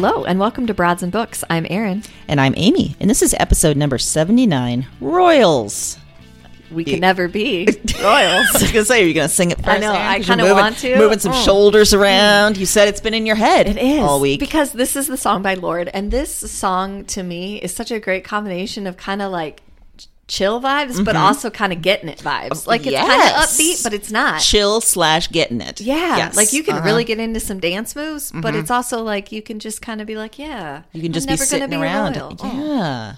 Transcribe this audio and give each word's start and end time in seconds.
Hello, 0.00 0.24
and 0.24 0.38
welcome 0.38 0.64
to 0.68 0.74
Broads 0.74 1.02
and 1.02 1.10
Books. 1.10 1.42
I'm 1.50 1.66
Erin. 1.68 2.04
And 2.28 2.40
I'm 2.40 2.54
Amy, 2.56 2.94
and 3.00 3.10
this 3.10 3.20
is 3.20 3.34
episode 3.34 3.76
number 3.76 3.98
79 3.98 4.86
Royals. 5.00 5.98
We 6.70 6.84
can 6.84 7.00
never 7.00 7.26
be 7.26 7.66
royals. 8.00 8.04
I 8.04 8.46
was 8.52 8.62
going 8.62 8.72
to 8.74 8.84
say, 8.84 9.02
are 9.02 9.06
you 9.06 9.12
going 9.12 9.28
to 9.28 9.34
sing 9.34 9.50
it 9.50 9.56
first? 9.56 9.68
I 9.68 9.78
know? 9.78 9.90
I 9.92 10.16
you're 10.16 10.24
kinda 10.24 10.54
want 10.54 10.76
to. 10.78 10.96
Moving 10.98 11.18
some 11.18 11.32
Mm. 11.32 11.44
shoulders 11.44 11.92
around. 11.92 12.56
You 12.58 12.64
said 12.64 12.86
it's 12.86 13.00
been 13.00 13.12
in 13.12 13.26
your 13.26 13.34
head 13.34 13.66
It 13.66 13.76
is 13.76 13.98
all 14.00 14.20
week. 14.20 14.38
because 14.38 14.70
this 14.70 14.94
is 14.94 15.08
the 15.08 15.16
song 15.16 15.42
by 15.42 15.54
Lorde, 15.54 15.90
and 15.92 16.12
this 16.12 16.32
song 16.32 17.04
to 17.06 17.24
me 17.24 17.56
is 17.56 17.74
such 17.74 17.90
a 17.90 17.98
great 17.98 18.22
combination 18.22 18.86
of 18.86 18.96
kind 18.96 19.20
of 19.20 19.32
like 19.32 19.62
chill 20.28 20.60
vibes, 20.60 21.04
but 21.04 21.16
also 21.16 21.50
kind 21.50 21.72
of 21.72 21.82
getting 21.82 22.08
it 22.08 22.18
vibes. 22.18 22.66
Like 22.66 22.86
it's 22.86 22.96
kind 22.96 23.10
of 23.10 23.28
Mm-hmm. 23.28 23.40
Upbeat, 23.42 23.82
but 23.82 23.92
it's 23.94 24.10
not. 24.12 24.40
Chill 24.40 24.80
slash 24.80 25.28
getting 25.30 25.60
it. 25.60 25.80
Yeah, 25.80 26.16
Yes. 26.18 26.36
like 26.36 26.52
you 26.52 26.62
can 26.62 26.76
Uh-huh. 26.76 26.84
really 26.84 27.04
get 27.04 27.18
into 27.18 27.40
some 27.40 27.58
dance 27.58 27.96
moves, 27.96 28.30
but 28.32 28.54
it's 28.54 28.70
also 28.70 29.02
like 29.02 29.32
you 29.32 29.42
can 29.42 29.58
just 29.58 29.82
kind 29.82 30.00
of 30.00 30.06
be 30.06 30.16
like, 30.16 30.38
yeah, 30.38 30.82
You 30.92 31.00
can 31.00 31.08
I'm 31.10 31.12
just 31.14 31.26
be 31.26 31.32
never 31.32 31.38
gonna 31.40 31.46
sitting 31.46 31.70
be 31.70 31.76
around. 31.76 32.16
royal. 32.16 32.36
Oh. 32.40 32.74
Yeah. 32.76 33.14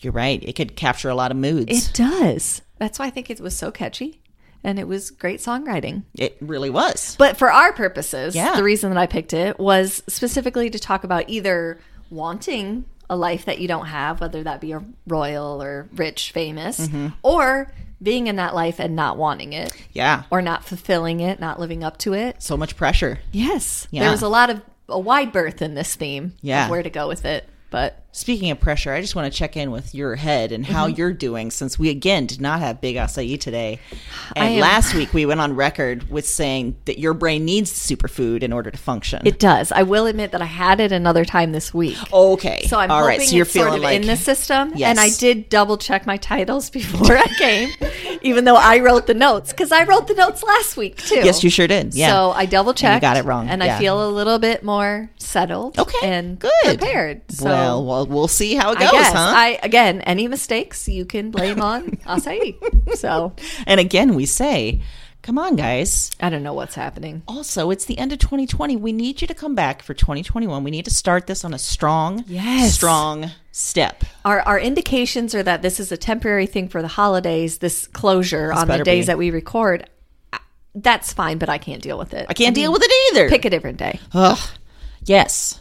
You're 0.00 0.12
right. 0.12 0.42
It 0.42 0.54
could 0.54 0.74
capture 0.76 1.08
a 1.08 1.14
lot 1.14 1.30
of 1.30 1.36
moods. 1.36 1.88
It 1.88 1.94
does. 1.94 2.62
That's 2.78 2.98
why 2.98 3.06
I 3.06 3.10
think 3.10 3.30
it 3.30 3.40
was 3.40 3.56
so 3.56 3.70
catchy, 3.70 4.20
and 4.62 4.78
it 4.78 4.88
was 4.88 5.10
great 5.10 5.40
songwriting. 5.40 6.02
It 6.14 6.36
really 6.40 6.68
was. 6.70 7.14
But 7.18 7.36
for 7.36 7.50
our 7.52 7.72
purposes, 7.72 8.34
Yeah. 8.34 8.56
the 8.56 8.64
reason 8.64 8.90
that 8.90 8.98
I 8.98 9.06
picked 9.06 9.32
it 9.32 9.58
was 9.58 10.02
specifically 10.08 10.68
to 10.70 10.78
talk 10.78 11.04
about 11.04 11.28
either 11.28 11.78
wanting 12.10 12.84
a 13.10 13.16
life 13.16 13.44
that 13.46 13.58
you 13.58 13.68
don't 13.68 13.86
have, 13.86 14.20
whether 14.20 14.42
that 14.42 14.60
be 14.60 14.72
a 14.72 14.82
royal 15.06 15.62
or 15.62 15.88
rich, 15.94 16.32
famous, 16.32 16.80
Mm-hmm. 16.80 17.08
or 17.22 17.70
being 18.02 18.26
in 18.26 18.36
that 18.36 18.54
life 18.54 18.80
and 18.80 18.94
not 18.96 19.16
wanting 19.16 19.52
it, 19.52 19.72
Yeah. 19.92 20.24
or 20.30 20.42
not 20.42 20.64
fulfilling 20.64 21.20
it, 21.20 21.40
not 21.40 21.58
living 21.58 21.82
up 21.82 21.96
to 21.98 22.12
it. 22.12 22.42
So 22.42 22.56
much 22.56 22.76
pressure. 22.76 23.18
Yes, 23.32 23.88
Yeah. 23.90 24.02
there 24.02 24.10
was 24.10 24.22
a 24.22 24.28
lot 24.28 24.50
of 24.50 24.60
a 24.88 24.98
wide 24.98 25.32
berth 25.32 25.62
in 25.62 25.74
this 25.74 25.94
theme. 25.94 26.34
Yeah. 26.42 26.64
of 26.64 26.70
where 26.70 26.82
to 26.82 26.90
go 26.90 27.08
with 27.08 27.24
it, 27.24 27.48
but 27.70 28.03
Speaking 28.16 28.52
of 28.52 28.60
pressure, 28.60 28.92
I 28.92 29.00
just 29.00 29.16
want 29.16 29.32
to 29.32 29.36
check 29.36 29.56
in 29.56 29.72
with 29.72 29.92
your 29.92 30.14
head 30.14 30.52
and 30.52 30.64
how 30.64 30.86
Mm-hmm. 30.86 30.96
you're 30.98 31.12
doing 31.12 31.50
since 31.50 31.80
we 31.80 31.90
again 31.90 32.26
did 32.26 32.40
not 32.40 32.60
have 32.60 32.80
Big 32.80 32.94
Acai 32.94 33.40
today. 33.40 33.80
And 34.36 34.60
last 34.60 34.94
week 34.94 35.12
we 35.12 35.26
went 35.26 35.40
on 35.40 35.56
record 35.56 36.08
with 36.10 36.24
saying 36.24 36.76
that 36.84 37.00
your 37.00 37.12
brain 37.12 37.44
needs 37.44 37.72
superfood 37.72 38.44
in 38.44 38.52
order 38.52 38.70
to 38.70 38.78
function. 38.78 39.26
it 39.26 39.40
does. 39.40 39.72
I 39.72 39.82
will 39.82 40.06
admit 40.06 40.30
that 40.30 40.40
I 40.40 40.44
had 40.46 40.78
it 40.78 40.92
another 40.92 41.24
time 41.24 41.50
this 41.50 41.74
week. 41.74 41.96
okay. 42.12 42.66
So 42.68 42.78
I'm 42.78 42.88
All 42.92 43.00
hoping 43.00 43.18
right. 43.18 43.28
So 43.28 43.34
you're 43.34 43.42
it's 43.46 43.52
sort 43.52 43.64
feeling 43.66 43.78
of 43.78 43.82
like 43.84 44.00
in 44.00 44.06
the 44.06 44.16
system, 44.16 44.72
Yes. 44.76 44.90
and 44.90 45.00
I 45.00 45.10
did 45.10 45.48
double 45.48 45.76
check 45.76 46.06
my 46.06 46.16
titles 46.16 46.70
before 46.78 47.16
I 47.16 47.26
came, 47.36 47.70
even 48.22 48.44
though 48.44 48.54
I 48.56 48.78
wrote 48.78 49.08
the 49.08 49.14
notes 49.14 49.50
because 49.52 49.72
I 49.72 49.82
wrote 49.82 50.06
the 50.06 50.14
notes 50.14 50.44
last 50.44 50.76
week 50.76 50.98
too. 50.98 51.16
Yes, 51.16 51.42
you 51.42 51.50
sure 51.50 51.66
did. 51.66 51.94
Yeah. 51.94 52.10
So 52.10 52.30
I 52.30 52.46
double 52.46 52.74
checked. 52.74 53.00
got 53.00 53.16
it 53.16 53.24
wrong. 53.24 53.48
and 53.48 53.60
Yeah. 53.60 53.74
I 53.76 53.80
feel 53.80 54.08
a 54.08 54.10
little 54.10 54.38
bit 54.38 54.62
more 54.62 55.10
settled. 55.18 55.76
Okay, 55.80 55.98
and 56.08 56.38
good. 56.38 56.52
prepared. 56.64 57.22
So 57.32 57.44
well, 57.46 57.84
well, 57.84 58.03
we'll 58.04 58.28
see 58.28 58.54
how 58.54 58.72
it 58.72 58.78
goes, 58.78 58.88
I 58.88 58.92
guess 58.92 59.12
huh? 59.12 59.32
I 59.36 59.58
again 59.62 60.00
any 60.02 60.28
mistakes 60.28 60.88
you 60.88 61.04
can 61.04 61.30
blame 61.30 61.60
on 61.60 61.92
Acai. 62.06 62.56
So 62.96 63.34
and 63.66 63.80
again, 63.80 64.14
we 64.14 64.26
say, 64.26 64.82
come 65.22 65.38
on, 65.38 65.56
guys. 65.56 66.10
I 66.20 66.28
don't 66.30 66.42
know 66.42 66.52
what's 66.54 66.74
happening. 66.74 67.22
Also, 67.26 67.70
it's 67.70 67.86
the 67.86 67.96
end 67.98 68.12
of 68.12 68.18
2020. 68.18 68.76
We 68.76 68.92
need 68.92 69.20
you 69.22 69.26
to 69.26 69.34
come 69.34 69.54
back 69.54 69.82
for 69.82 69.94
2021. 69.94 70.62
We 70.64 70.70
need 70.70 70.84
to 70.84 70.90
start 70.90 71.26
this 71.26 71.44
on 71.44 71.54
a 71.54 71.58
strong, 71.58 72.24
Yes. 72.26 72.74
strong 72.74 73.30
step. 73.52 74.04
Our, 74.24 74.40
our 74.42 74.58
indications 74.58 75.34
are 75.34 75.42
that 75.42 75.62
this 75.62 75.80
is 75.80 75.90
a 75.92 75.96
temporary 75.96 76.46
thing 76.46 76.68
for 76.68 76.82
the 76.82 76.88
holidays, 76.88 77.58
this 77.58 77.86
closure 77.86 78.52
on 78.52 78.68
the 78.68 78.84
days 78.84 79.04
be. 79.04 79.06
that 79.06 79.18
we 79.18 79.30
record. 79.30 79.88
That's 80.74 81.12
fine, 81.12 81.38
but 81.38 81.48
I 81.48 81.58
can't 81.58 81.80
deal 81.82 81.96
with 81.96 82.14
it. 82.14 82.26
I 82.28 82.34
can't 82.34 82.54
deal 82.54 82.72
with 82.72 82.82
it 82.84 82.90
either. 83.12 83.28
Pick 83.30 83.44
a 83.44 83.50
different 83.50 83.78
day. 83.78 84.00
Ugh. 84.12 84.38
Yes. 85.04 85.60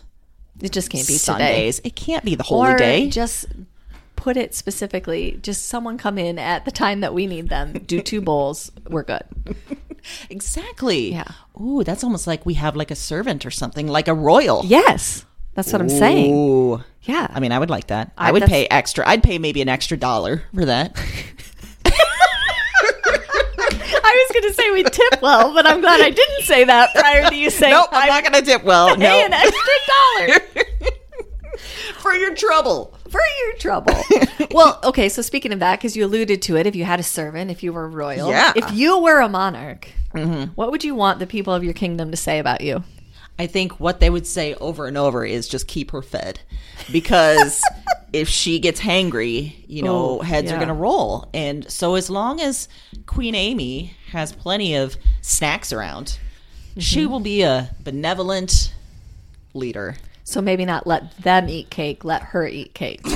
It 0.63 0.71
just 0.71 0.89
can't 0.89 1.05
be 1.07 1.13
today. 1.13 1.17
Sundays. 1.19 1.81
It 1.83 1.95
can't 1.95 2.25
be 2.25 2.33
the 2.35 2.43
holy 2.43 2.71
Or 2.71 2.77
day. 2.77 3.09
just 3.09 3.45
put 4.15 4.37
it 4.37 4.55
specifically. 4.55 5.37
Just 5.43 5.65
someone 5.65 5.97
come 5.97 6.17
in 6.17 6.39
at 6.39 6.65
the 6.65 6.71
time 6.71 7.01
that 7.01 7.13
we 7.13 7.27
need 7.27 7.49
them. 7.49 7.73
Do 7.85 8.01
two 8.01 8.21
bowls. 8.29 8.71
We're 8.89 9.03
good. 9.03 9.23
Exactly. 10.29 11.11
Yeah. 11.11 11.27
Ooh, 11.61 11.83
that's 11.83 12.03
almost 12.03 12.27
like 12.27 12.45
we 12.45 12.55
have 12.55 12.75
like 12.75 12.91
a 12.91 12.95
servant 12.95 13.45
or 13.45 13.51
something, 13.51 13.87
like 13.87 14.07
a 14.07 14.13
royal. 14.13 14.63
Yes, 14.65 15.25
that's 15.53 15.71
what 15.71 15.81
I'm 15.81 15.89
saying. 15.89 16.33
Ooh. 16.33 16.83
Yeah. 17.03 17.27
I 17.29 17.39
mean, 17.39 17.51
I 17.51 17.59
would 17.59 17.69
like 17.69 17.87
that. 17.87 18.11
I, 18.17 18.29
I- 18.29 18.31
would 18.31 18.43
pay 18.43 18.67
extra. 18.67 19.07
I'd 19.07 19.23
pay 19.23 19.37
maybe 19.39 19.61
an 19.61 19.69
extra 19.69 19.97
dollar 19.97 20.43
for 20.53 20.65
that. 20.65 20.97
I 24.03 24.27
was 24.29 24.41
going 24.41 24.51
to 24.51 24.53
say 24.53 24.71
we 24.71 24.83
tip 24.83 25.21
well, 25.21 25.53
but 25.53 25.65
I'm 25.65 25.81
glad 25.81 26.01
I 26.01 26.09
didn't 26.09 26.43
say 26.43 26.63
that 26.65 26.93
prior 26.93 27.29
to 27.29 27.35
you 27.35 27.49
saying. 27.49 27.71
nope, 27.73 27.89
I'm 27.91 28.07
not 28.09 28.23
going 28.23 28.43
to 28.43 28.51
tip 28.51 28.63
well. 28.63 28.95
Pay 28.95 29.01
No. 29.01 29.25
an 29.25 29.33
extra 29.33 29.73
dollar. 29.87 30.39
for 31.99 32.13
your 32.13 32.35
trouble. 32.35 32.93
for 33.09 33.21
your 33.45 33.57
trouble. 33.57 33.95
well, 34.51 34.79
okay, 34.83 35.07
so 35.09 35.21
speaking 35.21 35.53
of 35.53 35.59
that, 35.59 35.79
because 35.79 35.95
you 35.95 36.05
alluded 36.05 36.41
to 36.43 36.57
it, 36.57 36.67
if 36.67 36.75
you 36.75 36.83
had 36.83 36.99
a 36.99 37.03
servant, 37.03 37.49
if 37.51 37.63
you 37.63 37.71
were 37.73 37.87
royal, 37.87 38.29
Yeah. 38.29 38.51
if 38.55 38.73
you 38.73 38.99
were 38.99 39.19
a 39.21 39.29
monarch, 39.29 39.87
mm-hmm. 40.13 40.51
what 40.53 40.71
would 40.71 40.83
you 40.83 40.95
want 40.95 41.19
the 41.19 41.27
people 41.27 41.53
of 41.53 41.63
your 41.63 41.73
kingdom 41.73 42.11
to 42.11 42.17
say 42.17 42.39
about 42.39 42.61
you? 42.61 42.83
I 43.39 43.47
think 43.47 43.79
what 43.79 43.99
they 43.99 44.09
would 44.09 44.27
say 44.27 44.53
over 44.55 44.85
and 44.85 44.97
over 44.97 45.25
is 45.25 45.47
just 45.47 45.67
keep 45.67 45.91
her 45.91 46.01
fed. 46.01 46.39
Because 46.91 47.61
if 48.13 48.29
she 48.29 48.59
gets 48.59 48.79
hangry, 48.79 49.55
you 49.67 49.81
know, 49.81 50.19
Oh, 50.19 50.21
heads 50.21 50.49
yeah. 50.49 50.55
are 50.55 50.57
going 50.57 50.67
to 50.67 50.73
roll. 50.73 51.29
And 51.33 51.69
so 51.71 51.95
as 51.95 52.09
long 52.09 52.39
as 52.41 52.67
Queen 53.07 53.33
Amy 53.35 53.95
has 54.11 54.31
plenty 54.33 54.75
of 54.75 54.95
snacks 55.21 55.71
around, 55.73 56.19
Mm-hmm. 56.71 56.79
she 56.79 57.05
will 57.05 57.19
be 57.19 57.43
a 57.43 57.69
benevolent 57.83 58.73
leader. 59.53 59.95
So 60.23 60.41
maybe 60.41 60.65
not 60.65 60.87
let 60.87 61.15
them 61.21 61.47
eat 61.47 61.69
cake, 61.69 62.03
let 62.03 62.23
her 62.23 62.47
eat 62.47 62.73
cake. 62.73 63.01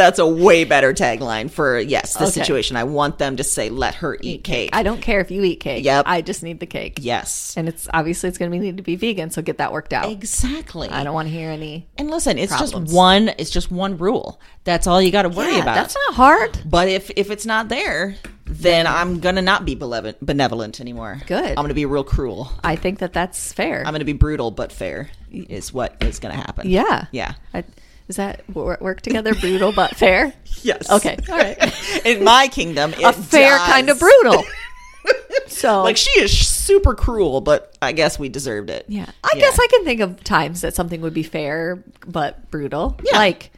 That's 0.00 0.18
a 0.18 0.26
way 0.26 0.64
better 0.64 0.92
tagline 0.94 1.50
for 1.50 1.78
yes, 1.78 2.14
the 2.14 2.24
Okay. 2.24 2.32
situation. 2.32 2.76
I 2.76 2.84
want 2.84 3.18
them 3.18 3.36
to 3.36 3.44
say, 3.44 3.68
"Let 3.68 3.96
her 3.96 4.16
eat 4.22 4.44
cake." 4.44 4.70
I 4.72 4.82
don't 4.82 5.00
care 5.02 5.20
if 5.20 5.30
you 5.30 5.42
eat 5.44 5.60
cake. 5.60 5.84
Yep. 5.84 6.04
I 6.08 6.22
just 6.22 6.42
need 6.42 6.58
the 6.58 6.66
cake. 6.66 6.98
yes, 7.02 7.54
And 7.56 7.68
it's 7.68 7.86
obviously 7.92 8.28
it's 8.28 8.38
going 8.38 8.50
to 8.50 8.58
need 8.58 8.76
to 8.78 8.82
be 8.82 8.96
vegan, 8.96 9.30
so 9.30 9.42
get 9.42 9.58
that 9.58 9.72
worked 9.72 9.92
out. 9.92 10.10
exactly. 10.10 10.88
I 10.88 11.04
don't 11.04 11.14
want 11.14 11.28
to 11.28 11.34
hear 11.34 11.50
any. 11.50 11.86
And 11.98 12.10
listen, 12.10 12.38
it's 12.38 12.50
problems. 12.56 12.86
just 12.88 12.96
one. 12.96 13.30
It's 13.38 13.50
just 13.50 13.70
one 13.70 13.98
rule. 13.98 14.40
That's 14.64 14.86
all 14.86 15.00
you 15.02 15.10
got 15.10 15.22
to 15.22 15.28
worry 15.28 15.52
Yeah, 15.56 15.62
about. 15.62 15.74
That's 15.74 15.96
not 16.06 16.14
hard. 16.14 16.58
But 16.64 16.88
if 16.88 17.10
if 17.16 17.30
it's 17.30 17.44
not 17.46 17.68
there, 17.68 18.16
then 18.46 18.86
I'm 18.86 19.20
gonna 19.20 19.42
not 19.42 19.64
be 19.64 19.74
benevolent, 19.76 20.24
benevolent 20.24 20.80
anymore. 20.80 21.20
Good. 21.26 21.50
I'm 21.50 21.54
gonna 21.56 21.74
be 21.74 21.86
real 21.86 22.04
cruel. 22.04 22.50
I 22.64 22.74
think 22.76 22.98
that 22.98 23.12
that's 23.12 23.52
fair. 23.52 23.84
I'm 23.86 23.92
gonna 23.94 24.04
be 24.04 24.12
brutal 24.12 24.50
but 24.50 24.72
fair. 24.72 25.10
Is 25.30 25.72
what 25.72 25.94
is 26.00 26.18
gonna 26.18 26.34
happen. 26.34 26.68
yeah. 26.68 27.06
Yeah. 27.12 27.34
I, 27.54 27.62
is 28.10 28.16
that 28.16 28.46
work 28.54 29.00
together? 29.00 29.34
Brutal 29.34 29.72
but 29.72 29.96
fair. 29.96 30.34
Yes. 30.62 30.90
Okay. 30.90 31.16
All 31.30 31.38
right. 31.38 31.56
In 32.04 32.22
my 32.22 32.46
kingdom, 32.48 32.92
A 33.02 33.14
fair 33.14 33.56
does. 33.56 33.66
kind 33.66 33.88
of 33.88 33.98
brutal. 33.98 34.44
So 35.46 35.82
Like 35.82 35.96
she 35.96 36.10
is 36.20 36.36
super 36.46 36.94
cruel, 36.94 37.40
but 37.40 37.74
I 37.80 37.92
guess 37.92 38.18
we 38.18 38.28
deserved 38.28 38.68
it. 38.68 38.84
Yeah. 38.88 39.06
I 39.24 39.38
guess 39.38 39.58
I 39.58 39.66
can 39.68 39.84
think 39.86 40.00
of 40.02 40.22
times 40.22 40.60
that 40.60 40.74
something 40.74 41.00
would 41.00 41.14
be 41.14 41.22
fair 41.22 41.82
but 42.06 42.50
brutal. 42.50 42.98
Yeah. 43.02 43.16
Like 43.16 43.50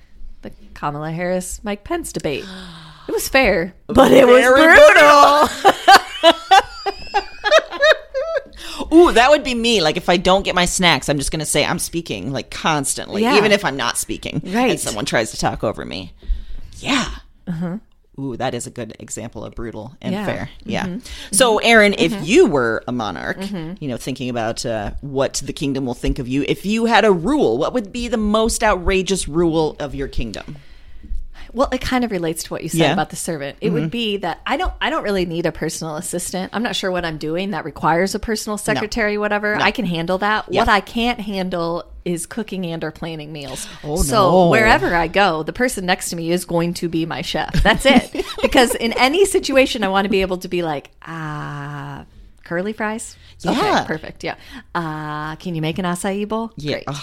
the 0.43 0.53
Kamala 0.75 1.11
Harris 1.11 1.61
Mike 1.65 1.83
Pence 1.85 2.13
debate. 2.13 2.45
It 3.09 3.11
was 3.13 3.29
fair, 3.29 3.75
but 3.89 4.13
it 4.13 4.25
was 4.29 4.41
Very 4.43 4.77
brutal. 4.77 5.49
Ooh, 8.93 9.13
that 9.13 9.31
would 9.31 9.43
be 9.43 9.55
me. 9.55 9.81
Like 9.81 9.97
if 9.97 10.09
I 10.09 10.17
don't 10.17 10.45
get 10.45 10.55
my 10.55 10.65
snacks, 10.65 11.09
I'm 11.09 11.19
just 11.19 11.31
gonna 11.31 11.47
say 11.47 11.65
I'm 11.65 11.79
speaking 11.79 12.33
like 12.33 12.51
constantly, 12.51 13.23
Yeah. 13.23 13.37
even 13.37 13.53
if 13.53 13.65
I'm 13.65 13.77
not 13.77 13.99
speaking. 13.99 14.41
Right. 14.45 14.71
And 14.71 14.81
someone 14.81 15.05
tries 15.05 15.31
to 15.31 15.39
talk 15.39 15.65
over 15.65 15.85
me. 15.85 16.13
Yeah. 16.79 17.09
Uh-huh. 17.47 17.79
Ooh, 18.19 18.37
that 18.37 18.55
is 18.55 18.67
a 18.67 18.71
good 18.71 18.95
example 18.99 19.43
of 19.43 19.55
brutal 19.55 19.97
and 20.03 20.13
Yeah. 20.13 20.27
fair. 20.27 20.51
Yeah. 20.65 20.87
Mm-hmm. 20.87 20.99
So, 21.31 21.57
mm-hmm. 21.57 21.67
Erin, 21.67 21.95
if 21.99 22.13
mm-hmm. 22.13 22.25
you 22.25 22.47
were 22.47 22.85
a 22.87 22.93
monarch, 22.93 23.39
you 23.51 23.89
know, 23.89 23.97
thinking 23.97 24.29
about 24.29 24.67
uh, 24.67 24.93
what 25.01 25.43
the 25.45 25.53
kingdom 25.55 25.87
will 25.87 25.95
think 25.95 26.19
of 26.19 26.29
you, 26.29 26.45
if 26.47 26.67
you 26.67 26.85
had 26.85 27.07
a 27.07 27.13
rule, 27.13 27.57
what 27.57 27.73
would 27.73 27.91
be 27.91 28.09
the 28.09 28.19
most 28.19 28.63
outrageous 28.63 29.27
rule 29.29 29.77
of 29.81 29.95
your 29.95 30.09
kingdom? 30.09 30.57
Well, 31.55 31.69
it 31.71 31.81
kind 31.81 32.05
of 32.05 32.11
relates 32.11 32.45
to 32.45 32.51
what 32.51 32.63
you 32.63 32.69
said 32.69 32.79
Yeah. 32.79 32.85
Mm-hmm. 32.87 32.93
about 32.95 33.11
the 33.11 33.17
servant. 33.17 33.59
It 33.61 33.71
would 33.71 33.91
be 33.91 34.17
that 34.19 34.41
I 34.47 34.57
don't 34.57 34.73
I 34.81 34.91
don't 34.91 35.03
really 35.03 35.27
need 35.27 35.47
a 35.47 35.53
personal 35.53 35.97
assistant. 35.97 36.51
I'm 36.55 36.63
not 36.63 36.75
sure 36.77 36.91
what 36.91 37.05
I'm 37.05 37.19
doing 37.19 37.51
that 37.51 37.65
requires 37.65 38.15
a 38.15 38.19
personal 38.19 38.59
secretary, 38.59 39.19
whatever. 39.19 39.57
I 39.57 39.71
can 39.71 39.85
handle 39.85 40.19
that. 40.19 40.51
What 40.51 40.69
I 40.69 40.81
can't 40.81 41.21
handle 41.21 41.85
is 42.05 42.27
cooking 42.27 42.67
and 42.67 42.83
or 42.83 42.91
planning 42.91 43.33
meals. 43.33 43.69
Oh, 43.85 44.03
so 44.03 44.31
no. 44.31 44.49
wherever 44.49 44.93
I 44.95 45.07
go, 45.07 45.45
the 45.45 45.53
person 45.53 45.87
next 45.87 46.11
to 46.11 46.17
me 46.17 46.33
is 46.33 46.45
going 46.45 46.75
to 46.75 46.89
be 46.89 47.07
my 47.07 47.23
chef. 47.23 47.63
That's 47.63 47.87
it. 47.87 48.25
because 48.43 48.75
in 48.75 48.93
any 48.95 49.25
situation 49.25 49.85
I 49.85 49.89
want 49.89 50.07
to 50.07 50.09
be 50.09 50.23
able 50.23 50.39
to 50.39 50.49
be 50.49 50.63
like, 50.63 50.91
ah 51.03 52.05
curly 52.45 52.73
fries? 52.73 53.17
Yeah. 53.41 53.53
Okay, 53.53 53.87
perfect. 53.87 54.25
Yeah. 54.25 54.35
Uh, 54.75 55.37
can 55.37 55.55
you 55.55 55.63
make 55.63 55.79
an 55.79 55.85
acai 55.85 56.29
bowl? 56.29 56.53
Yeah. 56.57 56.81
Great. 56.85 56.99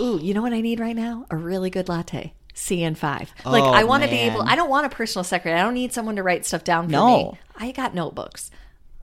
Ooh, 0.00 0.18
you 0.20 0.32
know 0.34 0.42
what 0.42 0.52
I 0.52 0.60
need 0.60 0.80
right 0.80 0.96
now? 0.96 1.26
A 1.30 1.36
really 1.36 1.70
good 1.70 1.88
latte. 1.88 2.32
CN5. 2.58 3.28
Like 3.46 3.62
Oh, 3.62 3.70
I 3.72 3.84
want 3.84 4.02
to 4.02 4.08
be 4.08 4.16
able 4.16 4.42
I 4.42 4.56
don't 4.56 4.68
want 4.68 4.86
a 4.86 4.88
personal 4.90 5.24
secretary. 5.24 5.58
I 5.58 5.62
don't 5.62 5.74
need 5.74 5.92
someone 5.92 6.16
to 6.16 6.22
write 6.22 6.44
stuff 6.44 6.64
down 6.64 6.86
for 6.86 6.90
No. 6.92 7.16
me. 7.32 7.38
I 7.56 7.70
got 7.72 7.94
notebooks. 7.94 8.50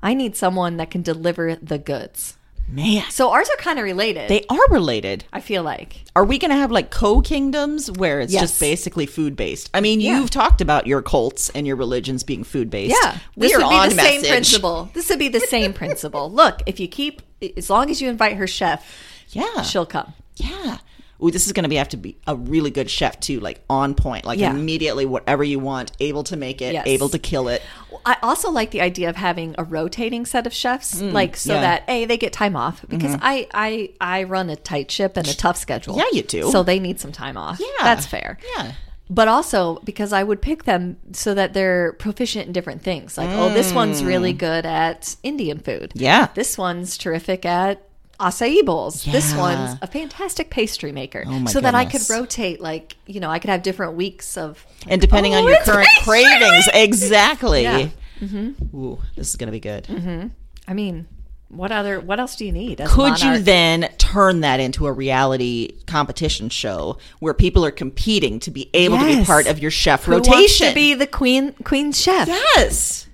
I 0.03 0.13
need 0.13 0.35
someone 0.35 0.77
that 0.77 0.91
can 0.91 1.01
deliver 1.01 1.55
the 1.55 1.77
goods. 1.77 2.37
Man, 2.67 3.03
So 3.11 3.29
ours 3.29 3.47
are 3.49 3.57
kind 3.57 3.77
of 3.77 3.85
related. 3.85 4.27
they 4.27 4.43
are 4.49 4.67
related. 4.71 5.23
I 5.31 5.39
feel 5.39 5.61
like. 5.61 6.03
Are 6.15 6.25
we 6.25 6.39
going 6.39 6.49
to 6.49 6.57
have 6.57 6.71
like 6.71 6.89
co 6.89 7.21
kingdoms 7.21 7.91
where 7.91 8.19
it's 8.19 8.33
Yes. 8.33 8.41
just 8.41 8.59
basically 8.59 9.05
food 9.05 9.35
based? 9.35 9.69
I 9.73 9.81
mean, 9.81 10.01
Yeah. 10.01 10.19
you've 10.19 10.31
talked 10.31 10.61
about 10.61 10.87
your 10.87 11.01
cults 11.03 11.49
and 11.53 11.67
your 11.67 11.75
religions 11.75 12.23
being 12.23 12.43
food 12.43 12.69
based. 12.71 12.95
Yeah. 13.01 13.19
we 13.35 13.47
This 13.47 13.55
are 13.55 13.59
would 13.61 13.69
be 13.69 13.75
on 13.75 13.89
the 13.89 13.95
message. 13.95 14.21
same 14.23 14.31
principle. 14.31 14.89
This 14.93 15.09
would 15.09 15.19
be 15.19 15.27
the 15.29 15.41
same 15.41 15.73
principle. 15.81 16.29
Look, 16.31 16.61
if 16.65 16.79
you 16.79 16.87
keep 16.87 17.21
as 17.55 17.69
long 17.69 17.89
as 17.91 18.01
you 18.01 18.09
invite 18.09 18.35
her 18.37 18.47
chef, 18.47 18.83
Yeah, 19.29 19.61
she'll 19.61 19.85
come. 19.85 20.13
yeah. 20.37 20.77
Ooh, 21.23 21.31
this 21.31 21.45
is 21.45 21.53
going 21.53 21.63
to 21.63 21.69
be 21.69 21.75
have 21.77 21.89
to 21.89 21.97
be 21.97 22.17
a 22.27 22.35
really 22.35 22.69
good 22.71 22.89
chef 22.89 23.19
too, 23.21 23.39
like 23.39 23.61
on 23.69 23.95
point, 23.95 24.25
like 24.25 24.37
Yeah. 24.37 24.51
immediately 24.51 25.05
whatever 25.05 25.43
you 25.43 25.59
want, 25.59 25.91
able 26.01 26.23
to 26.25 26.35
make 26.35 26.61
it, 26.61 26.73
Yes. 26.73 26.85
able 26.87 27.07
to 27.09 27.17
kill 27.19 27.47
it. 27.47 27.61
I 28.05 28.17
also 28.21 28.51
like 28.51 28.71
the 28.71 28.81
idea 28.81 29.09
of 29.09 29.15
having 29.15 29.55
a 29.57 29.63
rotating 29.63 30.25
set 30.25 30.45
of 30.45 30.53
chefs, 30.53 31.01
like 31.01 31.37
so 31.37 31.51
Mm, 31.51 31.53
yeah. 31.53 31.55
Mm-hmm. 31.55 31.61
that 31.61 31.83
a 31.89 32.05
they 32.05 32.17
get 32.17 32.33
time 32.33 32.55
off 32.55 32.83
because 32.89 33.15
I 33.21 33.47
I 33.53 33.89
I 34.01 34.23
run 34.23 34.49
a 34.49 34.55
tight 34.57 34.91
ship 34.91 35.15
and 35.17 35.27
a 35.27 35.33
tough 35.33 35.57
schedule. 35.57 35.97
Yeah, 35.97 36.03
you 36.11 36.21
do. 36.21 36.51
So 36.51 36.63
they 36.63 36.79
need 36.79 36.99
some 36.99 37.11
time 37.13 37.37
off. 37.37 37.59
Yeah. 37.61 37.67
that's 37.81 38.05
fair. 38.05 38.37
Yeah. 38.57 38.73
But 39.09 39.27
also 39.27 39.79
because 39.85 40.11
I 40.11 40.23
would 40.23 40.41
pick 40.41 40.63
them 40.65 40.97
so 41.13 41.33
that 41.33 41.53
they're 41.53 41.93
proficient 41.93 42.47
in 42.47 42.51
different 42.53 42.81
things. 42.81 43.17
Like, 43.17 43.29
oh, 43.31 43.49
this 43.53 43.71
one's 43.71 44.03
really 44.03 44.33
good 44.33 44.65
at 44.65 45.15
Indian 45.23 45.59
food. 45.59 45.91
Mm. 45.95 46.01
Yeah. 46.01 46.27
This 46.33 46.57
one's 46.57 46.97
terrific 46.97 47.45
at 47.45 47.81
acai 48.19 48.65
bowls. 48.65 49.03
This 49.05 49.33
one's 49.35 49.77
a 49.81 49.87
fantastic 49.87 50.49
pastry 50.49 50.91
maker. 50.91 51.23
Oh 51.27 51.45
so 51.45 51.59
that 51.61 51.75
I 51.75 51.85
could 51.85 52.01
rotate, 52.09 52.61
like, 52.61 52.95
you 53.05 53.19
know, 53.19 53.29
I 53.29 53.39
could 53.39 53.49
have 53.49 53.61
different 53.63 53.93
weeks 53.93 54.37
of. 54.37 54.65
And 54.87 54.99
depending 55.01 55.33
Oh, 55.33 55.39
on 55.39 55.47
your 55.47 55.57
current 55.63 55.87
pastry! 55.95 56.23
cravings, 56.23 56.69
exactly. 56.73 57.63
Yeah. 57.63 57.89
Mm-hmm. 58.21 58.77
Ooh, 58.77 58.99
this 59.15 59.29
is 59.29 59.35
going 59.35 59.47
to 59.47 59.51
be 59.51 59.59
good. 59.59 59.83
Mm-hmm. 59.85 60.27
I 60.67 60.73
mean, 60.73 61.07
what 61.49 61.71
other? 61.71 61.99
What 61.99 62.19
else 62.19 62.35
do 62.35 62.45
you 62.45 62.51
need? 62.51 62.81
As 62.81 62.91
Could 62.91 63.21
you 63.21 63.37
then 63.39 63.89
turn 63.97 64.41
that 64.41 64.59
into 64.59 64.87
a 64.87 64.91
reality 64.91 65.73
competition 65.85 66.49
show 66.49 66.97
where 67.19 67.33
people 67.33 67.63
are 67.65 67.71
competing 67.71 68.39
to 68.41 68.51
be 68.51 68.69
able 68.73 68.97
to 68.97 69.05
be 69.05 69.23
part 69.25 69.47
of 69.47 69.59
your 69.59 69.71
chef 69.71 70.05
Who 70.05 70.13
rotation? 70.13 70.69
to 70.69 70.73
be 70.73 70.93
the 70.93 71.05
queen 71.07 71.53
queen 71.63 71.91
chef? 71.91 72.27
yes. 72.27 73.07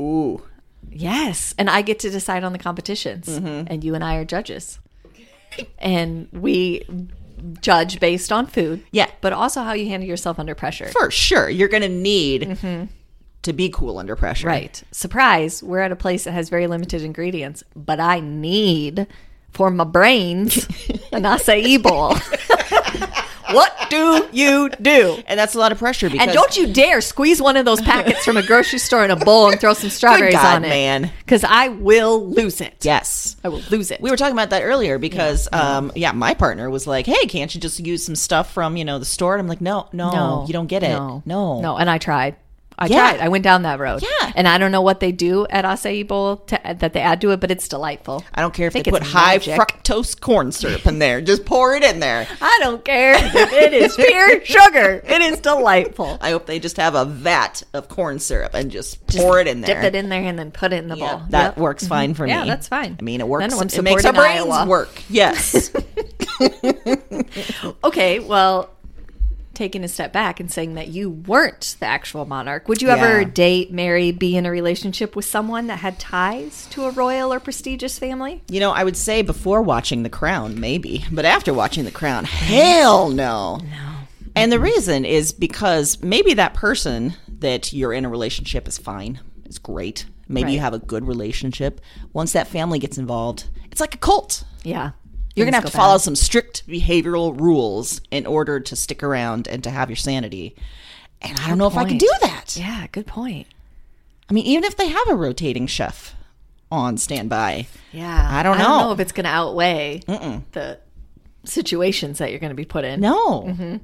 Ooh. 0.00 0.42
Yes, 0.92 1.54
and 1.58 1.70
I 1.70 1.82
get 1.82 2.00
to 2.00 2.10
decide 2.10 2.44
on 2.44 2.52
the 2.52 2.58
competitions, 2.58 3.26
Mm-hmm. 3.28 3.72
and 3.72 3.84
you 3.84 3.94
and 3.94 4.02
I 4.04 4.16
are 4.16 4.24
judges, 4.24 4.78
and 5.78 6.28
we 6.32 6.84
judge 7.60 8.00
based 8.00 8.30
on 8.32 8.46
food. 8.46 8.84
Yeah. 8.90 9.08
but 9.20 9.32
also 9.32 9.62
how 9.62 9.72
you 9.72 9.88
handle 9.88 10.08
yourself 10.08 10.38
under 10.38 10.54
pressure. 10.54 10.88
For 10.88 11.10
sure. 11.10 11.48
You're 11.48 11.68
going 11.68 11.82
to 11.82 11.88
need 11.88 12.88
to 13.42 13.52
be 13.54 13.70
cool 13.70 13.98
under 13.98 14.14
pressure. 14.16 14.46
Right. 14.48 14.82
Surprise, 14.90 15.62
we're 15.62 15.80
at 15.80 15.92
a 15.92 15.96
place 15.96 16.24
that 16.24 16.32
has 16.32 16.48
very 16.50 16.66
limited 16.66 17.02
ingredients, 17.02 17.64
but 17.74 17.98
I 18.00 18.20
need 18.20 19.06
for 19.52 19.70
my 19.70 19.84
brains 19.84 20.64
an 21.12 21.22
acai 21.22 21.82
bowl. 21.82 22.14
what 23.52 23.90
do 23.90 24.28
you 24.32 24.70
do? 24.80 25.22
And 25.26 25.38
that's 25.38 25.54
a 25.54 25.58
lot 25.58 25.72
of 25.72 25.78
pressure 25.78 26.08
because 26.08 26.26
And 26.26 26.34
don't 26.34 26.56
you 26.56 26.72
dare 26.72 27.00
squeeze 27.00 27.40
one 27.40 27.56
of 27.56 27.64
those 27.64 27.80
packets 27.80 28.24
from 28.24 28.36
a 28.36 28.46
grocery 28.46 28.78
store 28.78 29.04
in 29.04 29.10
a 29.10 29.16
bowl 29.16 29.50
and 29.50 29.60
throw 29.60 29.74
some 29.74 29.90
strawberries 29.90 30.34
God, 30.34 30.56
on 30.56 30.64
it. 30.64 30.68
man. 30.68 31.12
Because 31.20 31.44
I 31.44 31.68
will 31.68 32.26
lose 32.26 32.60
it. 32.60 32.84
Yes. 32.84 33.36
I 33.44 33.48
will 33.48 33.62
lose 33.70 33.90
it. 33.90 34.00
We 34.00 34.10
were 34.10 34.16
talking 34.16 34.34
about 34.34 34.50
that 34.50 34.62
earlier 34.62 34.98
because, 34.98 35.48
yeah. 35.52 35.76
um, 35.78 35.92
yeah, 35.94 36.12
my 36.12 36.34
partner 36.34 36.70
was 36.70 36.86
like, 36.86 37.06
"Hey, 37.06 37.26
can't 37.26 37.54
you 37.54 37.60
just 37.60 37.80
use 37.80 38.04
some 38.04 38.16
stuff 38.16 38.52
from 38.52 38.76
you 38.76 38.84
know 38.84 38.98
the 38.98 39.04
store?" 39.04 39.34
And 39.34 39.40
I'm 39.40 39.48
like, 39.48 39.60
"No, 39.60 39.88
no, 39.92 40.44
you 40.46 40.52
don't 40.52 40.66
get 40.66 40.82
it. 40.82 40.88
No. 40.88 41.22
No, 41.24 41.60
No. 41.60 41.76
And 41.76 41.88
I 41.88 41.98
tried. 41.98 42.36
I 42.82 42.86
Yeah. 42.86 43.10
tried. 43.12 43.20
I 43.20 43.28
went 43.28 43.44
down 43.44 43.62
that 43.62 43.78
road. 43.78 44.02
Yeah. 44.02 44.32
And 44.34 44.48
I 44.48 44.56
don't 44.56 44.72
know 44.72 44.80
what 44.80 45.00
they 45.00 45.12
do 45.12 45.46
at 45.50 45.64
acai 45.66 46.06
bowl 46.06 46.36
to, 46.46 46.58
that 46.78 46.92
they 46.94 47.00
add 47.00 47.20
to 47.20 47.30
it, 47.32 47.38
but 47.40 47.50
it's 47.50 47.68
delightful. 47.68 48.24
I 48.34 48.40
don't 48.40 48.54
care 48.54 48.68
if 48.68 48.72
they 48.72 48.82
put 48.82 49.02
high 49.02 49.34
magic. 49.34 49.58
fructose 49.58 50.18
corn 50.18 50.50
syrup 50.50 50.86
in 50.86 50.98
there. 50.98 51.20
Just 51.20 51.44
pour 51.44 51.74
it 51.74 51.82
in 51.82 52.00
there. 52.00 52.26
I 52.40 52.58
don't 52.62 52.82
care. 52.84 53.14
it 53.16 53.74
is 53.74 53.94
pure 53.96 54.44
sugar. 54.44 55.02
It 55.06 55.20
is 55.20 55.40
delightful. 55.40 56.16
I 56.22 56.30
hope 56.30 56.46
they 56.46 56.58
just 56.58 56.78
have 56.78 56.94
a 56.94 57.04
vat 57.04 57.62
of 57.74 57.88
corn 57.88 58.18
syrup 58.18 58.54
and 58.54 58.70
just, 58.70 59.06
pour 59.08 59.38
it 59.40 59.46
in 59.46 59.60
there. 59.60 59.74
Dip 59.82 59.84
it 59.84 59.94
in 59.94 60.08
there 60.08 60.22
and 60.22 60.38
then 60.38 60.50
put 60.50 60.72
it 60.72 60.76
in 60.82 60.88
the 60.88 60.96
Yeah, 60.96 61.16
bowl. 61.16 61.22
that 61.30 61.44
Yep. 61.50 61.56
works 61.58 61.84
mm-hmm. 61.84 61.88
fine 61.90 62.14
for 62.14 62.26
Yeah, 62.26 62.42
me. 62.42 62.48
Yeah, 62.48 62.54
that's 62.54 62.68
fine. 62.68 62.96
I 62.98 63.02
mean, 63.02 63.20
it 63.20 63.28
works. 63.28 63.54
Then 63.54 63.66
It 63.68 63.82
makes 63.82 64.04
our 64.06 64.12
brains 64.14 64.46
Iowa. 64.46 64.66
work. 64.66 65.02
Yes. 65.10 65.70
Okay, 67.84 68.18
well, 68.20 68.70
taking 69.54 69.84
a 69.84 69.88
step 69.88 70.12
back 70.12 70.40
and 70.40 70.50
saying 70.50 70.74
that 70.74 70.88
you 70.88 71.10
weren't 71.10 71.76
the 71.80 71.86
actual 71.86 72.24
monarch, 72.24 72.68
would 72.68 72.80
you 72.80 72.88
ever 72.88 73.24
date, 73.24 73.72
marry, 73.72 74.12
be 74.12 74.36
in 74.36 74.46
a 74.46 74.50
relationship 74.50 75.16
with 75.16 75.24
someone 75.24 75.66
that 75.66 75.80
had 75.80 75.98
ties 75.98 76.66
to 76.70 76.84
a 76.84 76.90
royal 76.90 77.32
or 77.32 77.40
prestigious 77.40 77.98
family? 77.98 78.42
you 78.48 78.60
know, 78.60 78.70
I 78.70 78.84
would 78.84 78.96
say 78.96 79.22
before 79.22 79.62
watching 79.62 80.02
The 80.02 80.10
Crown, 80.10 80.60
maybe, 80.60 81.04
but 81.10 81.24
after 81.24 81.52
watching 81.52 81.84
The 81.84 81.90
Crown, 81.90 82.24
hell 82.24 83.10
no. 83.10 83.56
No. 83.56 83.96
And 84.36 84.52
the 84.52 84.60
reason 84.60 85.04
is 85.04 85.32
because 85.32 86.00
maybe 86.02 86.34
that 86.34 86.54
person 86.54 87.14
that 87.40 87.72
you're 87.72 87.92
in 87.92 88.04
a 88.04 88.08
relationship 88.08 88.68
is 88.68 88.78
fine, 88.78 89.20
is 89.46 89.58
great. 89.58 90.06
Maybe 90.28 90.52
you 90.52 90.60
have 90.60 90.74
a 90.74 90.78
good 90.78 91.08
relationship. 91.08 91.80
Once 92.12 92.32
that 92.34 92.46
family 92.46 92.78
gets 92.78 92.98
involved, 92.98 93.48
it's 93.72 93.80
like 93.80 93.96
a 93.96 93.98
cult. 93.98 94.44
Yeah. 94.62 94.92
You're 95.34 95.46
going 95.46 95.52
to 95.52 95.60
have 95.60 95.70
to 95.70 95.76
follow 95.76 95.94
bad. 95.94 96.02
some 96.02 96.16
strict 96.16 96.66
behavioral 96.66 97.38
rules 97.38 98.00
in 98.10 98.26
order 98.26 98.60
to 98.60 98.76
stick 98.76 99.02
around 99.02 99.46
and 99.46 99.62
to 99.64 99.70
have 99.70 99.88
your 99.88 99.96
sanity. 99.96 100.56
And 101.22 101.38
I 101.38 101.48
don't 101.48 101.58
know 101.58 101.66
if 101.66 101.76
I 101.76 101.84
can 101.84 101.98
do 101.98 102.10
that. 102.22 102.56
Yeah, 102.56 102.86
good 102.90 103.06
point. 103.06 103.46
I 104.28 104.32
mean, 104.32 104.46
even 104.46 104.64
if 104.64 104.76
they 104.76 104.88
have 104.88 105.08
a 105.08 105.14
rotating 105.14 105.66
chef, 105.66 106.14
on 106.72 106.96
standby. 106.96 107.66
Yeah. 107.92 108.28
I 108.30 108.42
don't 108.42 108.56
I 108.56 108.62
don't 108.62 108.68
know. 108.68 108.86
know 108.86 108.92
if 108.92 109.00
it's 109.00 109.12
going 109.12 109.24
to 109.24 109.30
outweigh 109.30 110.02
the 110.06 110.78
situations 111.44 112.18
that 112.18 112.30
you're 112.30 112.38
going 112.40 112.50
to 112.50 112.56
be 112.56 112.64
put 112.64 112.84
in. 112.84 113.00
No. 113.00 113.42
Mm-hmm. 113.42 113.76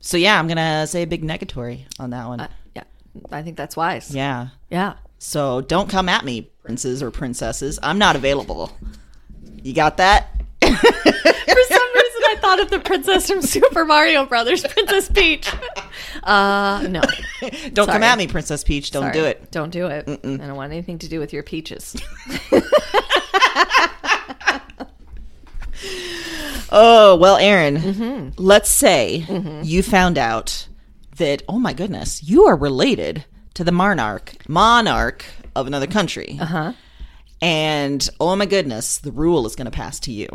So 0.00 0.16
yeah, 0.16 0.38
I'm 0.38 0.46
gonna 0.46 0.86
say 0.86 1.02
a 1.02 1.06
big 1.06 1.24
negatory 1.24 1.80
on 1.98 2.10
that 2.10 2.28
one. 2.28 2.38
Uh, 2.38 2.48
yeah. 2.76 2.84
I 3.32 3.42
think 3.42 3.56
that's 3.56 3.76
wise. 3.76 4.14
yeah. 4.14 4.48
Yeah. 4.70 4.94
So 5.18 5.62
don't 5.62 5.88
come 5.88 6.08
at 6.08 6.24
me, 6.24 6.42
princes 6.62 7.02
or 7.02 7.10
princesses. 7.10 7.78
I'm 7.82 7.98
not 7.98 8.14
available. 8.14 8.70
You 9.62 9.72
got 9.72 9.96
that? 9.96 10.28
For 10.62 10.68
some 10.74 11.92
reason, 11.94 12.22
I 12.28 12.36
thought 12.40 12.60
of 12.60 12.70
the 12.70 12.80
princess 12.80 13.28
from 13.30 13.42
Super 13.42 13.84
Mario 13.84 14.24
Brothers, 14.26 14.62
Princess 14.66 15.08
Peach. 15.10 15.50
Uh, 16.22 16.86
no. 16.88 17.00
Don't 17.72 17.88
come 17.88 18.02
at 18.02 18.18
me, 18.18 18.26
Princess 18.26 18.64
Peach. 18.64 18.90
Don't 18.90 19.12
do 19.12 19.24
it. 19.24 19.50
Don't 19.50 19.70
do 19.70 19.86
it. 19.86 20.08
I 20.08 20.16
don't 20.16 20.56
want 20.56 20.72
anything 20.72 20.98
to 21.00 21.08
do 21.08 21.18
with 21.20 21.32
your 21.32 21.42
peaches. 21.42 21.96
Oh, 26.72 27.16
well, 27.16 27.36
Erin, 27.36 27.76
Mm-hmm. 27.76 28.28
let's 28.42 28.70
say 28.70 29.24
you 29.62 29.82
found 29.82 30.18
out 30.18 30.66
that, 31.16 31.42
oh 31.48 31.58
my 31.58 31.72
goodness, 31.72 32.22
you 32.24 32.44
are 32.46 32.56
related 32.56 33.24
to 33.54 33.62
the 33.64 33.72
monarch, 33.72 34.32
monarch 34.48 35.24
of 35.54 35.66
another 35.66 35.86
country. 35.86 36.36
Uh 36.40 36.44
huh. 36.46 36.72
And 37.42 38.08
oh 38.20 38.34
my 38.36 38.46
goodness, 38.46 38.98
the 38.98 39.12
rule 39.12 39.46
is 39.46 39.54
going 39.56 39.66
to 39.66 39.70
pass 39.70 40.00
to 40.00 40.12
you. 40.12 40.28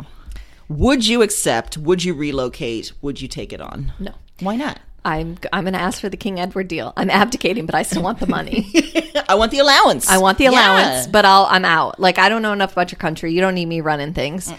Would 0.68 1.06
you 1.06 1.22
accept? 1.22 1.76
Would 1.76 2.04
you 2.04 2.14
relocate? 2.14 2.92
Would 3.02 3.20
you 3.20 3.28
take 3.28 3.52
it 3.52 3.60
on? 3.60 3.92
No. 3.98 4.12
Why 4.40 4.56
not? 4.56 4.78
I'm 5.04 5.36
I'm 5.52 5.64
going 5.64 5.74
to 5.74 5.80
ask 5.80 6.00
for 6.00 6.08
the 6.08 6.16
King 6.16 6.38
Edward 6.38 6.68
deal. 6.68 6.92
I'm 6.96 7.10
abdicating, 7.10 7.66
but 7.66 7.74
I 7.74 7.82
still 7.82 8.02
want 8.02 8.20
the 8.20 8.28
money. 8.28 8.70
I 9.28 9.34
want 9.34 9.50
the 9.50 9.58
allowance. 9.58 10.08
I 10.08 10.18
want 10.18 10.38
the 10.38 10.44
Yeah. 10.44 10.50
allowance, 10.50 11.08
but 11.08 11.24
I'll 11.24 11.46
I'm 11.50 11.64
out. 11.64 11.98
Like 11.98 12.18
I 12.18 12.28
don't 12.28 12.40
know 12.42 12.52
enough 12.52 12.72
about 12.72 12.92
your 12.92 13.00
country. 13.00 13.32
You 13.34 13.40
don't 13.40 13.54
need 13.56 13.66
me 13.66 13.80
running 13.80 14.14
things. 14.14 14.52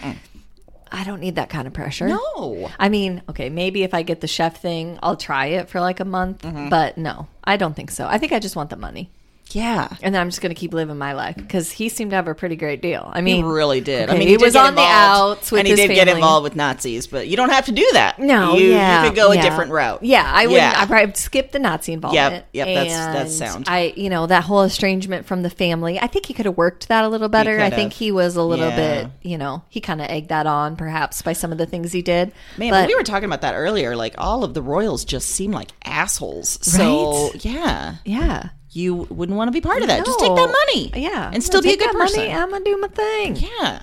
I 0.92 1.02
don't 1.02 1.20
need 1.20 1.36
that 1.36 1.48
kind 1.48 1.66
of 1.66 1.72
pressure. 1.72 2.06
No. 2.08 2.70
I 2.78 2.88
mean, 2.90 3.22
okay, 3.30 3.48
maybe 3.48 3.82
if 3.82 3.94
I 3.94 4.02
get 4.02 4.20
the 4.20 4.28
chef 4.28 4.60
thing, 4.60 4.98
I'll 5.02 5.16
try 5.16 5.46
it 5.46 5.68
for 5.70 5.80
like 5.80 5.98
a 5.98 6.04
month, 6.04 6.42
Mm-hmm. 6.42 6.68
but 6.68 6.96
no, 6.98 7.26
I 7.42 7.56
don't 7.56 7.74
think 7.74 7.90
so. 7.90 8.06
I 8.06 8.18
think 8.18 8.32
I 8.32 8.38
just 8.38 8.54
want 8.54 8.68
the 8.70 8.76
money. 8.76 9.10
Yeah. 9.52 9.88
And 10.02 10.14
then 10.14 10.20
I'm 10.20 10.28
just 10.30 10.40
going 10.40 10.52
to 10.54 10.58
keep 10.58 10.72
living 10.74 10.96
my 10.98 11.12
life 11.12 11.36
because 11.36 11.70
he 11.70 11.88
seemed 11.88 12.10
to 12.10 12.16
have 12.16 12.26
a 12.26 12.34
pretty 12.34 12.56
great 12.56 12.80
deal. 12.82 13.08
I 13.12 13.20
mean, 13.20 13.36
He 13.36 13.42
really 13.50 13.80
did. 13.80 14.10
I 14.10 14.14
mean, 14.18 14.26
he 14.26 14.36
did 14.36 14.42
was 14.42 14.56
on 14.56 14.74
the 14.74 14.80
outs 14.82 15.52
with 15.52 15.60
and 15.60 15.68
he 15.68 15.74
did 15.76 15.88
get 15.94 16.08
involved 16.08 16.44
with 16.44 16.56
Nazis, 16.56 17.06
but 17.06 17.28
you 17.28 17.36
don't 17.36 17.50
have 17.50 17.66
to 17.66 17.72
do 17.72 17.88
that. 17.92 18.18
No, 18.18 18.54
you, 18.56 18.70
yeah, 18.70 19.02
you 19.04 19.08
could 19.10 19.16
go 19.16 19.30
a 19.32 19.40
different 19.40 19.70
route. 19.70 20.02
Yeah, 20.02 20.24
I 20.26 20.46
would. 20.46 20.54
Yeah. 20.56 20.72
I 20.76 20.86
probably 20.86 21.14
skip 21.14 21.52
the 21.52 21.58
Nazi 21.58 21.92
involvement. 21.92 22.44
yep, 22.52 22.66
that's- 22.66 22.94
that's 23.14 23.36
sound. 23.36 23.66
I, 23.68 23.92
you 23.96 24.10
know, 24.10 24.26
that 24.26 24.44
whole 24.44 24.62
estrangement 24.62 25.26
from 25.26 25.42
the 25.42 25.50
family. 25.50 26.00
I 26.00 26.06
think 26.08 26.26
he 26.26 26.34
could 26.34 26.46
have 26.46 26.56
worked 26.56 26.88
that 26.88 27.04
a 27.04 27.08
little 27.08 27.28
better. 27.28 27.60
I 27.60 27.70
think 27.70 27.92
he 27.92 28.10
was 28.10 28.36
a 28.36 28.42
little 28.42 28.68
Yeah. 28.70 29.02
bit, 29.04 29.10
you 29.22 29.38
know, 29.38 29.62
he 29.68 29.80
kind 29.80 30.00
of 30.00 30.08
egged 30.10 30.30
that 30.30 30.46
on, 30.46 30.74
perhaps 30.76 31.22
by 31.22 31.32
some 31.34 31.52
of 31.52 31.58
the 31.58 31.66
things 31.66 31.92
he 31.92 32.02
did. 32.02 32.32
Man, 32.58 32.70
but 32.70 32.88
we 32.88 32.94
were 32.94 33.02
talking 33.04 33.26
about 33.26 33.42
that 33.42 33.54
earlier. 33.54 33.94
Like 33.94 34.14
all 34.18 34.42
of 34.42 34.54
the 34.54 34.62
royals 34.62 35.04
just 35.04 35.28
seem 35.28 35.52
like 35.52 35.70
assholes. 35.84 36.58
So 36.62 37.30
yeah, 37.40 37.96
yeah, 38.04 38.48
you 38.74 39.06
wouldn't 39.10 39.36
want 39.36 39.48
to 39.48 39.52
be 39.52 39.60
part 39.60 39.82
of 39.82 39.88
that. 39.88 40.04
Just 40.04 40.18
take 40.18 40.34
that 40.34 40.54
money, 40.66 40.90
Yeah, 40.94 41.30
and 41.32 41.42
still 41.42 41.62
be 41.62 41.72
a 41.72 41.76
good 41.76 41.92
person. 41.92 42.20
Money, 42.20 42.32
I'm 42.32 42.50
gonna 42.50 42.64
do 42.64 42.76
my 42.78 42.88
thing. 42.88 43.36
Yeah, 43.36 43.82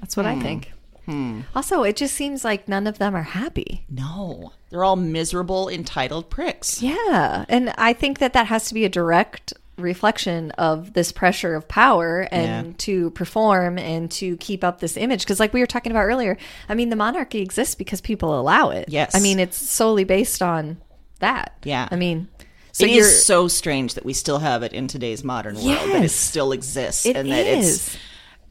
That's 0.00 0.16
what 0.16 0.26
I 0.26 0.34
hmm. 0.34 0.40
think. 0.42 0.72
Hmm. 1.06 1.40
Also, 1.54 1.82
it 1.82 1.96
just 1.96 2.14
seems 2.14 2.44
like 2.44 2.68
none 2.68 2.86
of 2.86 2.98
them 2.98 3.14
are 3.14 3.22
happy. 3.22 3.84
no, 3.90 4.52
they're 4.70 4.84
all 4.84 4.96
miserable, 4.96 5.68
entitled 5.68 6.30
pricks. 6.30 6.80
Yeah. 6.80 7.44
And 7.48 7.74
I 7.76 7.92
think 7.92 8.20
that 8.20 8.32
that 8.32 8.46
has 8.46 8.68
to 8.68 8.74
be 8.74 8.86
a 8.86 8.88
direct 8.88 9.52
reflection 9.76 10.50
of 10.52 10.94
this 10.94 11.12
pressure 11.12 11.54
of 11.54 11.68
power 11.68 12.28
and 12.30 12.68
Yeah. 12.68 12.72
to 12.78 13.10
perform 13.10 13.78
and 13.78 14.10
to 14.12 14.36
keep 14.38 14.64
up 14.64 14.80
this 14.80 14.96
image. 14.96 15.22
Because, 15.24 15.40
like 15.40 15.52
we 15.52 15.60
were 15.60 15.66
talking 15.66 15.92
about 15.92 16.04
earlier, 16.04 16.38
I 16.68 16.74
mean, 16.74 16.88
the 16.88 16.96
monarchy 16.96 17.40
exists 17.42 17.74
because 17.74 18.00
people 18.00 18.38
allow 18.38 18.70
it. 18.70 18.88
Yes. 18.88 19.14
I 19.14 19.20
mean, 19.20 19.38
it's 19.38 19.56
solely 19.56 20.04
based 20.04 20.40
on 20.40 20.78
that. 21.18 21.52
Yeah. 21.64 21.88
I 21.90 21.96
mean, 21.96 22.28
so 22.72 22.84
it 22.84 22.90
is 22.90 23.24
so 23.24 23.48
strange 23.48 23.94
that 23.94 24.04
we 24.04 24.12
still 24.12 24.38
have 24.38 24.62
it 24.62 24.72
in 24.72 24.88
today's 24.88 25.22
modern 25.22 25.54
world. 25.56 25.90
That 25.92 26.04
it 26.04 26.10
still 26.10 26.52
exists, 26.52 27.06
It 27.06 27.16
and 27.16 27.30
that 27.30 27.46
is. 27.46 27.96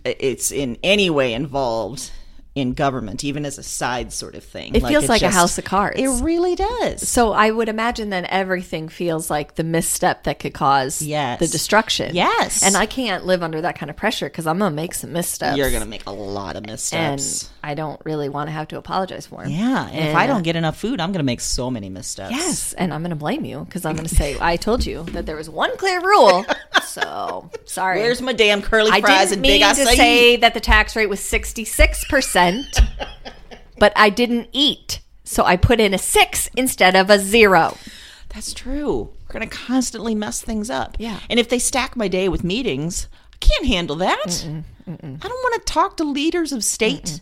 it's 0.05 0.19
it's 0.21 0.51
in 0.51 0.77
any 0.83 1.09
way 1.09 1.33
involved 1.33 2.11
in 2.53 2.74
government, 2.74 3.24
even 3.24 3.46
as 3.46 3.58
a 3.58 3.63
side 3.63 4.12
sort 4.12 4.36
of 4.36 4.43
thing. 4.43 4.75
It 4.75 4.86
feels 4.86 5.05
it 5.05 5.10
like 5.10 5.22
a 5.22 5.29
house 5.29 5.58
of 5.58 5.63
cards. 5.63 5.98
It 6.00 6.10
really 6.22 6.55
does. 6.55 7.08
so 7.08 7.31
I 7.31 7.50
would 7.50 7.70
imagine 7.70 8.10
then 8.10 8.25
everything 8.25 8.89
feels 8.89 9.29
like 9.29 9.55
the 9.55 9.63
misstep 9.63 10.24
that 10.24 10.39
could 10.39 10.53
cause 10.53 11.01
Yes. 11.01 11.39
the 11.39 11.48
destruction. 11.48 12.13
Yes. 12.13 12.62
And 12.62 12.75
I 12.75 12.86
can't 12.86 13.25
live 13.25 13.41
under 13.41 13.62
that 13.62 13.77
kind 13.77 13.89
of 13.89 13.96
pressure 13.96 14.27
because 14.27 14.48
I'm 14.48 14.58
going 14.60 14.72
to 14.72 14.75
make 14.75 14.93
some 14.93 15.13
missteps. 15.13 15.58
You're 15.58 15.72
gonna 15.72 15.86
make 15.86 16.05
a 16.05 16.12
lot 16.12 16.58
of 16.58 16.65
missteps. 16.65 17.43
and 17.43 17.50
I 17.63 17.74
don't 17.74 18.01
really 18.03 18.27
want 18.27 18.48
to 18.48 18.51
have 18.51 18.67
to 18.70 18.77
apologize 18.77 19.27
for 19.27 19.43
him. 19.43 19.51
Yeah, 19.51 19.88
and, 19.88 20.10
if 20.10 20.15
I 20.15 20.25
uh, 20.25 20.27
don't 20.27 20.43
get 20.43 20.58
enough 20.58 20.77
food, 20.77 21.00
I'm 21.00 21.12
going 21.12 21.20
to 21.20 21.24
make 21.24 21.41
so 21.41 21.70
many 21.72 21.89
missteps. 21.89 22.31
yes, 22.31 22.74
and 22.74 22.93
I'm 22.93 23.01
going 23.01 23.12
to 23.12 23.15
blame 23.15 23.46
you 23.46 23.63
because 23.65 23.86
I'm 23.86 23.96
going 23.96 24.08
to 24.08 24.15
say 24.15 24.36
I 24.41 24.58
told 24.58 24.86
you 24.86 25.03
that 25.12 25.25
there 25.25 25.36
was 25.36 25.50
one 25.50 25.75
clear 25.77 26.01
rule. 26.01 26.46
So 26.91 27.50
sorry. 27.65 28.00
Where's 28.00 28.22
my 28.22 28.34
damn 28.34 28.62
curly 28.62 28.89
fries 28.89 29.03
I 29.03 29.24
didn't 29.24 29.34
and 29.34 29.41
big 29.43 29.62
mean 29.62 29.75
to 29.75 29.86
say 29.96 30.36
that 30.38 30.53
the 30.53 30.60
tax 30.60 30.93
rate 30.96 31.08
was 31.08 31.22
66 31.22 32.03
percent, 32.50 32.81
but 33.77 33.93
I 33.95 34.10
didn't 34.10 34.50
eat, 34.51 35.01
so 35.24 35.43
I 35.43 35.57
put 35.57 35.79
in 35.79 35.93
a 35.93 35.98
six 35.98 36.50
instead 36.55 36.95
of 36.95 37.10
a 37.10 37.19
zero. 37.19 37.77
That's 38.29 38.53
true. 38.53 39.12
We're 39.27 39.39
going 39.39 39.50
to 39.50 39.55
constantly 39.55 40.15
mess 40.15 40.41
things 40.41 40.69
up. 40.69 40.95
Yeah. 41.00 41.19
And 41.29 41.39
if 41.39 41.50
they 41.50 41.60
stack 41.60 41.95
my 41.95 42.07
day 42.07 42.29
with 42.29 42.43
meetings, 42.43 43.07
I 43.33 43.38
can't 43.39 43.65
handle 43.67 43.95
that. 43.98 44.45
I 44.88 44.88
don't 44.91 45.21
want 45.21 45.65
to 45.65 45.74
talk 45.74 45.98
to 45.98 46.03
leaders 46.03 46.51
of 46.51 46.63
state. 46.63 47.21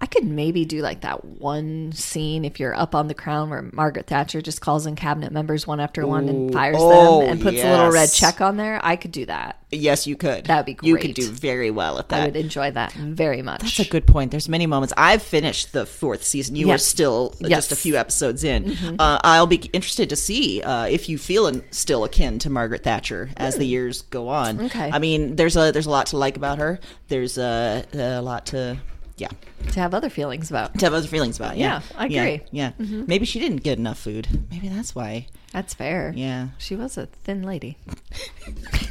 I 0.00 0.06
could 0.06 0.24
maybe 0.24 0.64
do 0.64 0.80
like 0.80 1.00
that 1.00 1.24
one 1.24 1.90
scene 1.92 2.44
if 2.44 2.60
you're 2.60 2.74
up 2.74 2.94
on 2.94 3.08
the 3.08 3.14
crown 3.14 3.50
where 3.50 3.62
Margaret 3.72 4.06
Thatcher 4.06 4.40
just 4.40 4.60
calls 4.60 4.86
in 4.86 4.94
cabinet 4.94 5.32
members 5.32 5.66
one 5.66 5.80
after 5.80 6.06
one 6.06 6.28
and 6.28 6.52
fires 6.52 6.76
Oh, 6.78 7.20
them 7.22 7.30
and 7.30 7.42
puts 7.42 7.60
a 7.60 7.68
little 7.68 7.90
red 7.90 8.12
check 8.12 8.40
on 8.40 8.56
there. 8.56 8.80
I 8.84 8.94
could 8.94 9.10
do 9.10 9.26
that. 9.26 9.60
Yes, 9.70 10.06
you 10.06 10.16
could. 10.16 10.44
That'd 10.46 10.66
be 10.66 10.74
great. 10.74 10.88
You 10.88 10.96
could 10.98 11.14
do 11.14 11.28
very 11.30 11.70
well 11.72 11.98
at 11.98 12.08
that. 12.10 12.22
I 12.22 12.24
would 12.26 12.36
enjoy 12.36 12.70
that 12.70 12.92
very 12.92 13.42
much. 13.42 13.60
That's 13.62 13.80
a 13.80 13.90
good 13.90 14.06
point. 14.06 14.30
There's 14.30 14.48
many 14.48 14.66
moments. 14.66 14.94
I've 14.96 15.22
finished 15.22 15.72
the 15.72 15.84
fourth 15.84 16.22
season. 16.22 16.54
You 16.56 16.68
were 16.68 16.74
Yes. 16.74 16.84
still 16.84 17.34
just 17.42 17.72
a 17.72 17.74
Mm-hmm. 17.74 17.80
few 17.82 17.96
episodes 17.96 18.44
in. 18.44 18.76
Uh, 19.00 19.18
I'll 19.24 19.46
be 19.48 19.56
interested 19.72 20.08
to 20.10 20.16
see 20.16 20.62
uh, 20.62 20.84
if 20.86 21.08
you 21.08 21.18
feel 21.18 21.48
in, 21.48 21.64
still 21.72 22.04
akin 22.04 22.38
to 22.38 22.50
Margaret 22.50 22.84
Thatcher 22.84 23.30
as 23.36 23.56
the 23.56 23.66
years 23.66 24.02
go 24.02 24.28
on. 24.28 24.58
Mm. 24.58 24.66
Okay. 24.66 24.90
I 24.92 24.98
mean, 25.00 25.34
there's 25.36 25.56
a 25.56 25.72
there's 25.72 25.86
a 25.86 25.90
lot 25.90 26.06
to 26.06 26.16
like 26.18 26.36
about 26.36 26.58
her. 26.58 26.78
There's 27.08 27.36
a, 27.36 27.84
a 27.94 28.22
lot 28.22 28.46
to 28.46 28.78
yeah 29.18 29.28
to 29.72 29.80
have 29.80 29.94
other 29.94 30.08
feelings 30.08 30.50
about. 30.50 30.78
to 30.78 30.86
have 30.86 30.94
other 30.94 31.06
feelings 31.06 31.36
about. 31.38 31.56
Yeah, 31.56 31.80
Yeah, 31.90 31.96
I 31.96 32.04
agree. 32.06 32.42
Yeah, 32.50 32.72
yeah. 32.78 33.02
maybe 33.06 33.26
she 33.26 33.38
didn't 33.40 33.62
get 33.62 33.78
enough 33.78 33.98
food. 33.98 34.26
Maybe 34.50 34.68
that's 34.68 34.94
why. 34.94 35.26
That's 35.52 35.74
fair. 35.74 36.12
Yeah, 36.14 36.48
She 36.58 36.76
was 36.76 36.98
a 36.98 37.06
thin 37.06 37.42
lady. 37.42 37.78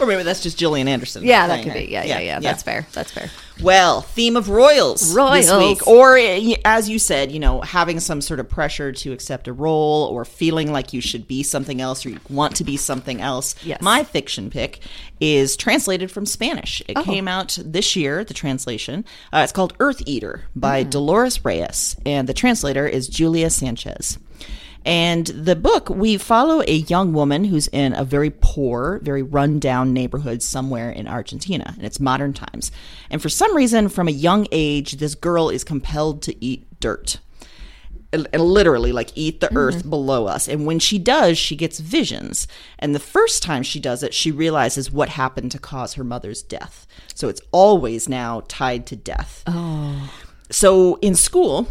or 0.00 0.06
maybe 0.06 0.22
that's 0.24 0.42
just 0.42 0.58
Gillian 0.58 0.88
Anderson. 0.88 1.24
Yeah, 1.24 1.46
that 1.46 1.62
could 1.62 1.72
her. 1.72 1.78
be. 1.78 1.86
Yeah, 1.86 2.04
yeah, 2.04 2.18
yeah. 2.20 2.40
That's 2.40 2.62
fair. 2.62 2.86
That's 2.92 3.12
fair. 3.12 3.30
Well, 3.62 4.00
theme 4.02 4.36
of 4.36 4.48
royals, 4.48 5.14
this 5.14 5.52
week, 5.58 5.86
or 5.86 6.18
as 6.64 6.88
you 6.88 6.98
said, 6.98 7.30
you 7.30 7.38
know, 7.38 7.60
having 7.60 8.00
some 8.00 8.20
sort 8.20 8.40
of 8.40 8.48
pressure 8.48 8.90
to 8.92 9.12
accept 9.12 9.46
a 9.46 9.52
role, 9.52 10.08
or 10.12 10.24
feeling 10.24 10.72
like 10.72 10.92
you 10.92 11.00
should 11.00 11.28
be 11.28 11.42
something 11.44 11.80
else, 11.80 12.04
or 12.04 12.10
you 12.10 12.18
want 12.28 12.56
to 12.56 12.64
be 12.64 12.76
something 12.76 13.20
else. 13.20 13.54
Yes. 13.64 13.80
My 13.80 14.02
fiction 14.02 14.50
pick 14.50 14.80
is 15.20 15.56
translated 15.56 16.10
from 16.10 16.26
Spanish. 16.26 16.82
It 16.88 16.98
Oh. 16.98 17.04
came 17.04 17.28
out 17.28 17.56
this 17.64 17.94
year. 17.94 18.24
The 18.24 18.34
translation. 18.34 19.04
Uh, 19.32 19.38
it's 19.44 19.52
called 19.52 19.78
Eartheater 19.78 20.40
by 20.56 20.82
Hmm. 20.82 20.90
Dolores 20.90 21.44
Reyes, 21.44 21.96
and 22.04 22.28
the 22.28 22.34
translator 22.34 22.86
is 22.88 23.06
Julia 23.08 23.46
Sanches. 23.48 24.18
And 24.84 25.26
the 25.28 25.56
book, 25.56 25.88
we 25.88 26.18
follow 26.18 26.62
a 26.62 26.76
young 26.76 27.12
woman 27.12 27.44
who's 27.44 27.68
in 27.68 27.94
a 27.94 28.04
very 28.04 28.30
poor, 28.30 29.00
very 29.02 29.22
rundown 29.22 29.92
neighborhood 29.92 30.42
somewhere 30.42 30.90
in 30.90 31.08
Argentina, 31.08 31.72
and 31.76 31.86
it's 31.86 31.98
modern 31.98 32.34
times. 32.34 32.70
And 33.08 33.22
for 33.22 33.30
some 33.30 33.56
reason, 33.56 33.88
from 33.88 34.08
a 34.08 34.12
young 34.12 34.46
age, 34.52 34.92
this 34.92 35.14
girl 35.14 35.48
is 35.48 35.64
compelled 35.64 36.22
to 36.22 36.44
eat 36.44 36.66
dirt. 36.80 37.18
and 38.12 38.42
Literally, 38.42 38.92
like 38.92 39.10
eat 39.14 39.40
the 39.40 39.54
earth 39.56 39.78
mm-hmm. 39.78 39.90
below 39.90 40.26
us. 40.26 40.48
And 40.48 40.66
when 40.66 40.78
she 40.78 40.98
does, 40.98 41.38
she 41.38 41.56
gets 41.56 41.80
visions. 41.80 42.46
And 42.78 42.94
the 42.94 43.00
first 43.00 43.42
time 43.42 43.62
she 43.62 43.80
does 43.80 44.02
it, 44.02 44.12
she 44.12 44.30
realizes 44.30 44.90
what 44.90 45.08
happened 45.08 45.50
to 45.52 45.58
cause 45.58 45.94
her 45.94 46.04
mother's 46.04 46.42
death. 46.42 46.86
So 47.14 47.28
it's 47.28 47.40
always 47.52 48.06
now 48.06 48.42
tied 48.48 48.86
to 48.88 48.96
death. 48.96 49.42
Oh. 49.46 50.12
So 50.50 50.96
in 50.96 51.14
school, 51.14 51.68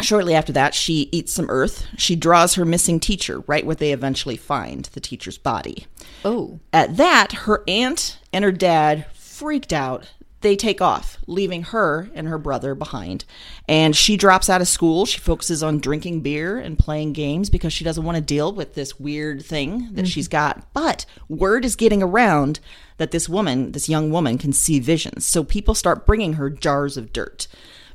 shortly 0.00 0.34
after 0.34 0.52
that, 0.52 0.74
she 0.74 1.08
eats 1.12 1.32
some 1.32 1.50
earth. 1.50 1.86
She 1.96 2.16
draws 2.16 2.54
her 2.54 2.64
missing 2.64 3.00
teacher, 3.00 3.42
right 3.46 3.64
where 3.64 3.76
they 3.76 3.92
eventually 3.92 4.36
find 4.36 4.84
the 4.86 5.00
teacher's 5.00 5.38
body. 5.38 5.86
Oh, 6.24 6.60
At 6.72 6.96
that, 6.96 7.32
her 7.32 7.62
aunt 7.68 8.18
and 8.32 8.44
her 8.44 8.52
dad 8.52 9.06
freaked 9.12 9.72
out. 9.72 10.12
they 10.42 10.54
take 10.54 10.80
off, 10.80 11.18
leaving 11.26 11.62
her 11.64 12.08
and 12.14 12.28
her 12.28 12.38
brother 12.38 12.74
behind. 12.74 13.24
And 13.68 13.96
she 13.96 14.16
drops 14.16 14.48
out 14.48 14.60
of 14.60 14.68
school. 14.68 15.04
She 15.04 15.18
focuses 15.18 15.62
on 15.62 15.80
drinking 15.80 16.20
beer 16.20 16.58
and 16.58 16.78
playing 16.78 17.14
games 17.14 17.50
because 17.50 17.72
she 17.72 17.82
doesn't 17.84 18.04
want 18.04 18.16
to 18.16 18.22
deal 18.22 18.52
with 18.52 18.74
this 18.74 19.00
weird 19.00 19.44
thing 19.44 19.88
that 19.94 20.02
mm-hmm. 20.02 20.04
she's 20.04 20.28
got. 20.28 20.72
But 20.72 21.04
word 21.28 21.64
is 21.64 21.74
getting 21.74 22.02
around 22.02 22.60
that 22.98 23.10
this 23.10 23.28
woman, 23.28 23.72
this 23.72 23.88
young 23.88 24.10
woman, 24.10 24.38
can 24.38 24.52
see 24.52 24.78
visions. 24.78 25.24
So 25.26 25.42
people 25.42 25.74
start 25.74 26.06
bringing 26.06 26.34
her 26.34 26.48
jars 26.50 26.96
of 26.96 27.12
dirt. 27.12 27.48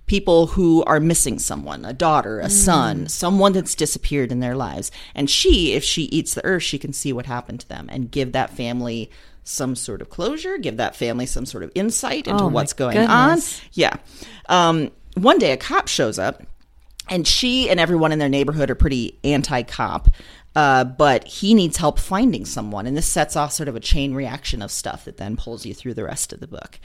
People 0.07 0.47
who 0.47 0.83
are 0.83 0.99
missing 0.99 1.39
someone, 1.39 1.85
a 1.85 1.93
daughter, 1.93 2.39
a 2.41 2.49
son, 2.49 3.07
someone 3.07 3.53
that's 3.53 3.75
disappeared 3.75 4.31
in 4.31 4.41
their 4.41 4.55
lives. 4.55 4.91
And 5.15 5.29
she, 5.29 5.71
if 5.73 5.83
she 5.85 6.03
eats 6.03 6.33
the 6.33 6.43
earth, 6.43 6.63
she 6.63 6.77
can 6.77 6.91
see 6.91 7.13
what 7.13 7.25
happened 7.27 7.61
to 7.61 7.69
them 7.69 7.87
and 7.89 8.11
give 8.11 8.33
that 8.33 8.49
family 8.49 9.09
some 9.43 9.75
sort 9.75 10.01
of 10.01 10.09
closure, 10.09 10.57
give 10.57 10.77
that 10.77 10.95
family 10.95 11.25
some 11.25 11.45
sort 11.45 11.63
of 11.63 11.71
insight 11.75 12.27
into 12.27 12.43
Oh, 12.43 12.47
what's 12.47 12.73
going 12.73 12.97
goodness. 12.97 13.59
on. 13.61 13.67
Yeah. 13.73 13.95
Um, 14.49 14.91
one 15.15 15.39
day 15.39 15.51
a 15.53 15.57
cop 15.57 15.87
shows 15.87 16.19
up, 16.19 16.43
and 17.09 17.25
she 17.27 17.69
and 17.69 17.79
everyone 17.79 18.11
in 18.11 18.19
their 18.19 18.29
neighborhood 18.29 18.69
are 18.69 18.75
pretty 18.75 19.17
anti 19.23 19.63
cop. 19.63 20.09
Uh, 20.55 20.83
but 20.83 21.25
he 21.25 21.53
needs 21.53 21.77
help 21.77 21.97
finding 21.97 22.43
someone, 22.43 22.85
and 22.85 22.97
this 22.97 23.07
sets 23.07 23.35
off 23.35 23.53
sort 23.53 23.69
of 23.69 23.75
a 23.75 23.79
chain 23.79 24.13
reaction 24.13 24.61
of 24.61 24.69
stuff 24.69 25.05
that 25.05 25.17
then 25.17 25.37
pulls 25.37 25.65
you 25.65 25.73
through 25.73 25.93
the 25.93 26.03
rest 26.03 26.33
of 26.33 26.41
the 26.41 26.47
book. 26.47 26.77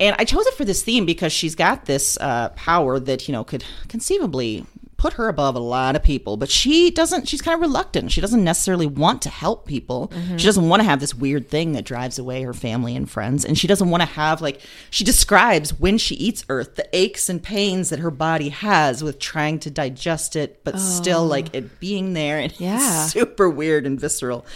And 0.00 0.16
I 0.18 0.24
chose 0.24 0.46
it 0.46 0.54
for 0.54 0.64
this 0.64 0.82
theme 0.82 1.06
because 1.06 1.32
she's 1.32 1.54
got 1.54 1.84
this 1.84 2.18
uh, 2.20 2.48
power 2.50 2.98
that 2.98 3.28
you 3.28 3.32
know 3.32 3.44
could 3.44 3.64
conceivably 3.88 4.66
put 5.04 5.12
her 5.12 5.28
above 5.28 5.54
a 5.54 5.58
lot 5.58 5.96
of 5.96 6.02
people, 6.02 6.38
but 6.38 6.48
she 6.50 6.90
doesn't. 6.90 7.28
She's 7.28 7.42
kind 7.42 7.54
of 7.54 7.60
reluctant. 7.60 8.10
She 8.10 8.22
doesn't 8.22 8.42
necessarily 8.42 8.86
want 8.86 9.20
to 9.22 9.28
help 9.28 9.66
people. 9.66 10.10
She 10.38 10.46
doesn't 10.46 10.66
want 10.66 10.80
to 10.80 10.84
have 10.88 10.98
this 10.98 11.14
weird 11.14 11.50
thing 11.50 11.72
that 11.72 11.84
drives 11.84 12.18
away 12.18 12.40
her 12.42 12.54
family 12.54 12.96
and 12.96 13.08
friends, 13.08 13.44
and 13.44 13.58
she 13.58 13.66
doesn't 13.66 13.90
want 13.90 14.00
to 14.00 14.06
have 14.08 14.40
like 14.40 14.62
she 14.88 15.04
describes 15.04 15.78
when 15.78 15.98
she 15.98 16.14
eats 16.14 16.42
Earth 16.48 16.76
the 16.76 16.88
aches 16.96 17.28
and 17.28 17.42
pains 17.42 17.90
that 17.90 17.98
her 17.98 18.10
body 18.10 18.48
has 18.48 19.04
with 19.04 19.18
trying 19.18 19.58
to 19.58 19.70
digest 19.70 20.36
it, 20.36 20.64
but 20.64 20.78
still 20.80 21.26
like 21.26 21.54
it 21.54 21.78
being 21.80 22.14
there 22.14 22.38
and 22.38 22.58
Yeah. 22.58 23.04
super 23.06 23.50
weird 23.50 23.84
and 23.86 24.00
visceral. 24.00 24.46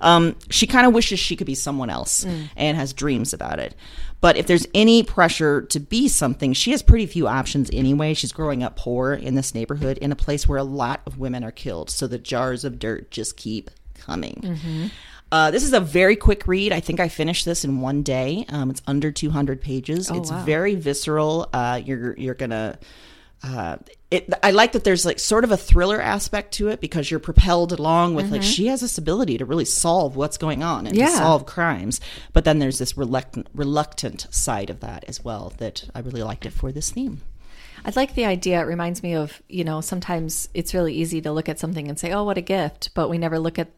Um, 0.00 0.36
she 0.48 0.66
kind 0.66 0.86
of 0.86 0.94
wishes 0.94 1.18
she 1.18 1.36
could 1.36 1.46
be 1.46 1.54
someone 1.54 1.90
else 1.90 2.24
and 2.56 2.76
has 2.78 2.94
dreams 2.94 3.34
about 3.34 3.58
it. 3.58 3.74
But 4.20 4.36
if 4.36 4.46
there's 4.46 4.66
any 4.74 5.02
pressure 5.02 5.62
to 5.62 5.78
be 5.78 6.08
something, 6.08 6.52
she 6.52 6.72
has 6.72 6.82
pretty 6.82 7.06
few 7.06 7.28
options 7.28 7.70
anyway. 7.72 8.14
She's 8.14 8.32
growing 8.32 8.62
up 8.62 8.76
poor 8.76 9.12
in 9.12 9.34
this 9.34 9.54
neighborhood 9.54 9.98
in 9.98 10.10
a 10.10 10.16
place 10.16 10.48
where 10.48 10.58
a 10.58 10.64
lot 10.64 11.02
of 11.06 11.18
women 11.18 11.44
are 11.44 11.52
killed. 11.52 11.88
So 11.90 12.06
the 12.06 12.18
jars 12.18 12.64
of 12.64 12.78
dirt 12.78 13.10
just 13.10 13.36
keep 13.36 13.70
coming. 13.94 14.40
Uh, 15.30 15.50
this 15.50 15.62
is 15.62 15.72
a 15.72 15.80
very 15.80 16.16
quick 16.16 16.46
read. 16.48 16.72
I 16.72 16.80
think 16.80 17.00
I 17.00 17.08
finished 17.08 17.44
this 17.44 17.64
in 17.64 17.80
one 17.80 18.02
day. 18.02 18.46
Um, 18.48 18.70
it's 18.70 18.82
under 18.86 19.12
200 19.12 19.60
pages. 19.60 20.10
it's 20.10 20.30
wow. 20.30 20.42
very 20.44 20.74
visceral. 20.74 21.48
Uh, 21.52 21.80
you're 21.84 22.16
you're 22.16 22.34
gonna. 22.34 22.78
Uh, 23.42 23.76
it, 24.10 24.32
I 24.42 24.52
like 24.52 24.72
that 24.72 24.84
there's 24.84 25.04
like 25.04 25.18
sort 25.18 25.44
of 25.44 25.52
a 25.52 25.56
thriller 25.56 26.00
aspect 26.00 26.54
to 26.54 26.68
it 26.68 26.80
because 26.80 27.10
you're 27.10 27.20
propelled 27.20 27.72
along 27.72 28.14
with 28.14 28.30
like 28.30 28.40
mm-hmm. 28.40 28.50
she 28.50 28.66
has 28.68 28.80
this 28.80 28.96
ability 28.96 29.36
to 29.38 29.44
really 29.44 29.66
solve 29.66 30.16
what's 30.16 30.38
going 30.38 30.62
on 30.62 30.86
and 30.86 30.96
to 30.96 31.06
solve 31.08 31.44
crimes. 31.44 32.00
But 32.32 32.44
then 32.44 32.58
there's 32.58 32.78
this 32.78 32.96
reluctant 32.96 33.48
reluctant 33.54 34.26
side 34.30 34.70
of 34.70 34.80
that 34.80 35.04
as 35.08 35.22
well 35.22 35.52
that 35.58 35.84
I 35.94 36.00
really 36.00 36.22
liked 36.22 36.46
it 36.46 36.54
for 36.54 36.72
this 36.72 36.90
theme. 36.90 37.20
I 37.84 37.92
like 37.94 38.14
the 38.14 38.24
idea. 38.24 38.60
It 38.60 38.64
reminds 38.64 39.02
me 39.02 39.14
of, 39.14 39.42
you 39.48 39.62
know, 39.62 39.80
sometimes 39.80 40.48
it's 40.54 40.74
really 40.74 40.94
easy 40.94 41.20
to 41.20 41.32
look 41.32 41.48
at 41.48 41.58
something 41.58 41.88
and 41.88 41.98
say, 41.98 42.12
oh, 42.12 42.24
what 42.24 42.38
a 42.38 42.42
gift. 42.42 42.90
But 42.94 43.08
we 43.08 43.18
never 43.18 43.38
look 43.38 43.58
at 43.58 43.68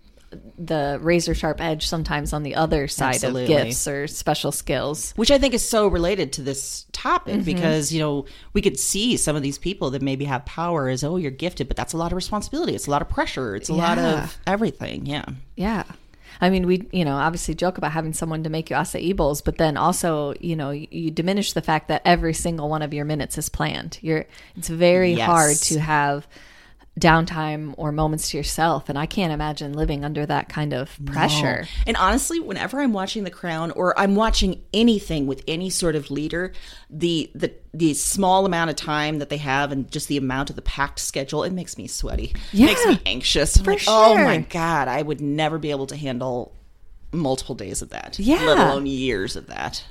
the 0.59 0.99
razor 1.03 1.35
sharp 1.35 1.61
edge 1.61 1.87
sometimes 1.89 2.33
on 2.33 2.43
the 2.45 2.55
other 2.55 2.87
side 2.87 3.17
Absolutely. 3.17 3.43
of 3.43 3.49
gifts 3.49 3.89
or 3.89 4.07
special 4.07 4.53
skills. 4.53 5.13
which 5.17 5.31
I 5.31 5.39
think 5.39 5.55
is 5.55 5.69
so 5.69 5.89
related 5.89 6.33
to 6.35 6.43
this 6.43 6.87
topic 6.93 7.35
mm-hmm. 7.35 7.45
because 7.45 7.93
you 7.93 7.99
know 8.01 8.27
we 8.53 8.63
could 8.63 8.79
see 8.79 9.17
some 9.17 9.35
of 9.35 9.43
these 9.43 9.59
people 9.59 9.91
that 9.91 10.03
maybe 10.03 10.25
have 10.27 10.45
power 10.45 10.89
as 10.89 11.03
oh 11.03 11.17
you're 11.17 11.31
gifted, 11.33 11.67
but 11.69 11.77
that's 11.77 11.93
a 11.93 11.97
lot 11.97 12.13
of 12.13 12.17
responsibility. 12.17 12.75
It's 12.75 12.87
a 12.87 12.91
lot 12.91 13.03
of 13.03 13.09
pressure. 13.09 13.57
It's 13.57 13.69
a 13.69 13.75
lot 13.75 13.99
of 13.99 14.39
everything. 14.47 15.07
Yeah, 15.07 15.25
Yeah. 15.57 15.85
I 16.41 16.49
mean, 16.49 16.67
we, 16.67 16.89
you 16.93 17.05
know, 17.05 17.17
obviously 17.17 17.55
joke 17.55 17.77
about 17.77 17.93
having 17.93 18.15
someone 18.15 18.45
to 18.45 18.51
make 18.51 18.71
you 18.71 18.77
acai 18.77 19.15
bowls, 19.15 19.43
but 19.43 19.59
then 19.59 19.77
also, 19.77 20.33
you 20.41 20.57
know, 20.57 20.71
you, 20.71 20.87
you 20.91 21.11
diminish 21.11 21.53
the 21.53 21.61
fact 21.61 21.89
that 21.89 22.01
every 22.05 22.33
single 22.33 22.71
one 22.71 22.81
of 22.81 22.95
your 22.95 23.05
minutes 23.05 23.37
is 23.37 23.49
planned. 23.51 23.99
You're, 24.01 24.25
it's 24.57 24.69
very 24.69 25.15
Yes. 25.15 25.27
hard 25.27 25.57
to 25.57 25.81
have 25.81 26.27
downtime 27.01 27.75
or 27.77 27.91
moments 27.91 28.31
to 28.31 28.37
yourself. 28.37 28.89
And 28.89 28.99
I 28.99 29.07
can't 29.07 29.33
imagine 29.33 29.73
living 29.73 30.05
under 30.05 30.27
that 30.27 30.49
kind 30.49 30.73
of 30.73 30.99
pressure. 31.05 31.67
And 31.87 31.97
honestly, 31.97 32.39
whenever 32.39 32.81
I'm 32.81 32.93
watching 32.93 33.25
The 33.25 33.31
Crown 33.31 33.71
or 33.73 33.99
I'm 33.99 34.15
watching 34.15 34.63
anything 34.73 35.27
with 35.27 35.43
any 35.49 35.71
sort 35.71 35.97
of 35.97 36.11
leader, 36.11 36.53
the 36.89 37.31
the 37.35 37.53
the 37.73 37.95
small 37.95 38.47
amount 38.47 38.71
of 38.71 38.77
time 38.77 39.19
that 39.19 39.29
they 39.29 39.39
have 39.39 39.73
and 39.73 39.91
just 39.91 40.09
the 40.09 40.17
amount 40.17 40.51
of 40.51 40.57
the 40.57 40.63
packed 40.63 40.99
schedule, 40.99 41.43
it 41.43 41.53
makes 41.53 41.79
me 41.79 41.87
sweaty. 41.87 42.35
It 42.53 42.61
makes 42.61 42.87
me 42.87 43.01
anxious. 43.07 43.57
For 43.57 43.73
like, 43.73 43.83
oh 43.89 44.15
my 44.15 44.39
god, 44.39 44.89
I 44.89 45.03
would 45.03 45.21
never 45.21 45.59
be 45.59 45.71
able 45.71 45.87
to 45.87 45.97
handle 45.97 46.55
multiple 47.13 47.55
days 47.55 47.83
of 47.83 47.91
that. 47.91 48.19
Yeah. 48.19 48.45
Let 48.45 48.59
alone 48.59 48.87
years 48.87 49.37
of 49.37 49.47
that. 49.47 49.85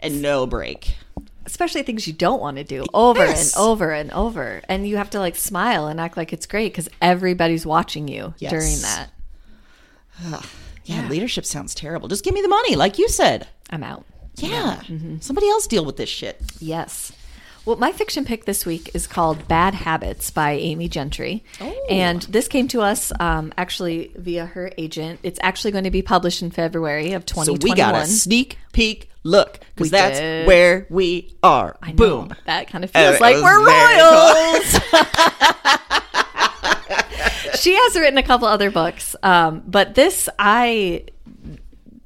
And 0.00 0.22
no 0.22 0.46
break. 0.46 0.96
Especially 1.46 1.82
things 1.82 2.06
you 2.06 2.12
don't 2.12 2.40
want 2.40 2.58
to 2.58 2.64
do 2.64 2.84
over 2.94 3.24
Yes. 3.24 3.54
and 3.56 3.62
over 3.62 3.90
and 3.92 4.10
over. 4.12 4.60
And 4.68 4.86
you 4.86 4.96
have 4.98 5.10
to 5.10 5.18
like 5.18 5.36
smile 5.36 5.86
and 5.86 6.00
act 6.00 6.16
like 6.16 6.32
it's 6.32 6.46
great 6.46 6.72
because 6.72 6.88
everybody's 7.00 7.64
watching 7.66 8.08
you 8.08 8.34
Yes. 8.38 8.50
during 8.50 8.78
that. 8.82 9.10
Yeah, 10.84 11.08
leadership 11.08 11.44
sounds 11.44 11.74
terrible. 11.74 12.08
Just 12.08 12.24
give 12.24 12.34
me 12.34 12.42
the 12.42 12.48
money, 12.48 12.76
like 12.76 12.98
you 12.98 13.08
said. 13.08 13.46
I'm 13.70 13.82
out. 13.84 14.04
Yeah. 14.36 14.80
Mm-hmm. 14.86 15.18
Somebody 15.20 15.48
else 15.48 15.66
deal 15.66 15.84
with 15.84 15.96
this 15.96 16.08
shit. 16.08 16.40
Yes. 16.58 17.12
Well, 17.66 17.76
my 17.76 17.92
fiction 17.92 18.24
pick 18.24 18.46
this 18.46 18.64
week 18.64 18.90
is 18.94 19.06
called 19.06 19.46
Bad 19.46 19.74
Habits 19.74 20.30
by 20.30 20.52
Amy 20.52 20.88
Gentry. 20.88 21.44
Oh. 21.60 21.86
And 21.90 22.22
this 22.22 22.48
came 22.48 22.68
to 22.68 22.80
us 22.80 23.12
um, 23.20 23.52
actually 23.58 24.12
via 24.16 24.46
her 24.46 24.72
agent. 24.78 25.20
It's 25.22 25.38
actually 25.42 25.72
going 25.72 25.84
to 25.84 25.90
be 25.90 26.00
published 26.02 26.40
in 26.42 26.50
February 26.50 27.12
of 27.12 27.26
2021. 27.26 27.44
So 27.44 27.52
2021. 27.52 27.74
we 27.74 27.76
got 27.76 28.02
a 28.02 28.06
sneak 28.10 28.58
peek 28.72 29.10
look 29.24 29.60
because 29.74 29.90
that's 29.90 30.18
did. 30.18 30.46
where 30.46 30.86
we 30.88 31.36
are. 31.42 31.76
I 31.82 31.90
know, 31.90 31.96
Boom. 31.96 32.34
That 32.46 32.68
kind 32.68 32.82
of 32.82 32.90
Uh, 32.96 33.12
feels 33.12 33.16
it 33.16 33.20
like 33.20 33.36
we're 33.36 33.66
royals. 33.66 34.80
she 37.60 37.74
has 37.74 37.94
written 37.96 38.16
a 38.16 38.22
couple 38.22 38.48
other 38.48 38.70
books, 38.70 39.14
um, 39.22 39.62
but 39.66 39.94
this 39.94 40.30
I 40.38 41.04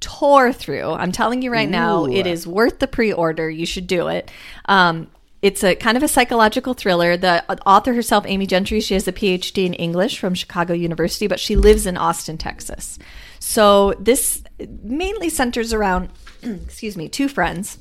tore 0.00 0.52
through. 0.52 0.90
I'm 0.92 1.12
telling 1.12 1.42
you 1.42 1.50
right 1.52 1.68
now, 1.68 2.06
it 2.06 2.26
is 2.26 2.46
worth 2.46 2.80
the 2.80 2.88
pre-order. 2.88 3.48
You 3.48 3.64
should 3.66 3.86
do 3.86 4.08
it. 4.08 4.30
Um, 4.66 5.06
it's 5.44 5.62
a 5.62 5.74
kind 5.74 5.98
of 5.98 6.02
a 6.02 6.08
psychological 6.08 6.72
thriller. 6.72 7.18
The 7.18 7.44
uh, 7.50 7.56
author 7.66 7.92
herself, 7.92 8.24
Amy 8.26 8.46
Gentry, 8.46 8.80
she 8.80 8.94
has 8.94 9.06
a 9.06 9.12
PhD 9.12 9.66
in 9.66 9.74
English 9.74 10.18
from 10.18 10.32
Chicago 10.32 10.72
University, 10.72 11.26
but 11.26 11.38
she 11.38 11.54
lives 11.54 11.84
in 11.84 11.98
Austin, 11.98 12.38
Texas. 12.38 12.98
So 13.40 13.92
this 14.00 14.42
mainly 14.82 15.28
centers 15.28 15.74
around, 15.74 16.08
excuse 16.42 16.96
me, 16.96 17.10
two 17.10 17.28
friends, 17.28 17.76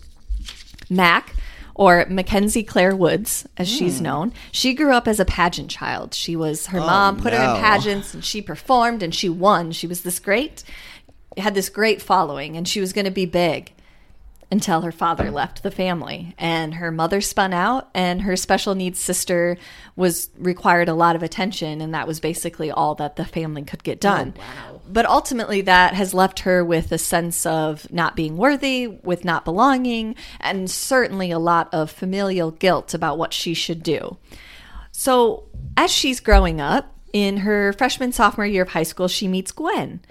Mac, 0.90 1.34
or 1.74 2.06
Mackenzie 2.10 2.64
Claire 2.64 2.98
Woods, 2.98 3.48
as 3.56 3.70
she's 3.70 4.00
hmm. 4.00 4.04
known. 4.04 4.34
She 4.52 4.74
grew 4.74 4.92
up 4.92 5.08
as 5.08 5.22
a 5.22 5.26
pageant 5.26 5.72
child. 5.72 6.14
She 6.14 6.36
was 6.36 6.66
her 6.66 6.80
oh, 6.82 6.86
mom 6.86 7.16
put 7.16 7.32
her 7.32 7.56
in 7.56 7.62
pageants, 7.62 8.14
and 8.14 8.26
she 8.26 8.42
performed, 8.42 9.02
and 9.02 9.16
she 9.16 9.30
won. 9.30 9.72
She 9.72 9.88
was 9.88 10.02
this 10.02 10.20
great, 10.20 10.66
had 11.38 11.56
this 11.56 11.70
great 11.70 12.02
following, 12.02 12.58
and 12.58 12.68
she 12.68 12.82
was 12.82 12.92
going 12.92 13.06
to 13.06 13.12
be 13.12 13.26
big 13.26 13.72
until 14.54 14.82
her 14.82 14.92
father 14.92 15.32
left 15.32 15.64
the 15.64 15.72
family. 15.72 16.36
And 16.38 16.76
her 16.76 16.92
mother 16.92 17.22
spun 17.22 17.54
out 17.54 17.90
and 17.96 18.22
her 18.22 18.36
special 18.36 18.76
needs 18.76 19.00
sister 19.00 19.58
was 19.96 20.30
required 20.38 20.90
a 20.90 20.94
lot 20.94 21.16
of 21.16 21.24
attention 21.24 21.82
and 21.82 21.96
that 21.96 22.08
was 22.08 22.20
basically 22.20 22.70
all 22.70 22.94
that 22.96 23.16
the 23.16 23.26
family 23.26 23.64
could 23.64 23.84
get 23.84 23.98
oh, 23.98 24.10
done. 24.10 24.34
but 24.88 25.08
ultimately 25.08 25.62
that 25.62 25.96
has 25.96 26.14
left 26.14 26.42
her 26.42 26.64
with 26.64 26.92
a 26.92 27.00
sense 27.00 27.48
of 27.48 27.92
not 27.92 28.16
being 28.16 28.38
worthy 28.38 28.86
with 28.86 29.26
not 29.26 29.44
belonging 29.44 30.16
and 30.40 30.70
certainly 30.70 31.32
a 31.32 31.40
lot 31.40 31.68
of 31.74 31.90
familial 31.90 32.52
guilt 32.52 32.94
about 32.94 33.18
what 33.18 33.34
she 33.34 33.56
should 33.56 33.82
do. 33.82 34.18
So, 34.92 35.46
as 35.76 35.90
she's 35.90 36.20
growing 36.20 36.62
up, 36.62 36.96
in 37.12 37.38
her 37.38 37.74
freshman, 37.74 38.12
sophomore 38.12 38.46
year 38.46 38.64
of 38.64 38.70
high 38.70 38.84
school, 38.84 39.08
she 39.08 39.28
meets 39.28 39.52
Gwen, 39.52 40.02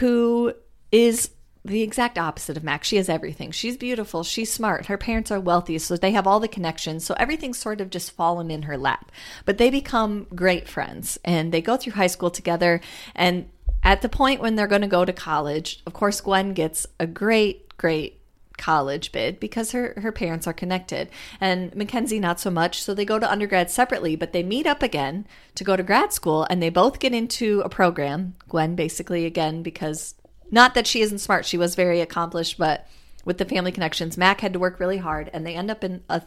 who 0.00 0.52
is 0.92 1.30
the 1.64 1.82
exact 1.82 2.18
opposite 2.18 2.56
of 2.56 2.64
Max. 2.64 2.88
She 2.88 2.96
has 2.96 3.08
everything. 3.08 3.50
She's 3.50 3.76
beautiful. 3.76 4.22
She's 4.22 4.52
smart. 4.52 4.86
Her 4.86 4.98
parents 4.98 5.30
are 5.30 5.40
wealthy, 5.40 5.78
so 5.78 5.96
they 5.96 6.12
have 6.12 6.26
all 6.26 6.40
the 6.40 6.48
connections. 6.48 7.04
So 7.04 7.14
everything's 7.18 7.58
sort 7.58 7.80
of 7.80 7.90
just 7.90 8.12
fallen 8.12 8.50
in 8.50 8.62
her 8.62 8.78
lap. 8.78 9.10
But 9.44 9.58
they 9.58 9.70
become 9.70 10.26
great 10.34 10.68
friends 10.68 11.18
and 11.24 11.52
they 11.52 11.60
go 11.60 11.76
through 11.76 11.92
high 11.94 12.06
school 12.06 12.30
together. 12.30 12.80
And 13.14 13.48
at 13.82 14.02
the 14.02 14.08
point 14.08 14.40
when 14.40 14.56
they're 14.56 14.66
going 14.66 14.82
to 14.82 14.88
go 14.88 15.04
to 15.04 15.12
college, 15.12 15.82
of 15.86 15.92
course, 15.92 16.20
Gwen 16.20 16.52
gets 16.52 16.86
a 16.98 17.06
great, 17.06 17.76
great 17.76 18.18
college 18.56 19.12
bid 19.12 19.38
because 19.38 19.70
her 19.70 19.94
her 19.98 20.10
parents 20.10 20.44
are 20.46 20.52
connected 20.52 21.08
and 21.40 21.72
Mackenzie 21.76 22.18
not 22.18 22.40
so 22.40 22.50
much 22.50 22.82
so 22.82 22.92
they 22.92 23.04
go 23.04 23.18
to 23.18 23.30
undergrad 23.30 23.70
separately 23.70 24.16
but 24.16 24.32
they 24.32 24.42
meet 24.42 24.66
up 24.66 24.82
again 24.82 25.24
to 25.54 25.62
go 25.62 25.76
to 25.76 25.82
grad 25.84 26.12
school 26.12 26.44
and 26.50 26.60
they 26.60 26.68
both 26.68 26.98
get 26.98 27.14
into 27.14 27.60
a 27.60 27.68
program 27.68 28.34
Gwen 28.48 28.74
basically 28.74 29.24
again 29.24 29.62
because 29.62 30.16
not 30.50 30.74
that 30.74 30.86
she 30.86 31.00
isn't 31.00 31.18
smart 31.18 31.44
she 31.44 31.58
was 31.58 31.74
very 31.74 32.00
accomplished 32.00 32.58
but 32.58 32.86
with 33.28 33.38
the 33.38 33.44
family 33.44 33.70
connections. 33.70 34.16
Mac 34.16 34.40
had 34.40 34.54
to 34.54 34.58
work 34.58 34.80
really 34.80 34.96
hard, 34.96 35.30
and 35.32 35.46
they 35.46 35.54
end 35.54 35.70
up 35.70 35.84
in 35.84 36.02
a, 36.08 36.22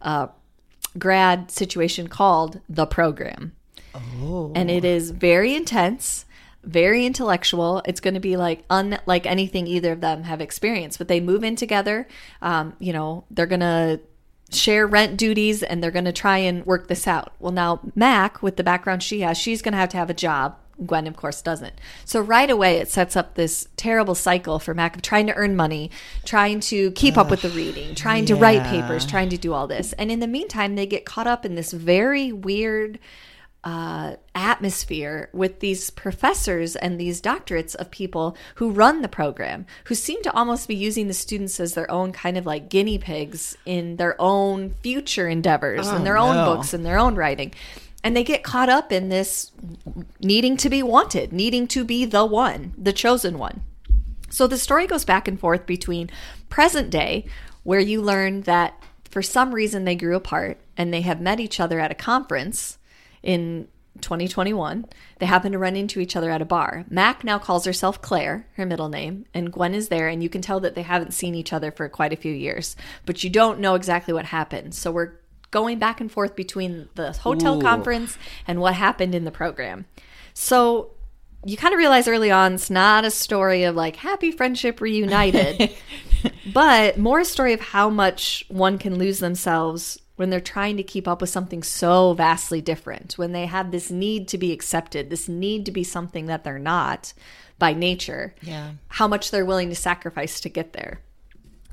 a 0.00 0.30
grad 0.98 1.50
situation 1.50 2.08
called 2.08 2.60
the 2.68 2.86
program. 2.86 3.52
Oh. 3.94 4.52
And 4.54 4.70
it 4.70 4.84
is 4.84 5.10
very 5.10 5.54
intense, 5.54 6.24
very 6.64 7.04
intellectual. 7.04 7.82
It's 7.84 8.00
going 8.00 8.14
to 8.14 8.20
be 8.20 8.36
like 8.36 8.64
unlike 8.70 9.26
anything 9.26 9.66
either 9.66 9.92
of 9.92 10.00
them 10.00 10.24
have 10.24 10.40
experienced. 10.40 10.98
But 10.98 11.08
they 11.08 11.20
move 11.20 11.44
in 11.44 11.54
together. 11.54 12.08
Um, 12.40 12.74
you 12.78 12.92
know, 12.92 13.24
they're 13.30 13.46
going 13.46 13.60
to 13.60 14.00
share 14.50 14.86
rent 14.86 15.18
duties 15.18 15.62
and 15.62 15.82
they're 15.82 15.90
going 15.90 16.06
to 16.06 16.12
try 16.12 16.38
and 16.38 16.64
work 16.64 16.88
this 16.88 17.06
out. 17.06 17.34
Well, 17.38 17.52
now 17.52 17.80
Mac, 17.94 18.42
with 18.42 18.56
the 18.56 18.64
background 18.64 19.02
she 19.02 19.20
has, 19.20 19.36
she's 19.36 19.60
going 19.60 19.72
to 19.72 19.78
have 19.78 19.90
to 19.90 19.98
have 19.98 20.08
a 20.10 20.14
job. 20.14 20.56
Gwen, 20.86 21.06
of 21.06 21.16
course, 21.16 21.42
doesn't. 21.42 21.74
So 22.04 22.20
right 22.20 22.48
away, 22.48 22.76
it 22.76 22.88
sets 22.88 23.16
up 23.16 23.34
this 23.34 23.68
terrible 23.76 24.14
cycle 24.14 24.58
for 24.58 24.74
Mac 24.74 24.94
of 24.96 25.02
trying 25.02 25.26
to 25.26 25.34
earn 25.34 25.56
money, 25.56 25.90
trying 26.24 26.60
to 26.60 26.92
keep 26.92 27.16
up 27.16 27.30
with 27.30 27.42
the 27.42 27.50
reading, 27.50 27.94
trying 27.94 28.26
to 28.26 28.36
write 28.36 28.62
papers, 28.64 29.04
trying 29.04 29.28
to 29.30 29.36
do 29.38 29.52
all 29.52 29.66
this. 29.66 29.92
And 29.94 30.10
in 30.12 30.20
the 30.20 30.28
meantime, 30.28 30.76
they 30.76 30.86
get 30.86 31.04
caught 31.04 31.26
up 31.26 31.44
in 31.44 31.56
this 31.56 31.72
very 31.72 32.30
weird 32.32 32.98
uh, 33.64 34.14
atmosphere 34.36 35.28
with 35.32 35.58
these 35.60 35.90
professors 35.90 36.76
and 36.76 36.98
these 36.98 37.20
doctorates 37.20 37.74
of 37.74 37.90
people 37.90 38.36
who 38.54 38.70
run 38.70 39.02
the 39.02 39.08
program, 39.08 39.66
who 39.86 39.94
seem 39.94 40.22
to 40.22 40.32
almost 40.32 40.68
be 40.68 40.76
using 40.76 41.08
the 41.08 41.12
students 41.14 41.58
as 41.58 41.74
their 41.74 41.90
own 41.90 42.12
kind 42.12 42.38
of 42.38 42.46
like 42.46 42.68
guinea 42.70 42.98
pigs 42.98 43.56
in 43.66 43.96
their 43.96 44.14
own 44.20 44.74
future 44.82 45.28
endeavors 45.28 45.88
Oh, 45.88 45.96
and 45.96 46.06
their 46.06 46.16
own 46.16 46.36
no. 46.36 46.54
books 46.54 46.72
and 46.72 46.86
their 46.86 46.98
own 46.98 47.16
writing. 47.16 47.52
And 48.04 48.16
they 48.16 48.24
get 48.24 48.42
caught 48.42 48.68
up 48.68 48.92
in 48.92 49.08
this 49.08 49.50
needing 50.20 50.56
to 50.58 50.70
be 50.70 50.82
wanted, 50.82 51.32
needing 51.32 51.66
to 51.68 51.84
be 51.84 52.04
the 52.04 52.24
one, 52.24 52.72
the 52.78 52.92
chosen 52.92 53.38
one. 53.38 53.62
So 54.30 54.46
the 54.46 54.58
story 54.58 54.86
goes 54.86 55.04
back 55.04 55.26
and 55.26 55.38
forth 55.38 55.66
between 55.66 56.10
present 56.48 56.90
day, 56.90 57.26
where 57.64 57.80
you 57.80 58.00
learn 58.00 58.42
that 58.42 58.82
for 59.10 59.22
some 59.22 59.54
reason 59.54 59.84
they 59.84 59.96
grew 59.96 60.16
apart 60.16 60.58
and 60.76 60.92
they 60.92 61.00
have 61.00 61.20
met 61.20 61.40
each 61.40 61.60
other 61.60 61.80
at 61.80 61.90
a 61.90 61.94
conference 61.94 62.78
in 63.22 63.68
2021. 64.00 64.86
They 65.18 65.26
happen 65.26 65.52
to 65.52 65.58
run 65.58 65.76
into 65.76 66.00
each 66.00 66.14
other 66.14 66.30
at 66.30 66.42
a 66.42 66.46
bar. 66.46 66.84
Mac 66.88 67.24
now 67.24 67.38
calls 67.38 67.64
herself 67.64 68.00
Claire, 68.00 68.46
her 68.54 68.64
middle 68.64 68.88
name, 68.88 69.26
and 69.34 69.52
Gwen 69.52 69.74
is 69.74 69.88
there, 69.88 70.08
and 70.08 70.22
you 70.22 70.28
can 70.28 70.40
tell 70.40 70.60
that 70.60 70.74
they 70.74 70.82
haven't 70.82 71.14
seen 71.14 71.34
each 71.34 71.52
other 71.52 71.72
for 71.72 71.88
quite 71.88 72.12
a 72.12 72.16
few 72.16 72.32
years, 72.32 72.76
but 73.06 73.24
you 73.24 73.30
don't 73.30 73.60
know 73.60 73.74
exactly 73.74 74.14
what 74.14 74.26
happened. 74.26 74.74
So 74.74 74.92
we're 74.92 75.14
going 75.50 75.78
back 75.78 76.00
and 76.00 76.10
forth 76.10 76.36
between 76.36 76.88
the 76.94 77.12
hotel 77.12 77.58
Ooh. 77.58 77.62
conference 77.62 78.18
and 78.46 78.60
what 78.60 78.74
happened 78.74 79.14
in 79.14 79.24
the 79.24 79.30
program. 79.30 79.86
So 80.34 80.90
you 81.44 81.56
kind 81.56 81.72
of 81.72 81.78
realize 81.78 82.08
early 82.08 82.30
on 82.30 82.54
it's 82.54 82.70
not 82.70 83.04
a 83.04 83.10
story 83.10 83.64
of 83.64 83.76
like 83.76 83.96
happy 83.96 84.30
friendship 84.30 84.80
reunited, 84.80 85.70
but 86.52 86.98
more 86.98 87.20
a 87.20 87.24
story 87.24 87.52
of 87.52 87.60
how 87.60 87.88
much 87.88 88.44
one 88.48 88.78
can 88.78 88.98
lose 88.98 89.20
themselves 89.20 90.00
when 90.16 90.30
they're 90.30 90.40
trying 90.40 90.76
to 90.76 90.82
keep 90.82 91.06
up 91.06 91.20
with 91.20 91.30
something 91.30 91.62
so 91.62 92.12
vastly 92.12 92.60
different, 92.60 93.16
when 93.16 93.30
they 93.30 93.46
have 93.46 93.70
this 93.70 93.88
need 93.88 94.26
to 94.26 94.36
be 94.36 94.50
accepted, 94.50 95.10
this 95.10 95.28
need 95.28 95.64
to 95.64 95.70
be 95.70 95.84
something 95.84 96.26
that 96.26 96.42
they're 96.42 96.58
not 96.58 97.12
by 97.60 97.72
nature, 97.72 98.34
Yeah. 98.42 98.72
how 98.88 99.06
much 99.06 99.30
they're 99.30 99.44
willing 99.46 99.68
to 99.68 99.76
sacrifice 99.76 100.40
to 100.40 100.48
get 100.48 100.72
there. 100.72 101.00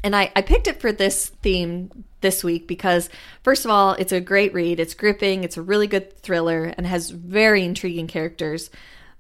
And 0.06 0.16
I, 0.16 0.32
I 0.36 0.44
picked 0.44 0.68
it 0.68 0.80
for 0.80 0.92
this 0.92 1.30
theme 1.42 2.06
this 2.22 2.44
week 2.44 2.68
because, 2.68 3.10
first 3.42 3.66
of 3.66 3.72
all, 3.72 3.94
it's 3.94 4.12
a 4.12 4.22
great 4.22 4.54
read. 4.54 4.80
It's 4.80 4.94
gripping, 4.94 5.44
it's 5.44 5.58
a 5.58 5.64
really 5.64 5.88
good 5.88 6.16
thriller, 6.20 6.66
and 6.78 6.86
has 6.86 7.10
very 7.10 7.64
intriguing 7.64 8.06
characters. 8.06 8.70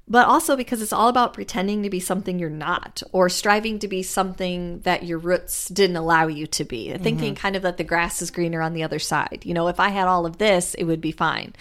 But 0.07 0.27
also 0.27 0.55
because 0.55 0.83
it's 0.83 0.93
all 0.93 1.09
about 1.09 1.33
pretending 1.33 1.81
to 1.81 1.89
be 1.89 1.99
something 1.99 2.37
you're 2.37 2.51
not 2.51 3.01
or 3.11 3.29
striving 3.29 3.79
to 3.79 3.87
be 3.87 4.03
something 4.03 4.81
that 4.81 5.03
your 5.03 5.17
roots 5.17 5.69
didn't 5.69 5.95
allow 5.95 6.27
you 6.27 6.45
to 6.45 6.63
be. 6.63 6.95
Thinking 6.99 7.33
kind 7.33 7.55
of 7.55 7.63
that 7.63 7.77
the 7.77 7.83
grass 7.83 8.21
is 8.21 8.29
greener 8.29 8.61
on 8.61 8.73
the 8.73 8.83
other 8.83 8.99
side. 8.99 9.41
You 9.43 9.55
know, 9.55 9.67
if 9.67 9.79
I 9.79 9.89
had 9.89 10.07
all 10.07 10.27
of 10.27 10.37
this, 10.37 10.75
it 10.75 10.83
would 10.83 11.01
be 11.01 11.11
fine 11.11 11.55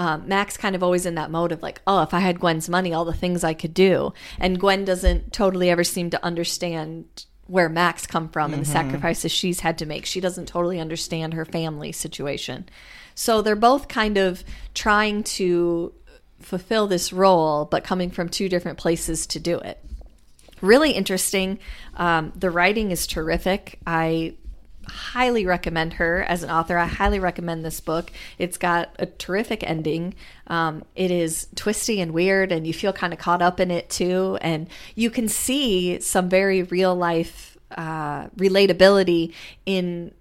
um, 0.00 0.26
Mac's 0.26 0.56
kind 0.56 0.74
of 0.74 0.82
always 0.82 1.04
in 1.04 1.16
that 1.16 1.30
mode 1.30 1.52
of 1.52 1.62
like, 1.62 1.82
oh, 1.86 2.00
if 2.00 2.14
I 2.14 2.20
had 2.20 2.40
Gwen's 2.40 2.70
money, 2.70 2.94
all 2.94 3.04
the 3.04 3.12
things 3.12 3.44
I 3.44 3.52
could 3.52 3.74
do. 3.74 4.14
And 4.38 4.58
Gwen 4.58 4.86
doesn't 4.86 5.30
totally 5.30 5.68
ever 5.68 5.84
seem 5.84 6.08
to 6.08 6.24
understand 6.24 7.26
where 7.50 7.68
Max 7.68 8.06
come 8.06 8.28
from 8.28 8.52
and 8.52 8.62
the 8.62 8.66
sacrifices 8.66 9.32
she's 9.32 9.60
had 9.60 9.76
to 9.78 9.86
make. 9.86 10.06
She 10.06 10.20
doesn't 10.20 10.46
totally 10.46 10.78
understand 10.78 11.34
her 11.34 11.44
family 11.44 11.90
situation. 11.90 12.68
So 13.14 13.42
they're 13.42 13.56
both 13.56 13.88
kind 13.88 14.16
of 14.16 14.44
trying 14.72 15.24
to 15.24 15.92
fulfill 16.40 16.86
this 16.86 17.12
role, 17.12 17.64
but 17.64 17.82
coming 17.82 18.10
from 18.10 18.28
two 18.28 18.48
different 18.48 18.78
places 18.78 19.26
to 19.26 19.40
do 19.40 19.58
it 19.58 19.84
really 20.60 20.92
interesting. 20.92 21.58
Um, 21.96 22.32
the 22.36 22.50
writing 22.50 22.90
is 22.90 23.06
terrific. 23.06 23.78
I 23.86 24.34
highly 24.90 25.46
recommend 25.46 25.94
her 25.94 26.22
as 26.22 26.42
an 26.42 26.50
author. 26.50 26.76
I 26.76 26.86
highly 26.86 27.18
recommend 27.18 27.64
this 27.64 27.80
book. 27.80 28.12
It's 28.38 28.58
got 28.58 28.94
a 28.98 29.06
terrific 29.06 29.62
ending. 29.62 30.14
Um, 30.46 30.84
it 30.94 31.10
is 31.10 31.46
twisty 31.54 32.00
and 32.00 32.12
weird, 32.12 32.52
and 32.52 32.66
you 32.66 32.74
feel 32.74 32.92
kind 32.92 33.12
of 33.12 33.18
caught 33.18 33.42
up 33.42 33.60
in 33.60 33.70
it 33.70 33.88
too. 33.88 34.38
And 34.40 34.68
you 34.94 35.10
can 35.10 35.28
see 35.28 36.00
some 36.00 36.28
very 36.28 36.62
real 36.64 36.94
life 36.94 37.56
uh, 37.76 38.26
relatability 38.30 39.32
in 39.64 40.12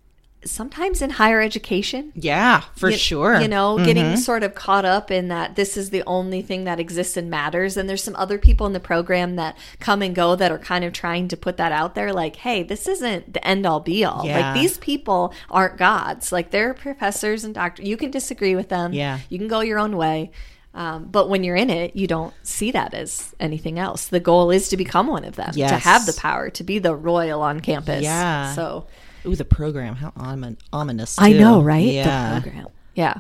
sometimes 0.46 1.02
in 1.02 1.10
higher 1.10 1.42
education 1.42 2.14
Yeah, 2.16 2.62
for 2.76 2.90
you- 2.90 2.98
sure. 2.98 3.42
You 3.42 3.48
know, 3.48 3.78
getting 3.84 4.16
sort 4.16 4.44
of 4.44 4.56
caught 4.56 4.86
up 4.86 5.12
in 5.12 5.28
that 5.28 5.56
this 5.56 5.76
is 5.76 5.90
the 5.90 6.04
only 6.08 6.42
thing 6.42 6.64
that 6.64 6.80
exists 6.80 7.18
and 7.18 7.30
matters. 7.30 7.76
And 7.76 7.90
there's 7.90 8.04
some 8.04 8.16
other 8.16 8.38
people 8.38 8.66
in 8.66 8.74
the 8.74 8.80
program 8.80 9.36
that 9.36 9.58
come 9.80 10.02
and 10.02 10.16
go 10.16 10.36
that 10.36 10.52
are 10.52 10.58
kind 10.58 10.86
of 10.86 10.94
trying 10.94 11.28
to 11.28 11.38
put 11.38 11.58
that 11.58 11.72
out 11.72 11.94
there 11.96 12.14
like, 12.14 12.38
hey, 12.38 12.64
this 12.64 12.88
isn't 12.88 13.34
the 13.34 13.46
end 13.46 13.66
all 13.66 13.80
be 13.82 14.06
all. 14.06 14.26
Yeah. 14.26 14.40
Like, 14.40 14.62
these 14.62 14.78
people 14.78 15.34
aren't 15.50 15.78
gods. 15.78 16.32
Like, 16.32 16.52
they're 16.52 16.74
professors 16.74 17.44
and 17.44 17.54
doctors. 17.54 17.86
You 17.88 17.98
can 17.98 18.10
disagree 18.12 18.56
with 18.56 18.70
them. 18.70 18.94
Yeah. 18.94 19.20
You 19.30 19.38
can 19.38 19.48
go 19.50 19.60
your 19.60 19.80
own 19.80 19.98
way. 19.98 20.32
Um, 20.74 21.06
but 21.12 21.30
when 21.30 21.44
you're 21.44 21.56
in 21.56 21.70
it, 21.72 21.96
you 21.96 22.06
don't 22.08 22.34
see 22.44 22.72
that 22.72 22.94
as 22.94 23.36
anything 23.40 23.80
else. 23.80 24.06
The 24.08 24.20
goal 24.20 24.52
is 24.52 24.70
to 24.70 24.78
become 24.78 25.08
one 25.08 25.26
of 25.26 25.36
them, 25.36 25.52
to 25.52 25.76
have 25.78 26.06
the 26.06 26.14
power, 26.14 26.50
to 26.52 26.64
be 26.64 26.78
the 26.80 26.96
royal 26.96 27.42
on 27.42 27.60
campus. 27.60 28.04
Yeah. 28.04 28.54
So 28.54 28.86
Ooh, 29.26 29.36
the 29.36 29.46
program. 29.46 29.96
How 29.96 30.12
omin- 30.12 30.58
ominous. 30.72 31.16
I 31.20 31.34
know, 31.34 31.62
right? 31.62 31.86
Yeah. 31.86 32.36
The 32.36 32.42
program. 32.42 32.68
Yeah. 32.96 33.16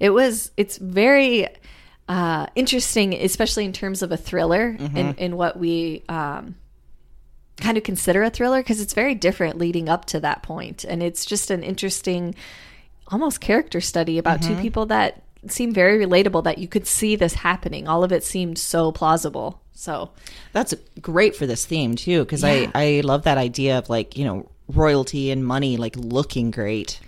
It 0.00 0.10
was, 0.10 0.50
it's 0.56 0.76
very 0.78 1.48
uh, 2.08 2.46
interesting, 2.54 3.14
especially 3.14 3.64
in 3.64 3.72
terms 3.72 4.02
of 4.02 4.12
a 4.12 4.16
thriller 4.16 4.74
Mm-hmm. 4.78 4.96
in, 4.96 5.14
in 5.16 5.36
what 5.36 5.58
we 5.58 6.04
um, 6.08 6.54
kind 7.56 7.76
of 7.76 7.82
consider 7.84 8.22
a 8.22 8.30
thriller, 8.30 8.60
because 8.60 8.80
it's 8.80 8.94
very 8.94 9.14
different 9.14 9.58
leading 9.58 9.88
up 9.88 10.04
to 10.06 10.20
that 10.20 10.42
point. 10.42 10.84
And 10.84 11.02
it's 11.02 11.26
just 11.26 11.50
an 11.50 11.62
interesting, 11.62 12.34
almost 13.08 13.40
character 13.40 13.80
study 13.80 14.18
about 14.18 14.40
Mm-hmm. 14.40 14.54
two 14.56 14.60
people 14.62 14.86
that 14.86 15.22
seem 15.48 15.72
very 15.72 16.04
relatable, 16.04 16.44
that 16.44 16.58
you 16.58 16.68
could 16.68 16.86
see 16.86 17.16
this 17.16 17.34
happening. 17.34 17.88
All 17.88 18.04
of 18.04 18.12
it 18.12 18.24
seemed 18.24 18.58
so 18.58 18.92
plausible. 18.92 19.60
So, 19.72 20.10
That's 20.52 20.74
great 21.00 21.36
for 21.36 21.46
this 21.46 21.64
theme 21.64 21.94
too, 21.94 22.24
because 22.24 22.42
Yeah. 22.42 22.70
I 22.74 22.98
I 22.98 23.00
love 23.04 23.22
that 23.24 23.38
idea 23.38 23.78
of 23.78 23.88
like 23.88 24.16
you 24.16 24.24
know 24.24 24.50
royalty 24.68 25.30
and 25.30 25.44
money 25.44 25.76
like 25.76 25.96
looking 25.96 26.50
great, 26.50 27.00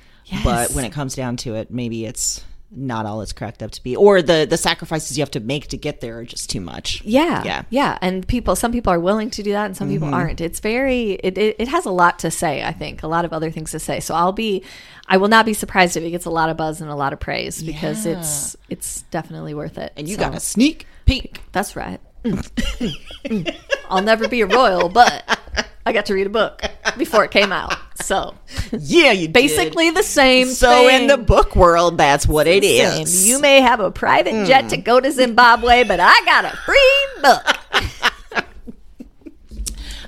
but 0.45 0.71
when 0.73 0.85
it 0.85 0.93
comes 0.93 1.15
down 1.15 1.37
to 1.39 1.55
it, 1.55 1.71
maybe 1.71 2.05
it's 2.07 2.45
not 2.73 3.05
all 3.05 3.21
it's 3.21 3.33
cracked 3.33 3.65
up 3.65 3.73
to 3.73 3.83
be, 3.83 3.97
or 3.97 4.23
the 4.23 4.47
the 4.49 4.57
sacrifices 4.57 5.19
you 5.19 5.23
have 5.23 5.31
to 5.33 5.41
make 5.41 5.67
to 5.67 5.77
get 5.77 6.01
there 6.01 6.21
are 6.21 6.25
just 6.25 6.49
too 6.49 6.61
much. 6.61 7.03
Yeah, 7.05 7.43
Yeah. 7.43 7.63
yeah. 7.69 7.99
And 8.01 8.27
people, 8.29 8.55
some 8.55 8.71
people 8.71 8.93
are 8.93 9.01
willing 9.01 9.29
to 9.31 9.43
do 9.43 9.51
that, 9.51 9.67
and 9.67 9.77
some 9.77 9.89
Mm-hmm. 9.89 9.97
people 10.05 10.15
aren't. 10.15 10.41
It's 10.41 10.61
very, 10.61 11.15
it, 11.15 11.37
it, 11.37 11.57
it 11.59 11.67
has 11.67 11.85
a 11.85 11.91
lot 11.91 12.21
to 12.21 12.31
say. 12.31 12.63
I 12.63 12.73
think 12.73 13.03
a 13.03 13.09
lot 13.09 13.25
of 13.25 13.33
other 13.33 13.51
things 13.51 13.73
to 13.73 13.81
say. 13.81 13.99
So 13.99 14.15
I'll 14.15 14.31
be, 14.31 14.63
I 15.09 15.17
will 15.17 15.27
not 15.27 15.47
be 15.47 15.53
surprised 15.53 15.97
if 15.97 16.05
it 16.05 16.11
gets 16.11 16.27
a 16.27 16.31
lot 16.31 16.49
of 16.49 16.57
buzz 16.57 16.81
and 16.81 16.89
a 16.89 16.95
lot 16.95 17.13
of 17.13 17.19
praise 17.19 17.61
because 17.61 18.07
Yeah. 18.07 18.21
it's 18.21 18.57
it's 18.69 19.03
definitely 19.11 19.53
worth 19.53 19.77
it. 19.77 19.93
And 19.97 20.09
you 20.09 20.15
So, 20.15 20.21
got 20.21 20.37
a 20.37 20.41
sneak 20.41 20.87
peek. 21.07 21.41
That's 21.51 21.75
right. 21.75 22.01
Mm. 22.25 22.95
Mm. 23.25 23.55
I'll 23.91 24.03
never 24.03 24.29
be 24.29 24.41
a 24.41 24.47
royal, 24.47 24.89
but 24.89 25.40
I 25.87 25.93
got 25.93 26.07
to 26.07 26.15
read 26.15 26.27
a 26.27 26.31
book 26.31 26.63
before 26.99 27.25
it 27.25 27.31
came 27.31 27.53
out. 27.53 27.75
So 28.03 28.35
Yeah, 28.79 29.13
you 29.13 29.27
did. 29.29 29.33
basically 29.33 29.91
the 29.91 30.03
same. 30.03 30.47
So 30.49 30.89
in 30.89 31.07
the 31.07 31.17
book 31.17 31.57
world, 31.57 31.97
that's 31.99 32.27
what 32.27 32.47
it 32.47 32.63
Same. 32.63 33.03
is. 33.03 33.29
You 33.29 33.41
may 33.41 33.61
have 33.61 33.81
a 33.81 33.91
private 33.91 34.47
jet 34.47 34.69
to 34.71 34.77
go 34.77 35.01
to 35.01 35.11
Zimbabwe, 35.11 35.85
but 35.85 35.99
I 36.01 36.21
got 36.25 36.45
a 36.45 36.57
free 36.59 37.23
book. 37.23 38.45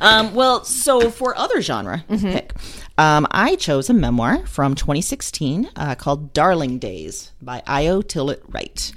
Um, 0.01 0.35
well, 0.35 0.65
so 0.65 1.11
for 1.11 1.37
other 1.39 1.61
genre 1.61 2.05
Mm-hmm. 2.11 2.33
pick, 2.33 2.53
um, 2.99 3.25
I 3.31 3.55
chose 3.55 3.89
a 3.89 3.95
memoir 3.95 4.45
from 4.47 4.75
2016 4.75 5.71
uh, 5.77 5.95
called 5.95 6.33
"Darling 6.33 6.79
Days" 6.81 7.31
by 7.41 7.63
Io 7.69 8.03
Tillett 8.03 8.41
Wright. 8.49 8.91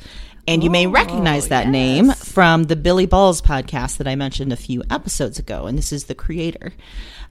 And 0.48 0.64
you 0.64 0.70
may 0.70 0.86
recognize 0.86 1.48
that 1.48 1.68
name 1.70 2.12
from 2.12 2.66
the 2.66 2.76
Billy 2.76 3.08
Balls 3.08 3.42
podcast 3.42 3.98
that 3.98 4.08
I 4.08 4.16
mentioned 4.16 4.54
a 4.54 4.58
few 4.58 4.84
episodes 4.92 5.40
ago. 5.40 5.66
And 5.66 5.78
this 5.78 5.92
is 5.92 6.06
the 6.06 6.14
creator. 6.14 6.74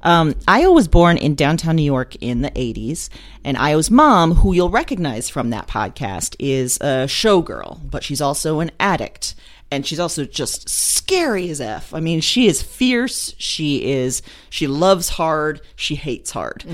Um, 0.02 0.34
Io 0.48 0.72
was 0.72 0.88
born 0.88 1.16
in 1.16 1.34
downtown 1.36 1.76
New 1.76 1.82
York 1.82 2.16
in 2.16 2.42
the 2.42 2.50
80s. 2.50 3.08
And 3.44 3.56
Io's 3.56 3.90
mom, 3.90 4.32
who 4.32 4.52
you'll 4.52 4.68
recognize 4.68 5.28
from 5.28 5.50
that 5.50 5.68
podcast, 5.68 6.34
is 6.40 6.76
a 6.78 7.06
showgirl, 7.06 7.88
but 7.88 8.02
she's 8.02 8.20
also 8.20 8.58
an 8.60 8.72
addict 8.80 9.34
and 9.70 9.84
she's 9.84 9.98
also 9.98 10.24
just 10.24 10.68
scary 10.68 11.50
as 11.50 11.60
f. 11.60 11.92
I 11.92 11.98
mean, 12.00 12.20
she 12.20 12.46
is 12.46 12.62
fierce. 12.62 13.34
She 13.38 13.90
is 13.90 14.22
she 14.48 14.66
loves 14.66 15.08
hard. 15.08 15.60
She 15.74 15.96
hates 15.96 16.30
hard. 16.30 16.64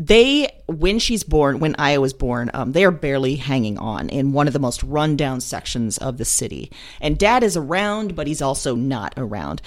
They 0.00 0.48
when 0.66 0.98
she's 0.98 1.22
born, 1.22 1.60
when 1.60 1.76
Io 1.78 2.00
was 2.00 2.14
born, 2.14 2.50
um, 2.54 2.72
they 2.72 2.84
are 2.84 2.90
barely 2.90 3.36
hanging 3.36 3.76
on 3.76 4.08
in 4.08 4.32
one 4.32 4.46
of 4.46 4.54
the 4.54 4.58
most 4.58 4.82
rundown 4.82 5.42
sections 5.42 5.98
of 5.98 6.16
the 6.16 6.24
city. 6.24 6.72
And 7.02 7.18
Dad 7.18 7.42
is 7.42 7.54
around, 7.54 8.16
but 8.16 8.26
he's 8.26 8.40
also 8.40 8.74
not 8.74 9.12
around. 9.18 9.60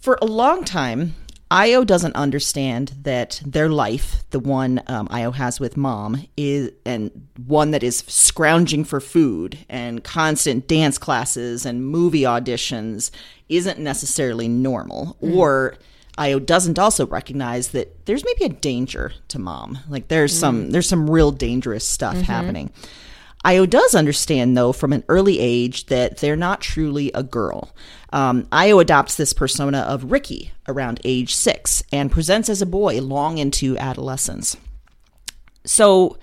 For 0.00 0.18
a 0.22 0.26
long 0.26 0.64
time, 0.64 1.14
Io 1.50 1.84
doesn't 1.84 2.14
understand 2.14 2.92
that 3.02 3.42
their 3.44 3.68
life, 3.68 4.22
the 4.30 4.38
one 4.38 4.82
um, 4.86 5.06
Io 5.10 5.32
has 5.32 5.60
with 5.60 5.76
mom, 5.76 6.26
is 6.36 6.70
and 6.86 7.28
one 7.46 7.70
that 7.72 7.82
is 7.82 8.04
scrounging 8.06 8.84
for 8.84 9.00
food 9.00 9.58
and 9.68 10.02
constant 10.02 10.66
dance 10.66 10.96
classes 10.96 11.66
and 11.66 11.86
movie 11.86 12.22
auditions, 12.22 13.10
isn't 13.50 13.78
necessarily 13.78 14.48
normal. 14.48 15.16
Or 15.20 15.76
Io 16.18 16.38
doesn't 16.38 16.78
also 16.78 17.06
recognize 17.06 17.68
that 17.68 18.04
there's 18.06 18.24
maybe 18.24 18.44
a 18.44 18.56
danger 18.56 19.12
to 19.28 19.38
mom. 19.38 19.78
Like 19.88 20.08
there's 20.08 20.36
some 20.36 20.70
there's 20.70 20.88
some 20.88 21.08
real 21.08 21.30
dangerous 21.30 21.86
stuff 21.86 22.16
happening. 22.16 22.70
Io 23.44 23.66
does 23.66 23.94
understand, 23.94 24.56
though, 24.56 24.72
from 24.72 24.92
an 24.92 25.04
early 25.08 25.38
age 25.38 25.86
that 25.86 26.18
they're 26.18 26.36
not 26.36 26.60
truly 26.60 27.12
a 27.14 27.22
girl. 27.22 27.72
Um, 28.12 28.48
Io 28.50 28.80
adopts 28.80 29.14
this 29.14 29.32
persona 29.32 29.78
of 29.78 30.10
Ricky 30.10 30.52
around 30.66 31.00
age 31.04 31.34
six 31.34 31.82
and 31.92 32.10
presents 32.10 32.48
as 32.48 32.60
a 32.60 32.66
boy 32.66 33.00
long 33.00 33.38
into 33.38 33.78
adolescence. 33.78 34.56
So 35.64 36.18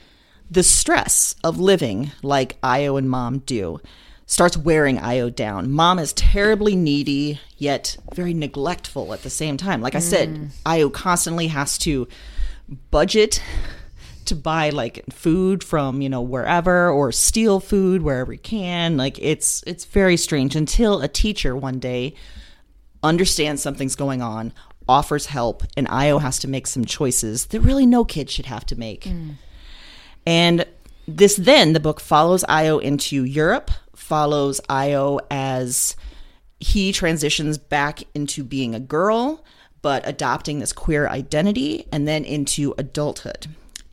the 0.51 0.63
stress 0.63 1.35
of 1.43 1.57
living 1.59 2.11
like 2.21 2.57
Io 2.61 2.97
and 2.97 3.09
mom 3.09 3.39
do 3.39 3.79
starts 4.25 4.57
wearing 4.57 4.97
Io 4.99 5.29
down. 5.29 5.71
Mom 5.71 5.99
is 5.99 6.13
terribly 6.13 6.75
needy, 6.75 7.39
yet 7.57 7.97
very 8.13 8.33
neglectful 8.33 9.13
at 9.13 9.23
the 9.23 9.29
same 9.29 9.57
time. 9.57 9.81
Like 9.81 9.95
I 9.95 9.99
said, 9.99 10.29
mm. 10.29 10.49
Io 10.65 10.89
constantly 10.89 11.47
has 11.47 11.77
to 11.79 12.07
budget 12.89 13.41
to 14.25 14.35
buy 14.35 14.69
like 14.71 15.03
food 15.11 15.63
from 15.63 16.01
you 16.01 16.09
know 16.09 16.21
wherever 16.21 16.89
or 16.89 17.11
steal 17.11 17.59
food 17.59 18.01
wherever 18.01 18.31
he 18.31 18.37
can 18.37 18.97
like 18.97 19.19
it's 19.21 19.63
it's 19.67 19.85
very 19.85 20.17
strange 20.17 20.55
until 20.55 21.01
a 21.01 21.07
teacher 21.07 21.55
one 21.55 21.79
day 21.79 22.13
understands 23.03 23.61
something's 23.61 23.95
going 23.95 24.21
on 24.21 24.51
offers 24.87 25.27
help 25.27 25.63
and 25.77 25.87
io 25.89 26.17
has 26.17 26.39
to 26.39 26.47
make 26.47 26.65
some 26.65 26.85
choices 26.85 27.47
that 27.47 27.61
really 27.61 27.85
no 27.85 28.03
kid 28.03 28.29
should 28.29 28.47
have 28.47 28.65
to 28.65 28.75
make 28.75 29.03
mm. 29.03 29.35
and 30.25 30.65
this 31.07 31.35
then 31.35 31.73
the 31.73 31.79
book 31.79 31.99
follows 31.99 32.43
io 32.49 32.79
into 32.79 33.23
europe 33.23 33.69
follows 33.95 34.61
io 34.69 35.19
as 35.29 35.95
he 36.59 36.91
transitions 36.91 37.57
back 37.57 38.03
into 38.13 38.43
being 38.43 38.73
a 38.75 38.79
girl 38.79 39.43
but 39.85 40.01
adopting 40.07 40.57
this 40.57 40.73
queer 40.73 41.07
identity 41.07 41.87
and 41.91 42.07
then 42.07 42.25
into 42.25 42.73
adulthood. 42.75 43.45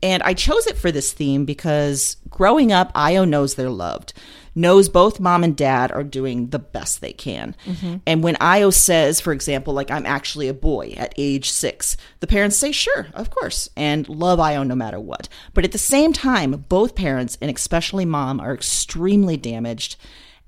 And 0.02 0.22
I 0.22 0.32
chose 0.32 0.66
it 0.66 0.78
for 0.78 0.90
this 0.90 1.12
theme 1.12 1.44
because 1.44 2.16
growing 2.30 2.72
up, 2.72 2.90
Io 2.94 3.26
knows 3.26 3.56
they're 3.56 3.68
loved, 3.68 4.14
knows 4.54 4.88
both 4.88 5.20
mom 5.20 5.42
and 5.44 5.56
dad 5.56 5.90
are 5.90 6.04
doing 6.04 6.50
the 6.50 6.58
best 6.58 7.00
they 7.00 7.12
can. 7.12 7.56
Mm-hmm. 7.64 7.96
And 8.06 8.22
when 8.22 8.36
Io 8.40 8.70
says, 8.70 9.20
for 9.20 9.32
example, 9.32 9.72
like, 9.72 9.90
I'm 9.90 10.06
actually 10.06 10.48
a 10.48 10.54
boy 10.54 10.94
at 10.96 11.14
age 11.16 11.50
six, 11.50 11.96
the 12.20 12.26
parents 12.26 12.56
say, 12.56 12.72
sure, 12.72 13.08
of 13.14 13.30
course, 13.30 13.70
and 13.76 14.08
love 14.08 14.40
Io 14.40 14.62
no 14.62 14.74
matter 14.74 15.00
what. 15.00 15.28
But 15.54 15.64
at 15.64 15.72
the 15.72 15.78
same 15.78 16.12
time, 16.12 16.66
both 16.68 16.94
parents, 16.94 17.38
and 17.40 17.50
especially 17.50 18.04
mom, 18.04 18.40
are 18.40 18.54
extremely 18.54 19.36
damaged 19.36 19.96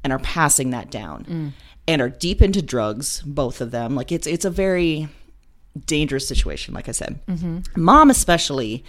and 0.02 0.12
are 0.12 0.18
passing 0.18 0.70
that 0.70 0.90
down 0.90 1.24
mm. 1.24 1.52
and 1.88 2.02
are 2.02 2.10
deep 2.10 2.42
into 2.42 2.60
drugs, 2.60 3.22
both 3.22 3.60
of 3.60 3.70
them. 3.70 3.96
Like, 3.96 4.12
it's, 4.12 4.26
it's 4.26 4.44
a 4.44 4.50
very 4.50 5.08
dangerous 5.86 6.28
situation, 6.28 6.74
like 6.74 6.88
I 6.88 6.92
said. 6.92 7.24
Mm-hmm. 7.26 7.82
Mom, 7.82 8.10
especially 8.10 8.84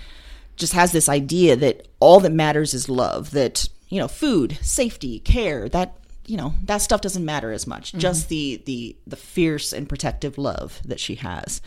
just 0.58 0.74
has 0.74 0.92
this 0.92 1.10
idea 1.10 1.56
that 1.56 1.88
all 2.00 2.20
that 2.22 2.32
matters 2.32 2.74
is 2.74 2.88
love 2.88 3.32
that 3.32 3.68
you 3.90 4.00
know 4.00 4.08
food 4.08 4.58
safety 4.62 5.20
care 5.20 5.70
that 5.70 5.98
you 6.26 6.38
know 6.38 6.54
that 6.64 6.78
stuff 6.78 7.02
doesn't 7.02 7.26
matter 7.26 7.52
as 7.52 7.68
much. 7.68 7.90
Mm-hmm. 7.90 8.00
Just 8.00 8.30
the 8.30 8.62
the 8.66 8.96
the 9.06 9.16
fierce 9.16 9.74
and 9.74 9.88
protective 9.88 10.38
love 10.38 10.82
that 10.86 11.00
she 11.00 11.16
has. 11.16 11.62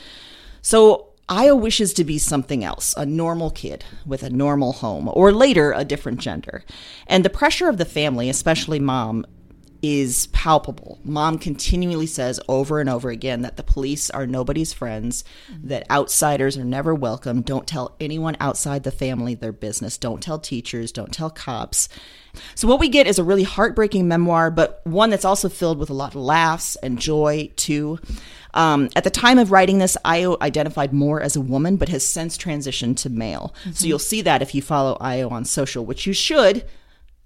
So 0.62 1.08
Io 1.28 1.54
wishes 1.54 1.92
to 1.94 2.04
be 2.04 2.16
something 2.18 2.64
else, 2.64 2.94
a 2.96 3.04
normal 3.04 3.50
kid 3.50 3.84
with 4.06 4.22
a 4.22 4.30
normal 4.30 4.72
home, 4.72 5.10
or 5.12 5.30
later 5.30 5.72
a 5.72 5.84
different 5.84 6.20
gender. 6.20 6.64
And 7.06 7.22
the 7.22 7.30
pressure 7.30 7.68
of 7.68 7.76
the 7.76 7.84
family, 7.84 8.30
especially 8.30 8.78
mom, 8.78 9.26
is 9.82 10.26
palpable. 10.28 10.98
Mom 11.04 11.38
continually 11.38 12.06
says 12.06 12.40
over 12.48 12.80
and 12.80 12.88
over 12.88 13.10
again 13.10 13.42
that 13.42 13.56
the 13.56 13.62
police 13.62 14.10
are 14.10 14.26
nobody's 14.26 14.72
friends, 14.72 15.24
that 15.62 15.88
outsiders 15.90 16.56
are 16.56 16.64
never 16.64 16.94
welcome. 16.94 17.42
Don't 17.42 17.66
tell 17.66 17.94
anyone 18.00 18.36
outside 18.40 18.82
the 18.82 18.90
family 18.90 19.34
their 19.34 19.52
business. 19.52 19.98
Don't 19.98 20.22
tell 20.22 20.38
teachers, 20.38 20.92
don't 20.92 21.12
tell 21.12 21.30
cops. 21.30 21.88
So, 22.54 22.68
what 22.68 22.80
we 22.80 22.88
get 22.88 23.06
is 23.06 23.18
a 23.18 23.24
really 23.24 23.42
heartbreaking 23.42 24.06
memoir, 24.06 24.50
but 24.50 24.80
one 24.84 25.10
that's 25.10 25.24
also 25.24 25.48
filled 25.48 25.78
with 25.78 25.90
a 25.90 25.94
lot 25.94 26.14
of 26.14 26.20
laughs 26.20 26.76
and 26.76 26.98
joy, 26.98 27.50
too. 27.56 27.98
Um, 28.54 28.88
at 28.96 29.04
the 29.04 29.10
time 29.10 29.38
of 29.38 29.50
writing 29.50 29.78
this, 29.78 29.96
Io 30.04 30.36
identified 30.40 30.92
more 30.92 31.20
as 31.20 31.36
a 31.36 31.40
woman, 31.40 31.76
but 31.76 31.88
has 31.88 32.06
since 32.06 32.36
transitioned 32.36 32.96
to 32.98 33.10
male. 33.10 33.54
So, 33.72 33.86
you'll 33.86 33.98
see 33.98 34.22
that 34.22 34.42
if 34.42 34.54
you 34.54 34.62
follow 34.62 34.96
Io 35.00 35.28
on 35.28 35.44
social, 35.44 35.84
which 35.84 36.06
you 36.06 36.12
should. 36.12 36.64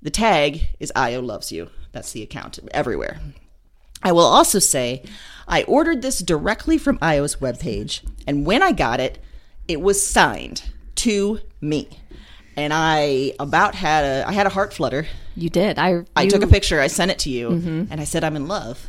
The 0.02 0.10
tag 0.10 0.62
is 0.80 0.92
Io 0.96 1.20
loves 1.20 1.52
you. 1.52 1.70
That's 1.92 2.12
the 2.12 2.22
account 2.22 2.58
everywhere. 2.72 3.20
I 4.02 4.12
will 4.12 4.20
also 4.24 4.58
say 4.58 5.04
I 5.46 5.62
ordered 5.64 6.02
this 6.02 6.18
directly 6.18 6.76
from 6.78 6.98
Io's 7.00 7.36
webpage, 7.36 8.00
and 8.26 8.44
when 8.44 8.62
I 8.62 8.72
got 8.72 8.98
it, 9.00 9.18
it 9.68 9.80
was 9.80 10.04
signed 10.04 10.62
to 10.96 11.38
me. 11.60 11.88
And 12.56 12.72
I 12.74 13.32
about 13.38 13.74
had 13.74 14.04
a 14.04 14.28
I 14.28 14.32
had 14.32 14.46
a 14.46 14.50
heart 14.50 14.74
flutter. 14.74 15.06
You 15.36 15.48
did. 15.48 15.78
I 15.78 16.04
I 16.16 16.24
you- 16.24 16.30
took 16.30 16.42
a 16.42 16.46
picture, 16.46 16.80
I 16.80 16.88
sent 16.88 17.10
it 17.10 17.18
to 17.20 17.30
you, 17.30 17.50
mm-hmm. 17.50 17.84
and 17.90 18.00
I 18.00 18.04
said 18.04 18.24
I'm 18.24 18.36
in 18.36 18.48
love. 18.48 18.86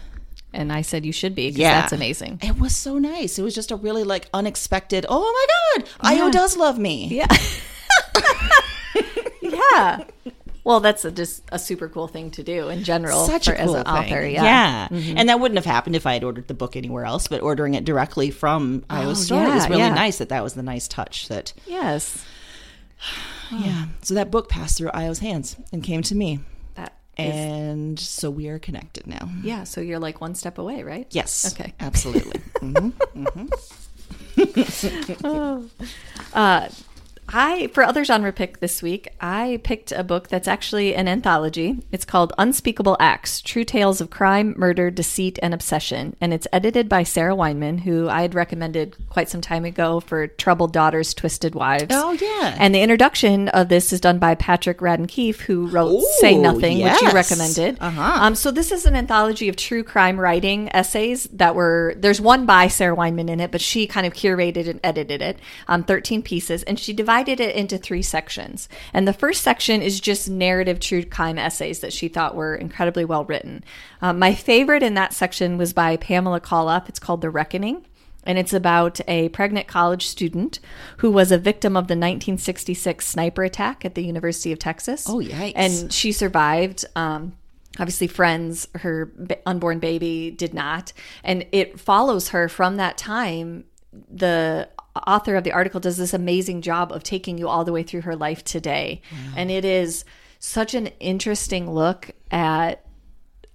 and 0.51 0.71
I 0.71 0.81
said 0.81 1.05
you 1.05 1.11
should 1.13 1.33
be. 1.35 1.49
Yeah. 1.49 1.81
that's 1.81 1.93
amazing. 1.93 2.39
It 2.41 2.59
was 2.59 2.75
so 2.75 2.97
nice. 2.99 3.39
It 3.39 3.43
was 3.43 3.55
just 3.55 3.71
a 3.71 3.75
really 3.75 4.03
like 4.03 4.27
unexpected. 4.33 5.05
Oh 5.09 5.21
my 5.21 5.83
god, 5.83 5.89
Io 6.01 6.31
does 6.31 6.57
love 6.57 6.77
me. 6.79 7.07
Yeah. 7.07 7.27
yeah. 9.41 10.03
Well, 10.65 10.79
that's 10.79 11.03
a, 11.03 11.11
just 11.11 11.43
a 11.51 11.59
super 11.59 11.89
cool 11.89 12.07
thing 12.07 12.31
to 12.31 12.43
do 12.43 12.69
in 12.69 12.83
general 12.85 13.25
Such 13.27 13.47
for, 13.47 13.53
a 13.53 13.57
cool 13.57 13.75
as 13.75 13.81
an 13.81 13.85
thing. 13.85 14.13
author. 14.13 14.25
Yeah. 14.25 14.87
Mm-hmm. 14.89 15.17
and 15.17 15.27
that 15.29 15.39
wouldn't 15.39 15.57
have 15.57 15.65
happened 15.65 15.95
if 15.97 16.05
I 16.07 16.13
had 16.13 16.23
ordered 16.23 16.47
the 16.47 16.53
book 16.53 16.75
anywhere 16.77 17.03
else. 17.05 17.27
But 17.27 17.41
ordering 17.41 17.73
it 17.73 17.83
directly 17.83 18.31
from 18.31 18.85
Io's 18.89 19.19
Oh, 19.19 19.23
store 19.25 19.49
was 19.49 19.67
really 19.67 19.81
yeah. 19.81 19.93
nice. 19.93 20.19
That 20.19 20.29
that 20.29 20.41
was 20.43 20.53
the 20.53 20.63
nice 20.63 20.87
touch. 20.87 21.27
That 21.27 21.51
Yes. 21.67 22.23
yeah. 23.51 23.87
So 24.03 24.13
that 24.13 24.31
book 24.31 24.47
passed 24.49 24.77
through 24.77 24.91
Io's 24.93 25.19
hands 25.19 25.57
and 25.73 25.83
came 25.83 26.01
to 26.03 26.15
me, 26.15 26.39
That 26.75 26.93
and 27.17 27.99
so 27.99 28.29
we 28.29 28.47
are 28.47 28.57
connected 28.59 29.05
now. 29.05 29.29
yeah. 29.43 29.65
So 29.65 29.81
you're 29.81 29.99
like 29.99 30.21
one 30.21 30.33
step 30.35 30.57
away, 30.57 30.83
right? 30.83 31.07
Yes. 31.11 31.53
Okay. 31.53 31.73
Absolutely. 31.81 32.39
Mm-hmm. 32.63 33.25
Mm-hmm. 33.25 33.47
Oh. 35.25 35.69
Uh, 36.33 36.69
I 37.33 37.67
for 37.73 37.83
other 37.83 38.05
genre 38.05 38.31
pick 38.31 38.59
this 38.59 38.83
week, 38.83 39.09
I 39.19 39.59
picked 39.63 39.91
a 39.91 40.03
book 40.03 40.27
that's 40.27 40.47
actually 40.47 40.93
an 40.93 41.07
anthology. 41.07 41.79
It's 41.91 42.05
called 42.05 42.31
Unspeakable 42.37 42.95
Acts: 42.99 43.41
True 43.41 43.63
Tales 43.63 43.99
of 43.99 44.11
Crime, 44.11 44.53
Murder, 44.55 44.91
Deceit, 44.91 45.39
and 45.41 45.53
Obsession, 45.53 46.15
and 46.21 46.31
it's 46.33 46.47
edited 46.53 46.87
by 46.87 47.01
Sarah 47.01 47.35
Weinman, 47.35 47.81
who 47.81 48.07
I 48.07 48.21
had 48.21 48.35
recommended 48.35 48.95
quite 49.09 49.29
some 49.29 49.41
time 49.41 49.65
ago 49.65 49.99
for 49.99 50.27
Troubled 50.27 50.73
Daughters, 50.73 51.13
Twisted 51.15 51.55
Wives. 51.55 51.87
Oh, 51.89 52.11
yeah. 52.11 52.55
And 52.59 52.75
the 52.75 52.81
introduction 52.81 53.49
of 53.49 53.69
this 53.69 53.91
is 53.91 53.99
done 53.99 54.19
by 54.19 54.35
Patrick 54.35 54.77
Radden 54.77 55.07
Keefe, 55.07 55.41
who 55.41 55.67
wrote 55.67 55.91
Ooh, 55.91 56.07
Say 56.19 56.37
Nothing, 56.37 56.83
which 56.83 57.01
you 57.01 57.09
recommended. 57.11 57.77
Uh-huh. 57.79 58.17
Um, 58.21 58.35
so 58.35 58.51
this 58.51 58.71
is 58.71 58.85
an 58.85 58.95
anthology 58.95 59.49
of 59.49 59.55
true 59.55 59.83
crime 59.83 60.19
writing 60.19 60.69
essays 60.73 61.23
that 61.33 61.55
were 61.55 61.95
there's 61.97 62.21
one 62.21 62.45
by 62.45 62.67
Sarah 62.67 62.95
Weinman 62.95 63.29
in 63.29 63.39
it, 63.39 63.51
but 63.51 63.61
she 63.61 63.87
kind 63.87 64.05
of 64.05 64.13
curated 64.13 64.69
and 64.69 64.79
edited 64.83 65.21
it, 65.21 65.39
um, 65.67 65.83
13 65.83 66.21
pieces, 66.21 66.61
and 66.63 66.79
she 66.79 66.93
divided 66.93 67.22
it 67.27 67.55
into 67.55 67.77
three 67.77 68.01
sections. 68.01 68.69
And 68.93 69.07
the 69.07 69.13
first 69.13 69.41
section 69.41 69.81
is 69.81 69.99
just 69.99 70.29
narrative 70.29 70.79
true 70.79 71.03
crime 71.03 71.37
essays 71.37 71.79
that 71.79 71.93
she 71.93 72.07
thought 72.07 72.35
were 72.35 72.55
incredibly 72.55 73.05
well 73.05 73.25
written. 73.25 73.63
Um, 74.01 74.19
my 74.19 74.33
favorite 74.33 74.83
in 74.83 74.93
that 74.95 75.13
section 75.13 75.57
was 75.57 75.73
by 75.73 75.97
Pamela 75.97 76.41
Colloff. 76.41 76.89
It's 76.89 76.99
called 76.99 77.21
The 77.21 77.29
Reckoning. 77.29 77.85
And 78.25 78.37
it's 78.37 78.53
about 78.53 79.01
a 79.07 79.29
pregnant 79.29 79.67
college 79.67 80.07
student 80.07 80.59
who 80.97 81.11
was 81.11 81.31
a 81.31 81.37
victim 81.37 81.75
of 81.75 81.87
the 81.87 81.93
1966 81.93 83.05
sniper 83.05 83.43
attack 83.43 83.83
at 83.83 83.95
the 83.95 84.03
University 84.03 84.51
of 84.51 84.59
Texas. 84.59 85.05
Oh, 85.09 85.19
yikes. 85.19 85.53
And 85.55 85.91
she 85.91 86.11
survived. 86.11 86.85
Um, 86.95 87.33
obviously, 87.79 88.07
friends, 88.07 88.67
her 88.75 89.11
unborn 89.45 89.79
baby 89.79 90.31
did 90.31 90.53
not. 90.53 90.93
And 91.23 91.45
it 91.51 91.79
follows 91.79 92.29
her 92.29 92.47
from 92.47 92.77
that 92.77 92.97
time. 92.97 93.65
The 94.09 94.69
author 94.95 95.35
of 95.35 95.43
the 95.43 95.51
article 95.51 95.79
does 95.79 95.97
this 95.97 96.13
amazing 96.13 96.61
job 96.61 96.91
of 96.91 97.03
taking 97.03 97.37
you 97.37 97.47
all 97.47 97.65
the 97.65 97.71
way 97.71 97.83
through 97.83 98.01
her 98.01 98.15
life 98.15 98.43
today. 98.43 99.01
And 99.35 99.49
it 99.49 99.65
is 99.65 100.05
such 100.39 100.73
an 100.73 100.87
interesting 100.99 101.71
look 101.71 102.11
at 102.31 102.85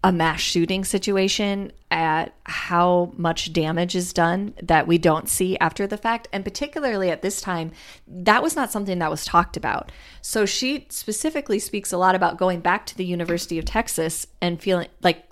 a 0.05 0.13
mass 0.13 0.41
shooting 0.41 0.85
situation 0.85 1.73
at 1.91 2.33
how 2.45 3.13
much 3.17 3.53
damage 3.53 3.97
is 3.97 4.13
done 4.13 4.55
that 4.63 4.87
we 4.87 4.97
don't 4.97 5.29
see 5.29 5.59
after 5.59 5.87
the 5.89 5.97
fact. 5.97 6.29
And 6.33 6.45
particularly 6.45 7.11
at 7.11 7.23
this 7.23 7.41
time 7.41 7.73
that 8.07 8.43
was 8.43 8.55
not 8.55 8.71
something 8.71 9.01
that 9.01 9.11
was 9.11 9.25
talked 9.25 9.57
about. 9.57 9.91
So 10.23 10.47
she 10.47 10.87
specifically 10.89 11.59
speaks 11.59 11.93
a 11.93 11.99
lot 11.99 12.15
about 12.15 12.39
going 12.39 12.61
back 12.61 12.87
to 12.87 12.97
the 12.97 13.05
university 13.05 13.59
of 13.59 13.65
texas 13.65 14.27
and 14.41 14.61
feeling 14.61 14.89
like 15.03 15.25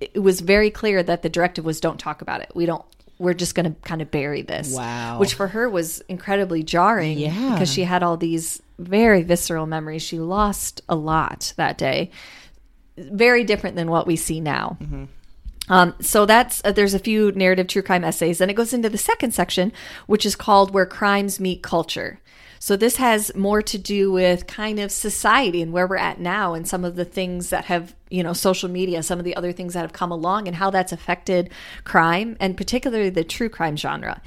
it 0.00 0.22
was 0.22 0.40
very 0.40 0.70
clear 0.70 1.02
that 1.02 1.22
the 1.22 1.28
directive 1.28 1.64
was 1.64 1.78
don't 1.80 2.00
talk 2.00 2.22
about 2.22 2.40
it. 2.40 2.50
We 2.54 2.66
don't 2.66 2.84
we're 3.18 3.34
just 3.34 3.54
going 3.54 3.72
to 3.72 3.80
kind 3.82 4.02
of 4.02 4.10
bury 4.10 4.42
this 4.42 4.72
Wow. 4.74 5.18
which 5.18 5.34
for 5.34 5.48
her 5.48 5.68
was 5.68 6.00
incredibly 6.08 6.62
jarring 6.62 7.18
Yeah. 7.18 7.52
because 7.52 7.72
she 7.72 7.84
had 7.84 8.02
all 8.02 8.16
these 8.16 8.60
very 8.78 9.22
visceral 9.22 9.66
memories 9.66 10.02
she 10.02 10.18
lost 10.18 10.82
a 10.88 10.96
lot 10.96 11.52
that 11.56 11.78
day 11.78 12.10
very 12.98 13.44
different 13.44 13.76
than 13.76 13.90
what 13.90 14.06
we 14.06 14.16
see 14.16 14.40
now. 14.40 14.76
Um, 15.68 15.94
so 16.00 16.26
that's 16.26 16.60
uh, 16.64 16.72
there's 16.72 16.92
a 16.94 16.98
few 16.98 17.32
narrative 17.32 17.66
true 17.68 17.82
crime 17.82 18.04
essays, 18.04 18.40
and 18.40 18.50
it 18.50 18.54
goes 18.54 18.74
into 18.74 18.90
the 18.90 18.98
second 18.98 19.32
section, 19.32 19.72
which 20.06 20.26
is 20.26 20.36
called 20.36 20.72
"Where 20.74 20.84
Crimes 20.86 21.40
Meet 21.40 21.62
Culture." 21.62 22.20
So 22.64 22.78
this 22.78 22.96
has 22.96 23.30
more 23.34 23.60
to 23.60 23.76
do 23.76 24.10
with 24.10 24.46
kind 24.46 24.78
of 24.78 24.90
society 24.90 25.60
and 25.60 25.70
where 25.70 25.86
we're 25.86 25.98
at 25.98 26.18
now, 26.18 26.54
and 26.54 26.66
some 26.66 26.82
of 26.82 26.96
the 26.96 27.04
things 27.04 27.50
that 27.50 27.66
have 27.66 27.94
you 28.08 28.22
know 28.22 28.32
social 28.32 28.70
media, 28.70 29.02
some 29.02 29.18
of 29.18 29.26
the 29.26 29.36
other 29.36 29.52
things 29.52 29.74
that 29.74 29.82
have 29.82 29.92
come 29.92 30.10
along, 30.10 30.48
and 30.48 30.56
how 30.56 30.70
that's 30.70 30.90
affected 30.90 31.50
crime, 31.84 32.38
and 32.40 32.56
particularly 32.56 33.10
the 33.10 33.22
true 33.22 33.50
crime 33.50 33.76
genre. 33.76 34.22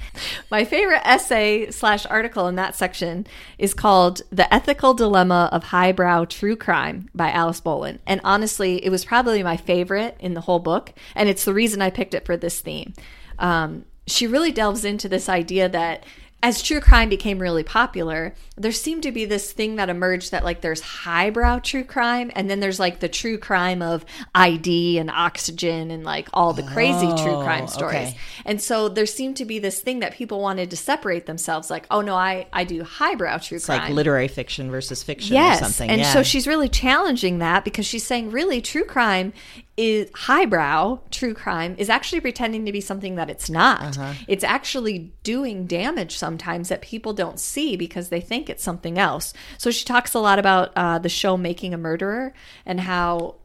My 0.52 0.64
favorite 0.64 1.02
essay 1.04 1.72
slash 1.72 2.06
article 2.06 2.46
in 2.46 2.54
that 2.54 2.76
section 2.76 3.26
is 3.58 3.74
called 3.74 4.22
"The 4.30 4.54
Ethical 4.54 4.94
Dilemma 4.94 5.48
of 5.50 5.64
Highbrow 5.64 6.26
True 6.26 6.54
Crime" 6.54 7.08
by 7.16 7.32
Alice 7.32 7.60
Bolin, 7.60 7.98
and 8.06 8.20
honestly, 8.22 8.84
it 8.84 8.90
was 8.90 9.04
probably 9.04 9.42
my 9.42 9.56
favorite 9.56 10.16
in 10.20 10.34
the 10.34 10.42
whole 10.42 10.60
book, 10.60 10.92
and 11.16 11.28
it's 11.28 11.44
the 11.44 11.52
reason 11.52 11.82
I 11.82 11.90
picked 11.90 12.14
it 12.14 12.24
for 12.24 12.36
this 12.36 12.60
theme. 12.60 12.94
Um, 13.40 13.84
she 14.06 14.28
really 14.28 14.52
delves 14.52 14.84
into 14.84 15.08
this 15.08 15.28
idea 15.28 15.68
that 15.68 16.04
as 16.40 16.62
true 16.62 16.80
crime 16.80 17.08
became 17.08 17.40
really 17.40 17.64
popular, 17.64 18.32
there 18.56 18.70
seemed 18.70 19.02
to 19.02 19.10
be 19.10 19.24
this 19.24 19.50
thing 19.50 19.74
that 19.76 19.88
emerged 19.88 20.30
that 20.30 20.44
like 20.44 20.60
there's 20.60 20.80
highbrow 20.80 21.58
true 21.58 21.82
crime, 21.82 22.30
and 22.36 22.48
then 22.48 22.60
there's 22.60 22.78
like 22.78 23.00
the 23.00 23.08
true 23.08 23.38
crime 23.38 23.82
of 23.82 24.04
ID 24.36 24.98
and 24.98 25.10
oxygen 25.10 25.90
and 25.90 26.04
like 26.04 26.28
all 26.32 26.52
the 26.52 26.62
crazy 26.62 27.08
true 27.22 27.34
oh, 27.34 27.42
crime 27.42 27.66
stories. 27.66 28.10
okay. 28.10 28.16
And 28.44 28.62
so 28.62 28.88
there 28.88 29.04
seemed 29.06 29.36
to 29.38 29.44
be 29.44 29.58
this 29.58 29.80
thing 29.80 29.98
that 29.98 30.14
people 30.14 30.40
wanted 30.40 30.70
to 30.70 30.76
separate 30.76 31.26
themselves, 31.26 31.70
like, 31.70 31.86
oh 31.90 32.02
no, 32.02 32.14
I 32.14 32.46
I 32.52 32.62
do 32.62 32.84
highbrow 32.84 33.38
true 33.38 33.56
It's 33.56 33.66
crime. 33.66 33.80
like 33.80 33.90
literary 33.90 34.28
fiction 34.28 34.70
versus 34.70 35.02
fiction 35.02 35.34
Yes, 35.34 35.60
or 35.60 35.64
something. 35.64 35.90
and 35.90 36.02
yeah. 36.02 36.12
so 36.12 36.22
she's 36.22 36.46
really 36.46 36.68
challenging 36.68 37.38
that 37.38 37.64
because 37.64 37.84
she's 37.84 38.04
saying 38.06 38.30
really 38.30 38.60
true 38.60 38.84
crime 38.84 39.32
is 39.78 40.10
highbrow 40.12 40.98
true 41.12 41.32
crime 41.32 41.76
is 41.78 41.88
actually 41.88 42.20
pretending 42.20 42.66
to 42.66 42.72
be 42.72 42.80
something 42.80 43.14
that 43.14 43.30
it's 43.30 43.48
not. 43.48 43.96
Uh-huh. 43.96 44.12
It's 44.26 44.42
actually 44.42 45.12
doing 45.22 45.66
damage 45.66 46.18
sometimes 46.18 46.68
that 46.68 46.82
people 46.82 47.12
don't 47.12 47.38
see 47.38 47.76
because 47.76 48.08
they 48.08 48.20
think 48.20 48.50
it's 48.50 48.64
something 48.64 48.98
else. 48.98 49.32
So 49.56 49.70
she 49.70 49.84
talks 49.84 50.14
a 50.14 50.18
lot 50.18 50.40
about 50.40 50.72
uh, 50.74 50.98
the 50.98 51.08
show 51.08 51.36
Making 51.36 51.74
a 51.74 51.78
Murderer 51.78 52.34
and 52.66 52.80
how 52.80 53.36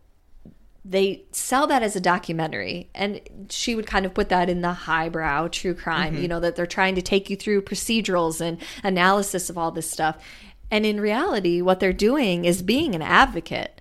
they 0.84 1.24
sell 1.32 1.68
that 1.68 1.84
as 1.84 1.96
a 1.96 2.02
documentary 2.02 2.90
and 2.94 3.22
she 3.50 3.76
would 3.76 3.88
kind 3.88 4.06
of 4.06 4.14
put 4.14 4.28
that 4.28 4.50
in 4.50 4.60
the 4.60 4.74
highbrow 4.74 5.48
true 5.48 5.74
crime 5.74 6.18
you 6.18 6.28
know 6.28 6.42
that 6.42 6.58
they're 6.58 6.66
trying 6.66 6.94
to 6.94 7.02
take 7.02 7.30
you 7.30 7.38
through 7.38 7.62
procedurals 7.62 8.42
and 8.42 8.58
analysis 8.84 9.50
of 9.50 9.58
all 9.58 9.72
this 9.72 9.90
stuff 9.90 10.18
and 10.70 10.86
in 10.86 11.00
reality 11.00 11.62
what 11.62 11.80
they're 11.80 11.94
doing 11.94 12.44
is 12.44 12.62
being 12.62 12.94
an 12.94 13.02
advocate 13.02 13.80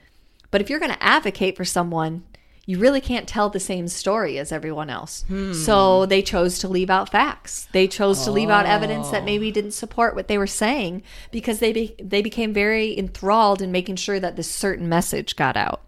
but 0.52 0.60
if 0.60 0.70
you're 0.70 0.78
going 0.78 0.92
to 0.92 1.02
advocate 1.02 1.56
for 1.56 1.64
someone 1.64 2.22
you 2.64 2.78
really 2.78 3.00
can't 3.00 3.26
tell 3.26 3.50
the 3.50 3.58
same 3.58 3.88
story 3.88 4.38
as 4.38 4.52
everyone 4.52 4.88
else. 4.88 5.24
Hmm. 5.26 5.52
So 5.52 6.06
they 6.06 6.22
chose 6.22 6.60
to 6.60 6.68
leave 6.68 6.90
out 6.90 7.10
facts. 7.10 7.66
They 7.72 7.88
chose 7.88 8.24
to 8.24 8.30
leave 8.30 8.50
out 8.50 8.66
evidence 8.66 9.10
that 9.10 9.24
maybe 9.24 9.48
oh. 9.48 9.52
didn't 9.52 9.72
support 9.72 10.14
what 10.14 10.28
they 10.28 10.38
were 10.38 10.46
saying 10.46 11.02
because 11.32 11.58
they 11.58 11.72
be- 11.72 11.96
they 12.00 12.22
became 12.22 12.52
very 12.52 12.96
enthralled 12.96 13.60
in 13.60 13.72
making 13.72 13.96
sure 13.96 14.20
that 14.20 14.36
this 14.36 14.50
certain 14.50 14.88
message 14.88 15.34
got 15.34 15.56
out. 15.56 15.82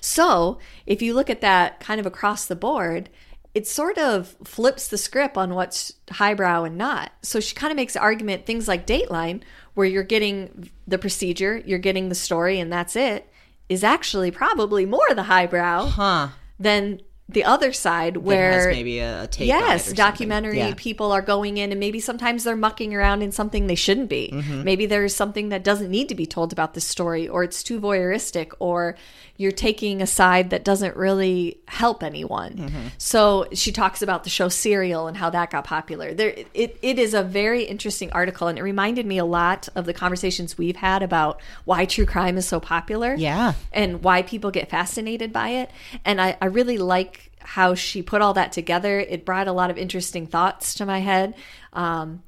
So, 0.00 0.58
if 0.86 1.02
you 1.02 1.14
look 1.14 1.30
at 1.30 1.40
that 1.40 1.80
kind 1.80 2.00
of 2.00 2.06
across 2.06 2.46
the 2.46 2.56
board, 2.56 3.08
it 3.54 3.66
sort 3.66 3.96
of 3.96 4.36
flips 4.44 4.88
the 4.88 4.98
script 4.98 5.36
on 5.36 5.54
what's 5.54 5.94
highbrow 6.10 6.64
and 6.64 6.76
not. 6.76 7.12
So, 7.22 7.40
she 7.40 7.54
kind 7.54 7.70
of 7.70 7.76
makes 7.76 7.94
the 7.94 8.00
argument 8.00 8.44
things 8.44 8.68
like 8.68 8.86
Dateline, 8.86 9.42
where 9.74 9.86
you're 9.86 10.02
getting 10.02 10.70
the 10.86 10.98
procedure, 10.98 11.62
you're 11.64 11.78
getting 11.78 12.08
the 12.08 12.14
story, 12.14 12.60
and 12.60 12.72
that's 12.72 12.94
it, 12.96 13.28
is 13.68 13.82
actually 13.84 14.30
probably 14.30 14.86
more 14.86 15.14
the 15.14 15.24
highbrow 15.24 15.86
huh. 15.86 16.28
than 16.58 17.00
the 17.28 17.42
other 17.42 17.72
side, 17.72 18.18
where 18.18 18.52
has 18.52 18.66
maybe 18.68 19.00
a, 19.00 19.24
a 19.24 19.26
take 19.26 19.50
on 19.52 19.58
it 19.58 19.62
or 19.64 19.66
yes 19.66 19.92
documentary 19.92 20.58
Yeah. 20.58 20.74
people 20.76 21.10
are 21.10 21.22
going 21.22 21.56
in 21.56 21.72
and 21.72 21.80
maybe 21.80 21.98
sometimes 21.98 22.44
they're 22.44 22.54
mucking 22.54 22.94
around 22.94 23.22
in 23.22 23.32
something 23.32 23.66
they 23.66 23.74
shouldn't 23.74 24.08
be 24.08 24.30
Mm-hmm. 24.32 24.62
maybe 24.62 24.86
there's 24.86 25.14
something 25.14 25.48
that 25.48 25.64
doesn't 25.64 25.90
need 25.90 26.08
to 26.08 26.14
be 26.14 26.24
told 26.26 26.52
about 26.52 26.74
this 26.74 26.84
story 26.86 27.26
or 27.26 27.42
it's 27.42 27.62
too 27.64 27.80
voyeuristic 27.80 28.52
or 28.60 28.94
you're 29.38 29.52
taking 29.52 30.00
a 30.00 30.06
side 30.06 30.50
that 30.50 30.64
doesn't 30.64 30.96
really 30.96 31.58
help 31.66 32.02
anyone 32.04 32.52
Mm-hmm. 32.56 32.86
so 32.96 33.46
she 33.52 33.72
talks 33.72 34.02
about 34.02 34.22
the 34.22 34.30
show 34.30 34.48
serial 34.48 35.08
and 35.08 35.16
how 35.16 35.28
that 35.30 35.50
got 35.50 35.64
popular 35.64 36.14
there 36.14 36.32
it, 36.54 36.78
it 36.80 36.98
is 36.98 37.12
a 37.12 37.24
very 37.24 37.64
interesting 37.64 38.12
article 38.12 38.46
and 38.46 38.56
it 38.58 38.62
reminded 38.62 39.04
me 39.04 39.18
a 39.18 39.24
lot 39.24 39.68
of 39.74 39.84
the 39.84 39.92
conversations 39.92 40.56
we've 40.56 40.76
had 40.76 41.02
about 41.02 41.40
why 41.64 41.84
true 41.86 42.06
crime 42.06 42.36
is 42.38 42.46
so 42.46 42.60
popular 42.60 43.14
Yeah. 43.14 43.54
and 43.72 44.04
why 44.04 44.22
people 44.22 44.50
get 44.52 44.70
fascinated 44.70 45.32
by 45.32 45.48
it. 45.50 45.70
And 46.04 46.20
I, 46.20 46.36
I 46.40 46.46
really 46.46 46.78
like 46.78 47.15
how 47.40 47.74
she 47.74 48.02
put 48.02 48.22
all 48.22 48.34
that 48.34 48.52
together. 48.52 48.98
It 48.98 49.24
brought 49.24 49.48
a 49.48 49.52
lot 49.52 49.70
of 49.70 49.78
interesting 49.78 50.26
thoughts 50.26 50.74
to 50.74 50.86
my 50.86 50.98
head. 50.98 51.34
Um, 51.72 52.22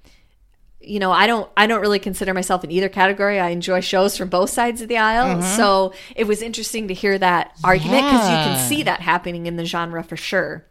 you 0.81 1.01
know, 1.01 1.11
I 1.11 1.27
don't 1.27 1.51
I 1.57 1.67
don't 1.67 1.81
really 1.81 1.99
consider 1.99 2.33
myself 2.33 2.63
in 2.63 2.71
either 2.71 2.89
category. 2.89 3.41
I 3.41 3.49
enjoy 3.51 3.81
shows 3.81 4.17
from 4.17 4.29
both 4.29 4.51
sides 4.51 4.81
of 4.81 4.89
the 4.89 4.99
aisle. 4.99 5.43
So 5.43 5.93
it 6.15 6.25
was 6.25 6.41
interesting 6.41 6.89
to 6.89 6.95
hear 6.95 7.19
that 7.19 7.53
argument 7.65 8.05
because 8.05 8.31
you 8.31 8.37
can 8.37 8.69
see 8.69 8.83
that 8.85 9.01
happening 9.01 9.47
in 9.47 9.57
the 9.57 9.65
genre 9.65 10.03
for 10.05 10.17
sure. 10.17 10.65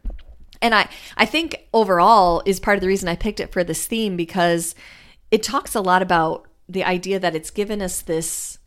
And 0.60 0.74
I, 0.74 0.88
I 1.16 1.24
think 1.24 1.68
overall 1.72 2.42
is 2.44 2.58
part 2.58 2.76
of 2.76 2.80
the 2.80 2.88
reason 2.88 3.08
I 3.08 3.16
picked 3.16 3.38
it 3.38 3.52
for 3.52 3.62
this 3.62 3.86
theme 3.86 4.16
because 4.16 4.74
it 5.30 5.42
talks 5.42 5.74
a 5.74 5.80
lot 5.80 6.02
about 6.02 6.46
the 6.68 6.84
idea 6.84 7.20
that 7.20 7.34
it's 7.34 7.50
given 7.50 7.80
us 7.80 8.02
this 8.02 8.57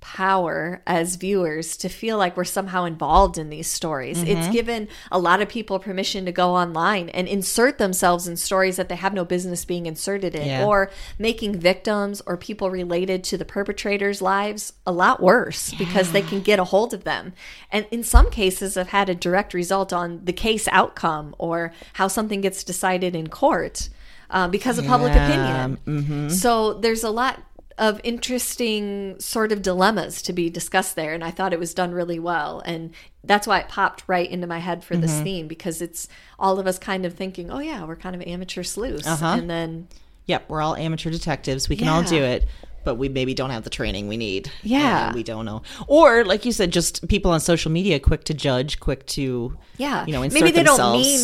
power 0.00 0.82
as 0.86 1.16
viewers 1.16 1.76
to 1.76 1.88
feel 1.88 2.16
like 2.16 2.36
we're 2.36 2.44
somehow 2.44 2.84
involved 2.84 3.36
in 3.36 3.50
these 3.50 3.70
stories. 3.70 4.22
It's 4.22 4.48
given 4.48 4.88
a 5.12 5.18
lot 5.18 5.42
of 5.42 5.48
people 5.48 5.78
permission 5.78 6.24
to 6.24 6.32
go 6.32 6.54
online 6.54 7.10
and 7.10 7.28
insert 7.28 7.78
themselves 7.78 8.26
in 8.26 8.36
stories 8.36 8.76
that 8.76 8.88
they 8.88 8.96
have 8.96 9.12
no 9.12 9.24
business 9.24 9.64
being 9.64 9.84
inserted 9.86 10.34
in 10.34 10.46
Yeah. 10.46 10.64
or 10.64 10.90
making 11.18 11.58
victims 11.60 12.22
or 12.26 12.36
people 12.38 12.70
related 12.70 13.22
to 13.24 13.36
the 13.36 13.44
perpetrators' 13.44 14.22
lives 14.22 14.72
a 14.86 14.92
lot 14.92 15.22
worse 15.22 15.74
because 15.74 16.12
they 16.12 16.22
can 16.22 16.40
get 16.40 16.58
a 16.58 16.64
hold 16.64 16.94
of 16.94 17.04
them. 17.04 17.34
And 17.70 17.86
in 17.90 18.02
some 18.02 18.30
cases 18.30 18.76
have 18.76 18.88
had 18.88 19.08
a 19.10 19.14
direct 19.14 19.52
result 19.54 19.92
on 19.92 20.22
the 20.24 20.32
case 20.32 20.66
outcome 20.72 21.34
or 21.38 21.72
how 21.94 22.08
something 22.08 22.40
gets 22.40 22.64
decided 22.64 23.14
in 23.14 23.28
court. 23.28 23.90
Uh, 24.32 24.46
because 24.46 24.78
of 24.78 24.86
public 24.86 25.12
Yeah, 25.12 25.66
opinion. 25.74 26.30
So 26.30 26.74
there's 26.74 27.02
a 27.02 27.10
lot 27.10 27.42
of 27.80 28.00
interesting 28.04 29.18
sort 29.18 29.50
of 29.50 29.62
dilemmas 29.62 30.22
to 30.22 30.32
be 30.32 30.50
discussed 30.50 30.94
there 30.94 31.14
and 31.14 31.24
I 31.24 31.32
thought 31.32 31.52
it 31.52 31.58
was 31.58 31.74
done 31.74 31.92
really 31.92 32.20
well 32.20 32.62
and 32.64 32.94
that's 33.24 33.46
why 33.46 33.58
it 33.58 33.68
popped 33.68 34.04
right 34.06 34.30
into 34.30 34.46
my 34.46 34.58
head 34.58 34.84
for 34.84 34.96
this 34.96 35.14
mm-hmm. 35.14 35.24
theme 35.24 35.48
because 35.48 35.80
it's 35.80 36.06
all 36.38 36.60
of 36.60 36.66
us 36.66 36.78
kind 36.78 37.06
of 37.06 37.14
thinking 37.14 37.50
oh 37.50 37.58
yeah 37.58 37.84
we're 37.84 37.96
kind 37.96 38.14
of 38.14 38.22
amateur 38.22 38.62
sleuths 38.62 39.08
uh-huh. 39.08 39.34
and 39.38 39.50
then 39.50 39.88
Yep, 40.30 40.48
we're 40.48 40.62
all 40.62 40.76
amateur 40.76 41.10
detectives. 41.10 41.68
We 41.68 41.74
can 41.74 41.88
all 41.88 42.04
do 42.04 42.22
it, 42.22 42.46
but 42.84 42.94
we 42.96 43.08
maybe 43.08 43.34
don't 43.34 43.50
have 43.50 43.64
the 43.64 43.70
training 43.70 44.08
we 44.08 44.16
need. 44.16 44.50
Yeah. 44.62 45.12
We 45.12 45.22
don't 45.22 45.44
know. 45.44 45.62
Or, 45.86 46.24
like 46.24 46.44
you 46.44 46.52
said, 46.52 46.72
just 46.72 47.06
people 47.08 47.30
on 47.30 47.40
social 47.40 47.70
media 47.70 48.00
quick 48.00 48.24
to 48.24 48.34
judge, 48.34 48.80
quick 48.80 49.06
to 49.08 49.56
yeah 49.76 50.04
you 50.06 50.12
know, 50.12 50.22
insert 50.22 50.40
maybe 50.42 50.50
they 50.52 50.62
themselves. 50.62 50.78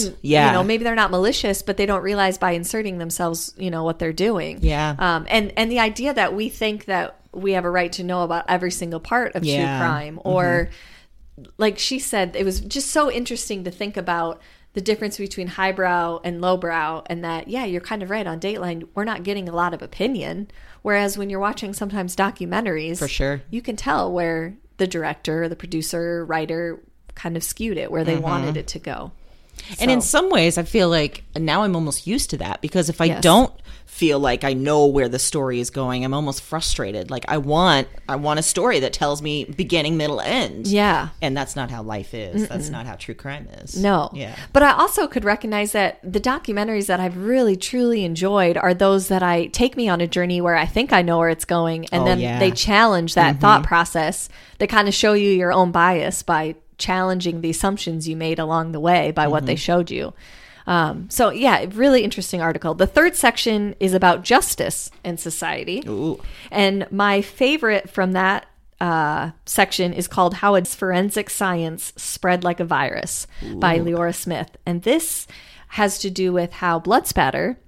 don't 0.04 0.08
mean 0.12 0.16
yeah, 0.22 0.46
you 0.46 0.52
know 0.54 0.64
maybe 0.64 0.82
they're 0.84 0.94
not 0.94 1.10
malicious 1.10 1.60
but 1.60 1.76
they 1.76 1.84
don't 1.84 2.02
realize 2.02 2.38
by 2.38 2.52
inserting 2.52 2.96
themselves 2.96 3.52
you 3.58 3.70
know 3.70 3.84
what 3.84 3.98
they're 3.98 4.14
doing 4.14 4.58
Yeah. 4.62 4.94
um 4.98 5.26
and 5.28 5.52
and 5.58 5.70
the 5.70 5.78
idea 5.78 6.14
that 6.14 6.34
we 6.34 6.48
think 6.48 6.86
that 6.86 7.20
we 7.32 7.52
have 7.52 7.66
a 7.66 7.70
right 7.70 7.92
to 7.92 8.02
know 8.02 8.22
about 8.22 8.46
every 8.48 8.70
single 8.70 8.98
part 8.98 9.34
of 9.34 9.44
Yeah. 9.44 9.56
Mm-hmm. 9.56 9.66
true 9.66 9.86
crime 9.86 10.20
or 10.24 10.70
like 11.58 11.78
she 11.78 11.98
said 11.98 12.34
it 12.34 12.44
was 12.44 12.60
just 12.60 12.88
so 12.90 13.10
interesting 13.10 13.64
to 13.64 13.70
think 13.70 13.96
about 13.98 14.40
the 14.76 14.82
difference 14.82 15.16
between 15.16 15.46
highbrow 15.46 16.20
and 16.22 16.42
lowbrow 16.42 17.02
and 17.06 17.24
that 17.24 17.48
yeah 17.48 17.64
you're 17.64 17.80
kind 17.80 18.02
of 18.02 18.10
right 18.10 18.26
on 18.26 18.38
dateline 18.38 18.86
we're 18.94 19.04
not 19.04 19.22
getting 19.22 19.48
a 19.48 19.52
lot 19.52 19.72
of 19.72 19.80
opinion 19.80 20.46
whereas 20.82 21.16
when 21.16 21.30
you're 21.30 21.40
watching 21.40 21.72
sometimes 21.72 22.14
documentaries 22.14 22.98
For 22.98 23.08
sure. 23.08 23.40
you 23.50 23.62
can 23.62 23.74
tell 23.76 24.12
where 24.12 24.54
the 24.76 24.86
director 24.86 25.48
the 25.48 25.56
producer 25.56 26.24
writer 26.26 26.78
kind 27.14 27.38
of 27.38 27.42
skewed 27.42 27.78
it 27.78 27.90
where 27.90 28.04
they 28.04 28.16
Mm-hmm. 28.16 28.22
wanted 28.22 28.56
it 28.58 28.66
to 28.68 28.78
go 28.78 29.12
And 29.80 29.90
in 29.90 30.00
some 30.00 30.30
ways, 30.30 30.58
I 30.58 30.62
feel 30.62 30.88
like 30.88 31.24
now 31.36 31.62
I'm 31.62 31.74
almost 31.74 32.06
used 32.06 32.30
to 32.30 32.36
that 32.38 32.60
because 32.62 32.88
if 32.88 33.00
I 33.00 33.06
Yes. 33.06 33.22
don't 33.22 33.52
feel 33.86 34.18
like 34.20 34.44
I 34.44 34.52
know 34.52 34.86
where 34.86 35.08
the 35.08 35.18
story 35.18 35.58
is 35.58 35.70
going, 35.70 36.04
I'm 36.04 36.12
almost 36.12 36.42
frustrated. 36.42 37.10
Like 37.10 37.24
I 37.28 37.38
want, 37.38 37.88
I 38.08 38.16
want 38.16 38.38
a 38.38 38.42
story 38.42 38.78
that 38.80 38.92
tells 38.92 39.22
me 39.22 39.44
beginning, 39.44 39.96
middle, 39.96 40.20
end. 40.20 40.66
Yeah. 40.66 41.08
and 41.22 41.34
that's 41.36 41.56
not 41.56 41.70
how 41.70 41.82
life 41.82 42.12
is. 42.12 42.46
That's 42.48 42.68
not 42.68 42.84
how 42.86 42.94
true 42.96 43.14
crime 43.14 43.48
is. 43.62 43.76
No. 43.80 44.10
Yeah. 44.12 44.36
But 44.52 44.62
I 44.62 44.72
also 44.72 45.06
could 45.06 45.24
recognize 45.24 45.72
that 45.72 45.98
the 46.02 46.20
documentaries 46.20 46.86
that 46.86 47.00
I've 47.00 47.16
really 47.16 47.56
truly 47.56 48.04
enjoyed 48.04 48.56
are 48.58 48.74
those 48.74 49.08
that 49.08 49.22
I 49.22 49.46
take 49.46 49.76
me 49.76 49.88
on 49.88 50.00
a 50.02 50.06
journey 50.06 50.40
where 50.42 50.56
I 50.56 50.66
think 50.66 50.92
I 50.92 51.00
know 51.02 51.18
where 51.18 51.30
it's 51.30 51.44
going 51.46 51.86
and 51.86 52.02
Oh, 52.02 52.04
then 52.04 52.20
yeah. 52.20 52.38
they 52.38 52.50
challenge 52.50 53.14
that 53.14 53.40
thought 53.40 53.60
mm-hmm. 53.62 53.68
process. 53.68 54.28
They 54.58 54.66
kind 54.66 54.88
of 54.88 54.94
show 54.94 55.14
you 55.14 55.30
your 55.30 55.52
own 55.52 55.70
bias 55.72 56.22
by 56.22 56.56
challenging 56.78 57.40
the 57.40 57.50
assumptions 57.50 58.08
you 58.08 58.16
made 58.16 58.38
along 58.38 58.72
the 58.72 58.80
way 58.80 59.10
by 59.10 59.26
what 59.26 59.46
they 59.46 59.56
showed 59.56 59.90
you. 59.90 60.12
Um, 60.66 61.08
so 61.10 61.30
yeah, 61.30 61.64
really 61.72 62.02
interesting 62.02 62.40
article. 62.40 62.74
The 62.74 62.86
third 62.86 63.14
section 63.14 63.74
is 63.78 63.94
about 63.94 64.24
justice 64.24 64.90
and 65.04 65.18
society. 65.18 65.82
And 66.50 66.90
my 66.90 67.22
favorite 67.22 67.88
from 67.88 68.12
that 68.12 68.46
uh, 68.80 69.30
section 69.46 69.92
is 69.92 70.08
called 70.08 70.34
How 70.34 70.54
It's 70.54 70.74
Forensic 70.74 71.30
Science 71.30 71.92
Spread 71.96 72.44
Like 72.44 72.60
a 72.60 72.64
Virus 72.64 73.26
by 73.60 73.78
Leora 73.78 74.14
Smith. 74.14 74.56
And 74.66 74.82
this 74.82 75.26
has 75.68 75.98
to 76.00 76.10
do 76.10 76.32
with 76.32 76.52
how 76.52 76.78
blood 76.78 77.06
spatter 77.06 77.58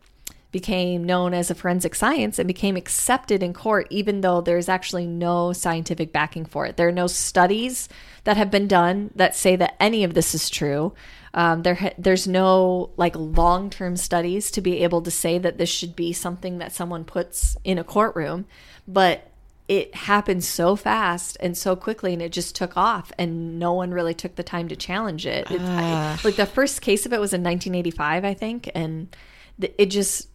became 0.51 1.05
known 1.05 1.35
as 1.35 1.51
a 1.51 1.55
forensic 1.55 1.95
science 1.95 2.39
and 2.39 2.47
became 2.47 2.77
accepted 2.77 3.43
in 3.43 3.53
court, 3.53 3.87
even 3.91 4.23
though 4.23 4.41
there's 4.41 4.69
actually 4.69 5.07
no 5.07 5.53
scientific 5.53 6.13
backing 6.13 6.47
for 6.47 6.65
it. 6.65 6.77
There 6.77 6.89
are 6.89 6.93
no 6.93 7.07
studies 7.07 7.89
that 8.25 8.37
have 8.39 8.51
been 8.51 8.67
done 8.67 9.11
that 9.15 9.37
say 9.37 9.57
that 9.57 9.77
any 9.79 10.05
of 10.05 10.15
this 10.15 10.35
is 10.35 10.49
true. 10.49 10.95
Um, 11.35 11.63
there, 11.63 11.75
ha- 11.75 11.93
there's 11.99 12.27
no 12.27 12.91
like 12.97 13.15
long-term 13.15 13.97
studies 13.99 14.51
to 14.53 14.63
be 14.63 14.83
able 14.83 15.03
to 15.03 15.11
say 15.11 15.37
that 15.39 15.59
this 15.59 15.69
should 15.69 15.95
be 15.95 16.15
something 16.15 16.59
that 16.59 16.73
someone 16.73 17.05
puts 17.05 17.57
in 17.65 17.77
a 17.79 17.85
courtroom, 17.85 18.47
but 18.87 19.31
it 19.69 19.95
happened 19.95 20.43
so 20.45 20.77
fast 20.77 21.37
and 21.41 21.55
so 21.59 21.77
quickly, 21.77 22.15
and 22.15 22.23
it 22.23 22.33
just 22.33 22.57
took 22.57 22.75
off, 22.75 23.13
and 23.19 23.59
no 23.59 23.75
one 23.75 23.91
really 23.91 24.15
took 24.15 24.35
the 24.37 24.43
time 24.43 24.67
to 24.69 24.77
challenge 24.77 25.27
it. 25.27 25.51
It- 25.51 25.61
I- 25.61 26.19
like 26.25 26.37
the 26.37 26.47
first 26.47 26.81
case 26.81 27.05
of 27.05 27.13
it 27.13 27.21
was 27.21 27.35
in 27.35 27.43
1985, 27.43 28.25
I 28.25 28.33
think, 28.33 28.71
and 28.75 29.15
th- 29.61 29.75
it 29.77 29.87
just 29.87 30.28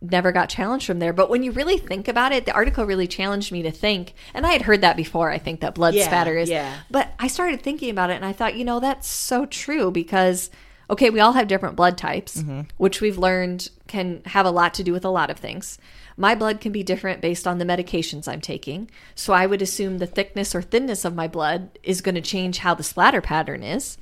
never 0.00 0.32
got 0.32 0.48
challenged 0.48 0.86
from 0.86 0.98
there. 0.98 1.12
But 1.12 1.30
when 1.30 1.42
you 1.42 1.52
really 1.52 1.78
think 1.78 2.08
about 2.08 2.32
it, 2.32 2.46
the 2.46 2.52
article 2.52 2.84
really 2.84 3.06
challenged 3.06 3.52
me 3.52 3.62
to 3.62 3.70
think, 3.70 4.14
and 4.34 4.46
I 4.46 4.52
had 4.52 4.62
heard 4.62 4.80
that 4.80 4.96
before. 4.96 5.30
I 5.30 5.38
think 5.38 5.60
that 5.60 5.74
blood 5.74 5.94
Yeah, 5.94 6.04
spatter 6.04 6.36
is, 6.36 6.48
yeah. 6.48 6.80
but 6.90 7.12
I 7.18 7.28
started 7.28 7.62
thinking 7.62 7.90
about 7.90 8.10
it, 8.10 8.14
and 8.14 8.24
I 8.24 8.32
thought, 8.32 8.56
you 8.56 8.64
know, 8.64 8.80
that's 8.80 9.08
so 9.08 9.46
true 9.46 9.90
because. 9.90 10.50
Okay, 10.88 11.08
we 11.08 11.20
all 11.20 11.34
have 11.34 11.46
different 11.46 11.76
blood 11.76 11.96
types, 11.96 12.38
mm-hmm. 12.38 12.62
which 12.76 13.00
we've 13.00 13.16
learned 13.16 13.70
can 13.86 14.22
have 14.26 14.44
a 14.44 14.50
lot 14.50 14.74
to 14.74 14.82
do 14.82 14.92
with 14.92 15.04
a 15.04 15.08
lot 15.08 15.30
of 15.30 15.36
things. 15.38 15.78
My 16.16 16.34
blood 16.34 16.60
can 16.60 16.72
be 16.72 16.82
different 16.82 17.20
based 17.20 17.46
on 17.46 17.58
the 17.58 17.64
medications 17.64 18.26
I'm 18.26 18.40
taking. 18.40 18.90
So 19.14 19.32
I 19.32 19.46
would 19.46 19.62
assume 19.62 19.98
the 19.98 20.06
thickness 20.06 20.52
or 20.52 20.62
thinness 20.62 21.04
of 21.04 21.14
my 21.14 21.28
blood 21.28 21.78
is 21.84 22.00
going 22.00 22.16
to 22.16 22.20
change 22.20 22.58
how 22.58 22.74
the 22.74 22.82
splatter 22.82 23.20
pattern 23.20 23.62
is 23.62 23.98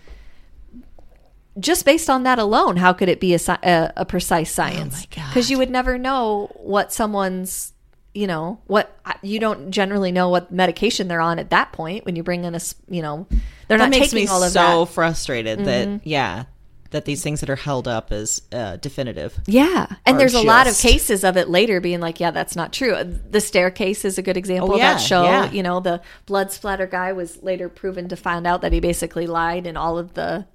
just 1.59 1.85
based 1.85 2.09
on 2.11 2.23
that 2.25 2.39
alone, 2.39 2.77
how 2.77 2.93
could 2.93 3.09
it 3.09 3.21
be 3.21 3.35
a, 3.35 3.39
a, 3.49 3.93
a 3.99 4.05
precise 4.05 4.51
science? 4.51 5.07
God. 5.07 5.29
Because 5.29 5.51
you 5.51 5.59
would 5.59 5.71
never 5.71 5.99
know 5.99 6.51
what 6.57 6.93
someone's, 6.93 7.73
you 8.15 8.27
know, 8.27 8.61
what 8.67 8.97
you 9.23 9.39
don't 9.39 9.71
generally 9.71 10.13
know 10.13 10.29
what 10.29 10.51
medication 10.53 11.09
they're 11.09 11.21
on 11.21 11.39
at 11.39 11.51
that 11.51 11.73
point 11.73 12.05
when 12.05 12.17
you 12.17 12.23
bring 12.23 12.45
in 12.45 12.55
a, 12.55 12.61
you 12.89 13.03
know, 13.03 13.27
they're 13.69 13.79
that 13.79 13.85
not 13.85 13.91
makes 13.91 14.11
taking 14.11 14.25
me 14.25 14.29
all 14.29 14.43
of 14.43 14.51
so 14.53 14.59
that. 14.61 14.75
Mm-hmm. 14.75 14.93
frustrated 14.93 15.65
that 15.67 16.01
yeah, 16.05 16.45
that 16.91 17.05
these 17.05 17.23
things 17.23 17.41
that 17.41 17.51
are 17.51 17.57
held 17.57 17.87
up 17.87 18.11
as 18.13 18.41
uh, 18.51 18.77
definitive. 18.77 19.39
Yeah. 19.47 19.87
And 20.07 20.19
there's 20.19 20.33
a 20.35 20.41
lot 20.41 20.67
of 20.67 20.77
cases 20.79 21.23
of 21.23 21.37
it 21.37 21.49
later 21.51 21.81
being 21.83 22.01
like, 22.01 22.19
yeah, 22.19 22.31
that's 22.31 22.57
not 22.57 22.73
true. 22.73 22.97
The 23.05 23.41
staircase 23.43 24.07
is 24.07 24.17
a 24.17 24.23
good 24.23 24.39
example 24.39 24.71
Oh, 24.71 24.75
of 24.75 24.81
that 24.81 24.97
show. 24.97 25.25
yeah. 25.25 25.51
You 25.51 25.63
know, 25.63 25.81
the 25.81 26.01
blood 26.25 26.51
splatter 26.51 26.87
guy 26.87 27.13
was 27.13 27.43
later 27.43 27.69
proven 27.69 28.09
to 28.09 28.17
find 28.17 28.47
out 28.47 28.63
that 28.63 28.73
he 28.73 28.81
basically 28.81 29.27
lied 29.27 29.67
in 29.67 29.77
all 29.77 29.99
of 29.99 30.15
the 30.15 30.47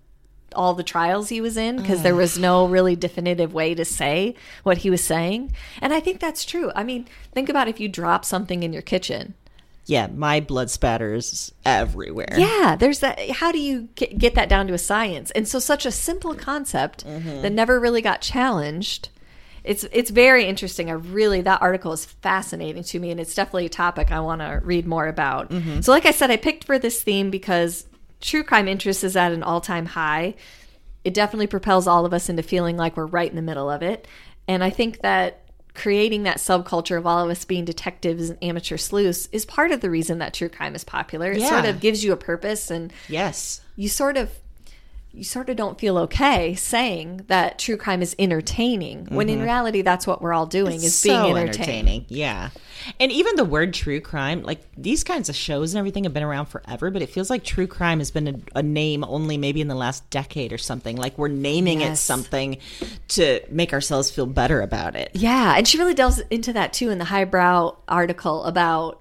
all 0.56 0.74
the 0.74 0.84
trials 0.84 1.30
he 1.30 1.42
was 1.42 1.58
in 1.58 1.78
because 1.78 2.04
there 2.04 2.14
mm. 2.14 2.18
was 2.18 2.38
no 2.38 2.68
really 2.68 2.96
definitive 2.96 3.54
way 3.54 3.76
to 3.76 3.86
say 3.86 4.36
what 4.64 4.80
he 4.80 4.90
was 4.90 5.04
saying. 5.04 5.54
And 5.82 5.94
I 5.94 6.00
think 6.00 6.20
that's 6.20 6.46
true. 6.46 6.72
I 6.76 6.84
mean, 6.84 7.08
think 7.34 7.50
about 7.50 7.68
if 7.68 7.80
you 7.80 7.90
drop 7.90 8.26
something 8.26 8.64
in 8.64 8.74
your 8.74 8.82
kitchen. 8.82 9.34
Yeah, 9.86 10.08
my 10.08 10.40
blood 10.40 10.70
spatters 10.70 11.52
everywhere. 11.66 12.36
Yeah, 12.38 12.78
there's 12.78 13.00
that. 13.00 13.20
How 13.32 13.52
do 13.52 13.60
you 13.60 13.90
get, 13.96 14.18
get 14.18 14.36
that 14.36 14.48
down 14.48 14.68
to 14.68 14.74
a 14.74 14.78
science? 14.78 15.30
And 15.32 15.48
so, 15.48 15.60
such 15.60 15.86
a 15.86 15.92
simple 15.92 16.36
concept 16.36 17.06
mm-hmm. 17.06 17.42
that 17.42 17.52
never 17.52 17.80
really 17.80 18.02
got 18.02 18.22
challenged. 18.22 19.10
It's 19.66 19.84
it's 19.92 20.10
very 20.10 20.46
interesting. 20.46 20.90
I 20.90 20.94
really 20.94 21.42
that 21.42 21.62
article 21.62 21.92
is 21.92 22.06
fascinating 22.06 22.84
to 22.84 23.00
me, 23.00 23.12
and 23.12 23.20
it's 23.20 23.36
definitely 23.36 23.66
a 23.66 23.70
topic 23.70 24.12
I 24.12 24.22
want 24.22 24.42
to 24.42 24.62
read 24.64 24.88
more 24.88 25.08
about. 25.08 25.50
Mm-hmm. 25.50 25.82
So, 25.82 25.92
like 25.92 26.06
I 26.06 26.12
said, 26.12 26.32
I 26.32 26.38
picked 26.38 26.64
for 26.64 26.80
this 26.80 27.04
theme 27.04 27.30
because 27.30 27.86
true 28.24 28.44
crime 28.44 28.68
interest 28.68 29.04
is 29.04 29.16
at 29.16 29.32
an 29.32 29.44
all 29.44 29.62
time 29.62 29.86
high. 29.86 30.34
It 31.04 31.14
definitely 31.14 31.48
propels 31.48 31.86
all 31.86 32.06
of 32.06 32.14
us 32.14 32.30
into 32.30 32.42
feeling 32.42 32.78
like 32.78 32.96
we're 32.98 33.06
right 33.06 33.30
in 33.30 33.36
the 33.36 33.42
middle 33.42 33.70
of 33.70 33.84
it, 33.84 34.08
and 34.48 34.64
I 34.64 34.70
think 34.70 35.02
that 35.02 35.40
creating 35.76 36.22
that 36.24 36.38
subculture 36.38 36.98
of 37.00 37.08
all 37.08 37.24
of 37.26 37.32
us 37.32 37.46
being 37.46 37.66
detectives 37.66 38.30
and 38.30 38.38
amateur 38.44 38.78
sleuths 38.78 39.28
is 39.32 39.44
part 39.44 39.72
of 39.72 39.82
the 39.82 39.90
reason 39.90 40.20
that 40.20 40.32
true 40.34 40.48
crime 40.48 40.76
is 40.76 40.84
popular. 40.84 41.32
It 41.32 41.42
sort 41.42 41.66
of 41.66 41.80
gives 41.80 42.04
you 42.04 42.12
a 42.14 42.16
purpose 42.18 42.70
and 42.70 42.94
Yes. 43.10 43.60
you 43.76 43.90
sort 43.90 44.16
of 44.16 44.30
you 45.14 45.24
sort 45.24 45.48
of 45.48 45.56
don't 45.56 45.80
feel 45.80 46.00
okay 46.00 46.56
saying 46.56 47.22
that 47.28 47.60
true 47.60 47.78
crime 47.78 48.02
is 48.02 48.16
entertaining 48.18 49.06
when 49.12 49.30
in 49.30 49.36
mm-hmm. 49.36 49.44
reality 49.44 49.84
that's 49.84 50.08
what 50.08 50.24
we're 50.24 50.34
all 50.34 50.48
doing 50.48 50.76
is 50.76 51.04
being 51.04 51.16
so 51.16 51.36
entertained. 51.36 52.06
Yeah. 52.08 52.50
And 53.00 53.12
even 53.12 53.36
the 53.36 53.46
word 53.46 53.76
true 53.76 54.02
crime, 54.02 54.42
like 54.42 54.62
these 54.76 55.04
kinds 55.04 55.30
of 55.30 55.36
shows 55.36 55.74
and 55.74 55.80
everything 55.80 56.06
have 56.06 56.16
been 56.16 56.24
around 56.24 56.48
forever, 56.48 56.90
but 56.90 57.04
it 57.04 57.10
feels 57.10 57.30
like 57.30 57.44
true 57.44 57.68
crime 57.68 58.00
has 58.00 58.10
been 58.10 58.28
a, 58.28 58.60
a 58.60 58.64
name 58.64 59.04
only 59.04 59.38
maybe 59.38 59.62
in 59.62 59.68
the 59.68 59.76
last 59.76 60.10
decade 60.10 60.52
or 60.52 60.58
something. 60.58 60.98
Like 60.98 61.16
we're 61.16 61.28
naming 61.28 61.82
it 61.82 61.96
something 61.98 62.58
to 63.10 63.40
make 63.52 63.72
ourselves 63.72 64.10
feel 64.10 64.26
better 64.26 64.62
about 64.62 64.96
it. 64.96 65.12
Yeah, 65.14 65.54
and 65.56 65.68
she 65.68 65.78
really 65.78 65.94
delves 65.94 66.20
into 66.32 66.54
that 66.54 66.74
too 66.74 66.90
in 66.90 66.98
the 66.98 67.06
highbrow 67.06 67.78
article 67.88 68.44
about 68.46 69.00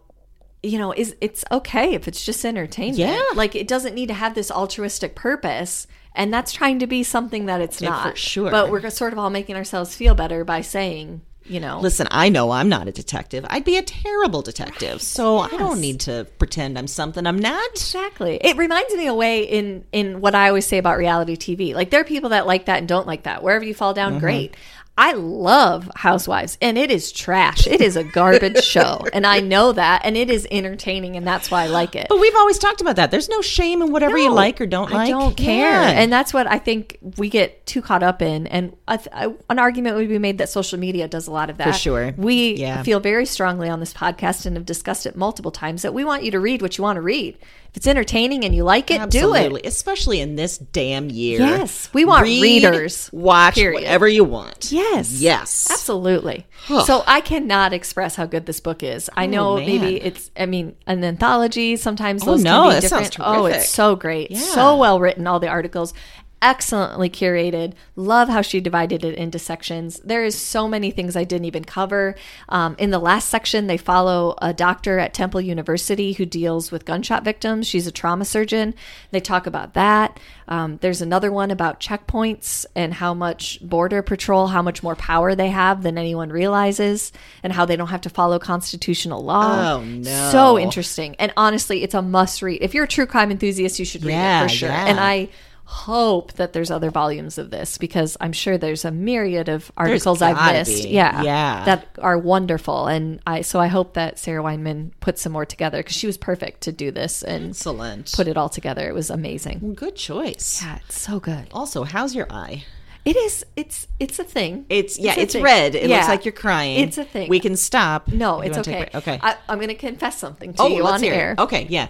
you 0.63 0.79
know, 0.79 0.93
is 0.93 1.17
it's 1.21 1.45
okay 1.51 1.95
if 1.95 2.07
it's 2.07 2.25
just 2.25 2.45
entertainment. 2.45 2.99
Yeah. 2.99 3.21
Like 3.35 3.57
it 3.57 3.67
doesn't 3.67 3.95
need 3.95 4.07
to 4.07 4.15
have 4.15 4.35
this 4.35 4.51
altruistic 4.51 5.17
purpose. 5.17 5.89
And 6.15 6.33
that's 6.33 6.53
trying 6.53 6.79
to 6.81 6.87
be 6.87 7.03
something 7.03 7.47
that 7.47 7.61
it's 7.61 7.81
not. 7.81 8.11
for 8.11 8.17
sure. 8.17 8.51
But 8.51 8.71
we're 8.71 8.89
sort 8.91 9.13
of 9.13 9.19
all 9.19 9.31
making 9.31 9.57
ourselves 9.57 9.95
feel 9.97 10.15
better 10.15 10.45
by 10.45 10.61
saying, 10.61 11.23
you 11.45 11.59
know, 11.59 11.81
Listen, 11.81 12.07
I 12.11 12.29
know 12.29 12.51
I'm 12.53 12.69
not 12.69 12.87
a 12.87 12.93
detective. 12.93 13.45
I'd 13.51 13.65
be 13.65 13.77
a 13.77 13.83
terrible 13.83 14.43
detective. 14.43 15.03
So 15.03 15.39
I 15.39 15.49
don't 15.49 15.81
need 15.81 16.01
to 16.01 16.27
pretend 16.39 16.79
I'm 16.79 16.87
something 16.87 17.27
I'm 17.27 17.39
not. 17.39 17.69
Exactly. 17.73 18.37
It 18.37 18.57
reminds 18.57 18.95
me 18.95 19.07
a 19.07 19.15
way 19.15 19.43
in 19.43 19.85
in 19.91 20.21
what 20.21 20.35
I 20.37 20.49
always 20.49 20.67
say 20.67 20.79
about 20.79 20.99
reality 20.99 21.35
TV. 21.37 21.75
Like 21.75 21.91
there 21.91 22.01
are 22.01 22.05
people 22.05 22.31
that 22.31 22.47
like 22.47 22.67
that 22.67 22.79
and 22.79 22.87
don't 22.87 23.07
like 23.09 23.25
that. 23.25 23.43
Wherever 23.43 23.65
you 23.65 23.75
fall 23.75 23.93
Mm-hmm. 23.95 24.11
down, 24.13 24.19
great. 24.21 24.57
I 24.99 25.13
love 25.15 25.91
Housewives 25.97 26.59
and 26.61 26.77
it 26.77 26.91
is 26.91 27.13
trash. 27.13 27.67
It 27.67 27.81
is 27.81 27.97
a 27.97 28.05
garbage 28.05 28.63
show. 28.63 29.01
And 29.15 29.27
I 29.27 29.41
know 29.41 29.73
that 29.73 30.03
and 30.05 30.19
it 30.19 30.29
is 30.29 30.47
entertaining 30.51 31.17
and 31.17 31.27
that's 31.27 31.51
why 31.51 31.63
I 31.63 31.67
like 31.69 31.97
it. 31.97 32.09
But 32.11 32.21
we've 32.21 32.37
always 32.37 32.59
talked 32.59 32.83
about 32.83 32.97
that. 32.97 33.11
There's 33.11 33.29
no 33.31 33.41
shame 33.41 33.81
in 33.81 33.91
whatever 33.91 34.19
you 34.19 34.31
like 34.31 34.61
or 34.61 34.67
don't 34.67 34.91
like. 34.91 35.09
I 35.09 35.11
don't 35.11 35.35
care. 35.37 35.83
Yeah. 35.83 35.89
And 35.93 36.13
that's 36.13 36.35
what 36.35 36.47
I 36.47 36.59
think 36.59 36.99
we 37.17 37.31
get 37.31 37.65
too 37.65 37.81
caught 37.81 38.03
up 38.03 38.21
in. 38.21 38.47
And 38.47 38.77
I 38.87 38.97
th- 38.99 39.09
I, 39.15 39.35
an 39.49 39.59
argument 39.59 39.97
would 39.97 40.11
be 40.11 40.19
made 40.19 40.37
that 40.39 40.51
social 40.51 40.79
media 40.79 41.09
does 41.09 41.27
a 41.27 41.31
lot 41.33 41.49
of 41.49 41.57
that. 41.57 41.69
For 41.69 41.73
sure. 41.73 42.13
We 42.19 42.55
Yeah. 42.57 42.83
feel 42.83 43.01
very 43.01 43.25
strongly 43.25 43.71
on 43.71 43.81
this 43.81 43.95
podcast 43.95 44.45
and 44.45 44.57
have 44.57 44.67
discussed 44.67 45.07
it 45.07 45.17
multiple 45.17 45.51
times 45.51 45.83
that 45.83 45.95
we 45.95 46.05
want 46.05 46.23
you 46.23 46.31
to 46.33 46.39
read 46.41 46.61
what 46.61 46.77
you 46.77 46.85
want 46.85 46.97
to 46.97 47.03
read. 47.03 47.39
If 47.73 47.79
it's 47.79 47.87
entertaining 47.87 48.45
and 48.45 48.55
you 48.55 48.65
like 48.65 48.91
it, 48.91 48.97
do 48.97 49.03
Absolutely. 49.33 49.63
it. 49.63 49.67
Especially 49.67 50.21
in 50.21 50.37
this 50.37 50.59
damn 50.59 51.09
year. 51.09 51.39
Yes. 51.41 51.89
We 51.95 52.05
want 52.05 52.25
Read, 52.25 52.43
readers, 52.43 53.09
Watch 53.15 53.55
period. 53.55 53.81
whatever 53.81 54.07
you 54.07 54.25
want. 54.25 54.71
Yes. 54.71 55.11
Yes. 55.23 55.71
Absolutely. 55.71 56.47
So 56.67 57.03
I 57.07 57.23
cannot 57.23 57.73
express 57.73 58.15
how 58.15 58.27
good 58.27 58.45
this 58.45 58.61
book 58.61 58.83
is. 58.83 59.09
I 59.17 59.25
oh, 59.25 59.31
know 59.31 59.49
Oh, 59.53 59.57
man. 59.57 59.67
maybe 59.67 59.97
it's 60.03 60.31
I 60.37 60.45
mean 60.45 60.77
an 60.87 61.03
anthology 61.03 61.77
sometimes 61.77 62.23
Oh, 62.23 62.27
those 62.33 62.45
no, 62.45 62.65
can 62.65 62.69
be 62.77 62.81
that 62.83 62.89
sounds 62.89 63.09
different. 63.11 63.31
Oh, 63.31 63.47
it's 63.47 63.71
so 63.71 63.97
great. 63.97 64.31
Yeah. 64.31 64.39
So 64.39 64.77
well 64.77 65.01
written 65.01 65.27
all 65.27 65.41
the 65.41 65.49
articles. 65.49 65.95
Excellently 66.43 67.09
curated. 67.09 67.73
Love 67.95 68.29
how 68.29 68.43
she 68.43 68.61
divided 68.61 69.05
it 69.05 69.15
into 69.15 69.39
sections. 69.39 70.01
There 70.05 70.25
is 70.25 70.37
so 70.37 70.67
many 70.67 70.91
things 70.91 71.15
I 71.15 71.23
didn't 71.23 71.45
even 71.45 71.65
cover. 71.65 72.17
Um, 72.49 72.75
in 72.79 72.91
the 72.91 72.99
last 72.99 73.29
section, 73.29 73.69
they 73.69 73.77
follow 73.77 74.35
a 74.43 74.53
doctor 74.53 74.99
at 74.99 75.15
Temple 75.15 75.41
University 75.41 76.15
who 76.15 76.27
deals 76.27 76.73
with 76.73 76.85
gunshot 76.85 77.25
victims. 77.25 77.69
She's 77.69 77.87
a 77.87 77.93
trauma 77.93 78.25
surgeon. 78.25 78.75
They 79.13 79.21
talk 79.21 79.47
about 79.47 79.75
that. 79.75 80.19
Um, 80.49 80.79
there's 80.83 81.01
another 81.01 81.31
one 81.31 81.53
about 81.53 81.79
checkpoints 81.79 82.67
and 82.75 82.95
how 82.95 83.15
much 83.15 83.61
border 83.63 84.03
patrol, 84.03 84.49
how 84.49 84.63
much 84.63 84.83
more 84.83 84.97
power 84.97 85.37
they 85.37 85.49
have 85.51 85.83
than 85.85 85.97
anyone 85.97 86.31
realizes, 86.31 87.13
and 87.45 87.53
how 87.53 87.65
they 87.65 87.77
don't 87.77 87.89
have 87.89 88.01
to 88.03 88.11
follow 88.11 88.41
constitutional 88.41 89.25
law. 89.25 89.75
Oh, 89.75 89.85
no. 89.85 90.31
So 90.33 90.59
interesting. 90.59 91.15
And 91.21 91.33
honestly, 91.37 91.85
it's 91.85 91.95
a 91.95 92.03
must 92.03 92.43
read. 92.43 92.59
If 92.61 92.75
you're 92.75 92.85
a 92.85 92.89
true 92.89 93.07
crime 93.07 93.31
enthusiast, 93.31 93.79
you 93.79 93.85
should 93.85 94.05
read 94.05 94.15
Yeah, 94.15 94.41
it 94.41 94.49
for 94.49 94.55
sure. 94.57 94.69
yeah. 94.69 94.87
And 94.87 94.99
I 94.99 95.29
hope 95.73 96.35
that 96.35 96.53
there's 96.53 96.71
other 96.71 96.91
volumes 96.91 97.39
of 97.39 97.51
this 97.51 97.79
because 97.79 98.17
I'm 98.21 98.33
sure 98.33 98.59
there's 98.59 98.85
a 98.85 98.91
myriad 98.91 99.49
of 99.49 99.73
articles 99.77 100.21
I've 100.21 100.53
missed. 100.53 100.85
be. 100.85 100.91
Yeah. 100.91 101.23
Yeah. 101.23 101.65
That 101.65 101.89
are 101.99 102.19
wonderful. 102.19 102.87
And 102.89 103.21
I, 103.27 103.41
so 103.41 103.59
I 103.59 103.69
hope 103.69 103.95
that 103.95 104.19
Sarah 104.19 104.43
Weinman 104.43 104.91
put 105.01 105.19
some 105.19 105.33
more 105.33 105.47
together 105.47 105.79
because 105.79 105.97
she 105.97 106.07
was 106.07 106.19
perfect 106.19 106.61
to 106.63 106.73
do 106.73 106.91
this 106.91 107.23
and 107.23 107.51
Excellent. 107.51 108.13
put 108.13 108.29
it 108.29 108.37
all 108.37 108.51
together. 108.51 108.87
It 108.87 108.95
was 108.95 109.09
amazing. 109.09 109.75
Good 109.75 109.97
choice. 109.97 110.63
Yeah, 110.63 110.79
it's 110.87 111.01
so 111.01 111.19
good. 111.19 111.49
Also, 111.53 111.85
how's 111.85 112.15
your 112.15 112.27
eye? 112.31 112.65
It 113.05 113.17
is, 113.17 113.45
it's, 113.57 113.89
it's 113.99 114.19
a 114.21 114.25
thing. 114.25 114.67
It's 114.69 114.97
yeah, 114.99 115.15
a 115.17 115.21
it's 115.23 115.35
red. 115.35 115.75
It 115.75 115.89
Yeah. 115.89 115.97
looks 115.97 116.09
like 116.09 116.25
you're 116.25 116.33
crying. 116.33 116.81
It's 116.81 116.99
a 116.99 117.05
thing. 117.05 117.29
We 117.29 117.41
can 117.41 117.57
stop. 117.57 118.07
No, 118.09 118.43
it's 118.43 118.57
take 118.59 118.69
okay. 118.69 118.91
Okay. 118.95 119.19
I, 119.23 119.37
I'm 119.49 119.59
going 119.59 119.69
to 119.69 119.75
confess 119.75 120.19
something 120.19 120.53
to 120.55 120.63
oh, 120.63 120.69
you 120.69 120.85
let's 120.85 120.97
on 120.97 121.03
hear 121.03 121.15
it. 121.15 121.17
air. 121.17 121.35
Okay, 121.39 121.67
yeah. 121.69 121.89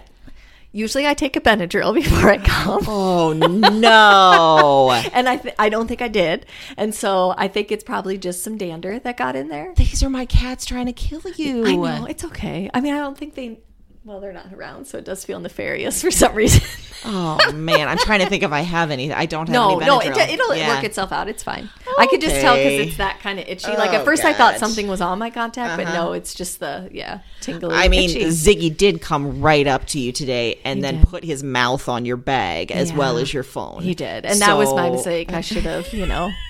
Usually 0.75 1.05
I 1.05 1.13
take 1.13 1.35
a 1.35 1.39
Benadryl 1.41 1.93
before 2.03 2.29
I 2.31 2.39
come. 2.39 2.83
Oh 2.87 3.31
no. 3.33 4.89
And 5.13 5.29
I, 5.29 5.37
th- 5.37 5.53
I 5.59 5.69
don't 5.69 5.87
think 5.87 6.01
I 6.01 6.07
did. 6.07 6.45
And 6.77 6.93
so 6.95 7.35
I 7.37 7.47
think 7.47 7.71
it's 7.71 7.83
probably 7.83 8.17
just 8.17 8.43
some 8.43 8.57
dander 8.57 8.97
that 8.99 9.15
got 9.17 9.35
in 9.35 9.49
there. 9.49 9.73
These 9.75 10.01
are 10.03 10.09
my 10.09 10.25
cats 10.25 10.65
trying 10.65 10.87
to 10.87 10.93
kill 10.93 11.21
you. 11.35 11.65
I 11.65 11.75
know. 11.75 12.05
It's 12.05 12.23
okay. 12.25 12.69
I 12.73 12.81
mean, 12.81 12.93
I 12.95 12.97
don't 12.97 13.17
think 13.17 13.35
they, 13.35 13.59
well, 14.05 14.19
they're 14.19 14.33
not 14.33 14.53
around. 14.53 14.85
So 14.85 14.97
it 14.97 15.05
does 15.05 15.23
feel 15.23 15.39
nefarious 15.39 16.01
for 16.03 16.11
some 16.11 16.33
reason. 16.35 16.61
Oh 17.05 17.51
man, 17.53 17.87
I'm 17.89 17.97
trying 17.97 18.21
to 18.21 18.27
think 18.29 18.43
if 18.43 18.51
I 18.51 18.61
have 18.61 18.89
any. 18.91 19.11
I 19.11 19.25
don't 19.25 19.47
have 19.47 19.53
no, 19.53 19.77
any. 19.77 19.85
no, 19.85 19.99
it, 19.99 20.15
it'll 20.17 20.55
Yeah. 20.55 20.75
work 20.75 20.83
itself 20.85 21.11
out. 21.11 21.27
It's 21.27 21.43
fine. 21.43 21.69
I 21.97 22.07
could 22.07 22.21
just 22.21 22.35
tell 22.35 22.55
because 22.55 22.87
it's 22.87 22.97
that 22.97 23.19
kind 23.19 23.39
of 23.39 23.47
itchy. 23.47 23.67
like 23.75 23.91
Oh, 23.91 23.95
at 23.95 24.05
first 24.05 24.23
I 24.23 24.33
thought 24.33 24.57
something 24.57 24.87
was 24.87 25.01
on 25.01 25.19
my 25.19 25.29
contact, 25.29 25.77
but 25.77 25.87
uh-huh. 25.87 26.05
no, 26.05 26.13
it's 26.13 26.33
just 26.33 26.59
the, 26.59 26.89
yeah, 26.93 27.19
tingly. 27.41 27.75
I 27.75 27.87
mean, 27.89 28.09
itchy. 28.09 28.25
Ziggy 28.25 28.75
did 28.75 29.01
come 29.01 29.41
right 29.41 29.67
up 29.67 29.85
to 29.87 29.99
you 29.99 30.11
today 30.11 30.59
and 30.63 30.77
He 30.77 30.81
then 30.81 30.95
did. 30.99 31.07
put 31.09 31.23
his 31.23 31.43
mouth 31.43 31.89
on 31.89 32.05
your 32.05 32.17
bag 32.17 32.71
as 32.71 32.91
Yeah. 32.91 32.97
well 32.97 33.17
as 33.17 33.33
your 33.33 33.43
phone. 33.43 33.83
He 33.83 33.93
did. 33.93 34.25
And 34.25 34.39
that 34.39 34.57
was 34.57 34.73
my 34.73 34.89
mistake. 34.89 35.33
I 35.33 35.41
should 35.41 35.63
have, 35.63 35.91
you 35.93 36.05
know. 36.05 36.31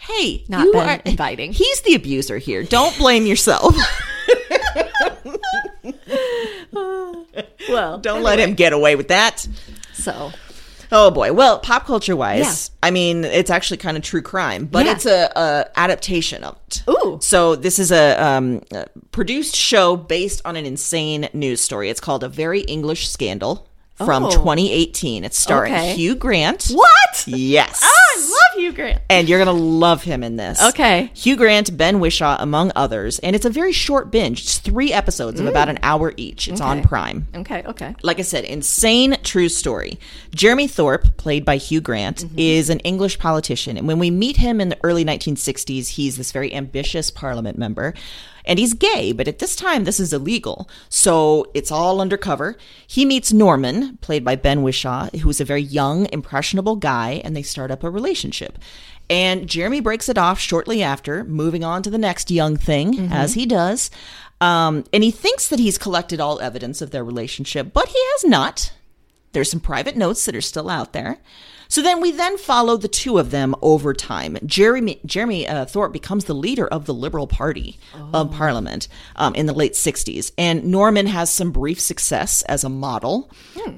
Hey, 0.00 0.44
Not 0.48 0.64
you 0.64 0.72
been 0.72 0.88
are 0.88 1.00
inviting. 1.04 1.52
He's 1.52 1.82
the 1.82 1.94
abuser 1.94 2.38
here. 2.38 2.62
Don't 2.62 2.96
blame 2.96 3.26
yourself. 3.26 3.76
Well, 7.68 7.98
Don't 7.98 8.22
let 8.22 8.38
him 8.38 8.54
get 8.54 8.72
away 8.72 8.96
with 8.96 9.08
that. 9.08 9.46
So, 9.92 10.32
Oh 10.90 11.10
boy. 11.10 11.34
Well, 11.34 11.58
pop 11.58 11.84
culture 11.84 12.16
wise, 12.16 12.70
Yeah. 12.82 12.88
I 12.88 12.90
mean, 12.90 13.24
it's 13.24 13.50
actually 13.50 13.76
kind 13.76 13.96
of 13.98 14.02
true 14.02 14.22
crime, 14.22 14.64
but 14.64 14.86
Yeah. 14.86 14.92
it's 14.92 15.04
a, 15.06 15.30
a 15.36 15.66
adaptation 15.78 16.42
of 16.44 16.56
it. 16.66 16.82
Ooh. 16.88 17.18
So 17.20 17.56
this 17.56 17.78
is 17.78 17.92
a, 17.92 18.16
um, 18.22 18.62
a 18.72 18.86
produced 19.12 19.54
show 19.54 19.96
based 19.96 20.40
on 20.46 20.56
an 20.56 20.64
insane 20.64 21.28
news 21.34 21.60
story. 21.60 21.90
It's 21.90 22.00
called 22.00 22.24
A 22.24 22.28
Very 22.28 22.60
English 22.62 23.08
Scandal 23.10 23.68
from 23.96 24.24
Oh. 24.24 24.30
2018. 24.30 25.24
It's 25.24 25.36
starring 25.38 25.74
Okay. 25.74 25.94
Hugh 25.94 26.14
Grant. 26.14 26.68
what? 26.72 27.24
Yes. 27.26 27.86
I 28.18 28.22
love 28.22 28.60
Hugh 28.60 28.72
Grant. 28.72 29.00
and 29.08 29.28
you're 29.28 29.38
gonna 29.38 29.52
love 29.52 30.02
him 30.02 30.22
in 30.22 30.36
this. 30.36 30.62
Okay. 30.62 31.10
Hugh 31.14 31.36
Grant, 31.36 31.76
Ben 31.76 32.00
Whishaw, 32.00 32.36
among 32.40 32.72
others, 32.74 33.18
and 33.20 33.36
it's 33.36 33.44
a 33.46 33.50
very 33.50 33.72
short 33.72 34.10
binge. 34.10 34.40
It's 34.42 34.58
three 34.58 34.92
episodes 34.92 35.38
of 35.40 35.46
about 35.46 35.68
an 35.68 35.78
hour 35.82 36.12
each. 36.16 36.48
It's 36.48 36.60
on 36.60 36.80
Mm. 36.82 36.88
Prime. 36.88 37.26
Okay, 37.36 37.62
okay. 37.66 37.94
Like 38.02 38.18
I 38.18 38.22
said, 38.22 38.44
insane 38.44 39.16
true 39.22 39.48
story. 39.48 39.98
Jeremy 40.34 40.66
Thorpe, 40.66 41.16
played 41.16 41.44
by 41.44 41.56
Hugh 41.58 41.80
Grant, 41.80 42.18
Mm-hmm. 42.18 42.38
is 42.38 42.70
an 42.70 42.80
English 42.80 43.18
politician, 43.18 43.76
and 43.76 43.86
when 43.86 43.98
we 43.98 44.10
meet 44.10 44.38
him 44.38 44.60
in 44.60 44.68
the 44.68 44.78
early 44.82 45.04
1960s, 45.04 45.88
he's 45.90 46.16
this 46.16 46.32
very 46.32 46.52
ambitious 46.54 47.10
Parliament 47.10 47.56
member. 47.58 47.94
And 48.44 48.58
he's 48.58 48.72
gay, 48.72 49.12
but 49.12 49.28
at 49.28 49.40
this 49.40 49.54
time, 49.54 49.84
this 49.84 50.00
is 50.00 50.10
illegal. 50.14 50.70
So 50.88 51.50
it's 51.52 51.70
all 51.70 52.00
undercover. 52.00 52.56
He 52.86 53.04
meets 53.04 53.30
Norman, 53.30 53.98
played 54.00 54.24
by 54.24 54.36
Ben 54.36 54.62
Whishaw, 54.62 55.10
who's 55.18 55.38
a 55.38 55.44
very 55.44 55.60
young, 55.60 56.08
impressionable 56.14 56.76
guy, 56.76 57.20
and 57.24 57.36
they 57.36 57.42
start 57.42 57.70
up 57.70 57.84
a 57.84 57.90
relationship. 57.90 58.07
And 59.10 59.48
Jeremy 59.48 59.80
breaks 59.80 60.08
it 60.08 60.18
off 60.18 60.38
shortly 60.38 60.82
after, 60.82 61.24
moving 61.24 61.64
on 61.64 61.82
to 61.82 61.90
the 61.90 61.98
next 61.98 62.30
young 62.30 62.56
thing, 62.56 63.10
as 63.12 63.34
he 63.34 63.46
does. 63.46 63.90
Um, 64.40 64.84
and 64.92 65.02
he 65.02 65.10
thinks 65.10 65.48
that 65.48 65.58
he's 65.58 65.78
collected 65.78 66.20
all 66.20 66.40
evidence 66.40 66.82
of 66.82 66.90
their 66.90 67.02
relationship, 67.04 67.72
but 67.72 67.88
he 67.88 67.98
has 67.98 68.24
not. 68.24 68.72
There's 69.32 69.50
some 69.50 69.60
private 69.60 69.96
notes 69.96 70.26
that 70.26 70.36
are 70.36 70.40
still 70.42 70.68
out 70.68 70.92
there. 70.92 71.18
So 71.68 71.82
then 71.82 72.00
we 72.00 72.10
then 72.10 72.38
follow 72.38 72.76
the 72.76 72.88
two 72.88 73.18
of 73.18 73.30
them 73.30 73.54
over 73.60 73.92
time. 73.92 74.38
Jeremy 74.44 75.00
Jeremy 75.04 75.46
uh, 75.46 75.66
Thorpe 75.66 75.92
becomes 75.92 76.24
the 76.24 76.34
leader 76.34 76.66
of 76.66 76.86
the 76.86 76.94
Liberal 76.94 77.26
Party 77.26 77.78
of 78.14 78.32
Parliament 78.32 78.88
um, 79.16 79.34
in 79.34 79.46
the 79.46 79.52
late 79.52 79.74
60s, 79.74 80.32
and 80.38 80.64
Norman 80.64 81.06
has 81.06 81.30
some 81.30 81.52
brief 81.52 81.78
success 81.78 82.42
as 82.42 82.64
a 82.64 82.68
model, 82.68 83.30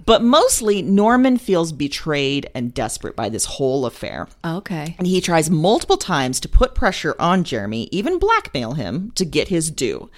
but 0.07 0.23
mostly 0.23 0.83
Norman 0.83 1.37
feels 1.37 1.73
betrayed 1.73 2.49
and 2.55 2.73
desperate 2.73 3.17
by 3.17 3.29
this 3.29 3.45
whole 3.45 3.87
affair. 3.87 4.29
Okay. 4.45 4.95
And 4.99 5.07
he 5.07 5.21
tries 5.21 5.51
multiple 5.51 5.97
times 5.97 6.41
to 6.41 6.49
put 6.49 6.75
pressure 6.75 7.17
on 7.19 7.45
Jeremy, 7.45 7.89
even 7.91 8.19
blackmail 8.19 8.75
him 8.75 9.11
to 9.13 9.25
get 9.25 9.49
his 9.49 9.71
due, 9.71 10.11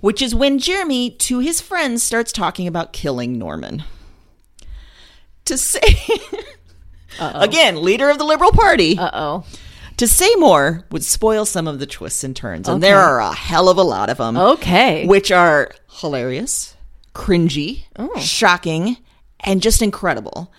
which 0.00 0.20
is 0.20 0.34
when 0.34 0.58
Jeremy, 0.58 1.10
to 1.10 1.38
his 1.38 1.60
friends, 1.60 2.02
starts 2.02 2.32
talking 2.32 2.66
about 2.66 2.92
killing 2.92 3.38
Norman. 3.38 3.84
To 5.44 5.56
say, 5.58 5.80
again, 7.18 7.82
leader 7.82 8.08
of 8.10 8.18
the 8.18 8.24
Liberal 8.24 8.52
Party, 8.52 8.98
Uh 8.98 9.10
oh. 9.12 9.44
to 9.96 10.06
say 10.06 10.34
more 10.36 10.84
would 10.90 11.04
spoil 11.04 11.44
some 11.44 11.66
of 11.68 11.78
the 11.78 11.86
twists 11.86 12.22
and 12.24 12.34
turns. 12.36 12.68
And 12.68 12.82
there 12.82 12.98
are 12.98 13.20
a 13.20 13.32
hell 13.32 13.68
of 13.68 13.76
a 13.78 13.82
lot 13.82 14.08
of 14.10 14.18
them 14.18 14.36
Okay. 14.36 15.06
which 15.06 15.30
are 15.30 15.72
hilarious, 16.00 16.74
cringy, 17.14 17.84
Oh. 17.98 18.18
shocking, 18.18 18.96
and 19.40 19.60
just 19.62 19.82
incredible. 19.82 20.52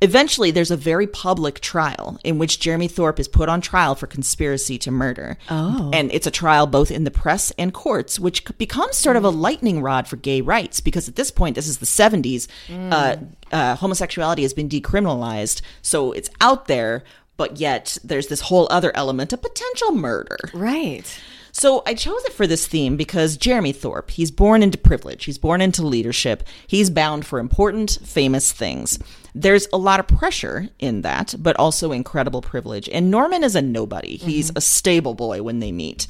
Eventually, 0.00 0.50
there's 0.50 0.70
a 0.70 0.76
very 0.76 1.06
public 1.06 1.60
trial 1.60 2.20
in 2.22 2.38
which 2.38 2.60
Jeremy 2.60 2.86
Thorpe 2.86 3.18
is 3.18 3.26
put 3.26 3.48
on 3.48 3.60
trial 3.60 3.96
for 3.96 4.06
conspiracy 4.06 4.78
to 4.78 4.90
murder. 4.92 5.36
Oh. 5.50 5.90
And 5.92 6.12
it's 6.12 6.26
a 6.26 6.30
trial 6.30 6.66
both 6.68 6.90
in 6.90 7.02
the 7.04 7.10
press 7.10 7.50
and 7.58 7.74
courts, 7.74 8.20
which 8.20 8.44
becomes 8.58 8.96
sort 8.96 9.16
of 9.16 9.24
a 9.24 9.30
lightning 9.30 9.82
rod 9.82 10.06
for 10.06 10.16
gay 10.16 10.40
rights 10.40 10.80
because 10.80 11.08
at 11.08 11.16
this 11.16 11.32
point, 11.32 11.56
this 11.56 11.66
is 11.66 11.78
the 11.78 11.86
70s, 11.86 12.46
uh, 12.92 13.16
uh, 13.50 13.74
homosexuality 13.76 14.42
has 14.42 14.54
been 14.54 14.68
decriminalized. 14.68 15.62
So 15.82 16.12
it's 16.12 16.30
out 16.40 16.66
there, 16.66 17.02
but 17.36 17.58
yet 17.58 17.98
there's 18.04 18.28
this 18.28 18.42
whole 18.42 18.68
other 18.70 18.92
element 18.94 19.32
of 19.32 19.42
potential 19.42 19.92
murder. 19.92 20.38
Right. 20.54 21.20
So 21.58 21.82
I 21.84 21.94
chose 21.94 22.24
it 22.24 22.34
for 22.34 22.46
this 22.46 22.68
theme 22.68 22.96
because 22.96 23.36
Jeremy 23.36 23.72
Thorpe, 23.72 24.12
he's 24.12 24.30
born 24.30 24.62
into 24.62 24.78
privilege, 24.78 25.24
he's 25.24 25.38
born 25.38 25.60
into 25.60 25.84
leadership, 25.84 26.44
he's 26.68 26.88
bound 26.88 27.26
for 27.26 27.40
important, 27.40 27.98
famous 28.04 28.52
things. 28.52 29.00
There's 29.34 29.66
a 29.72 29.76
lot 29.76 29.98
of 29.98 30.06
pressure 30.06 30.68
in 30.78 31.02
that, 31.02 31.34
but 31.36 31.56
also 31.56 31.90
incredible 31.90 32.42
privilege. 32.42 32.88
And 32.90 33.10
Norman 33.10 33.42
is 33.42 33.56
a 33.56 33.62
nobody. 33.62 34.16
He's 34.18 34.52
a 34.54 34.60
stable 34.60 35.14
boy 35.14 35.42
when 35.42 35.58
they 35.58 35.72
meet. 35.72 36.06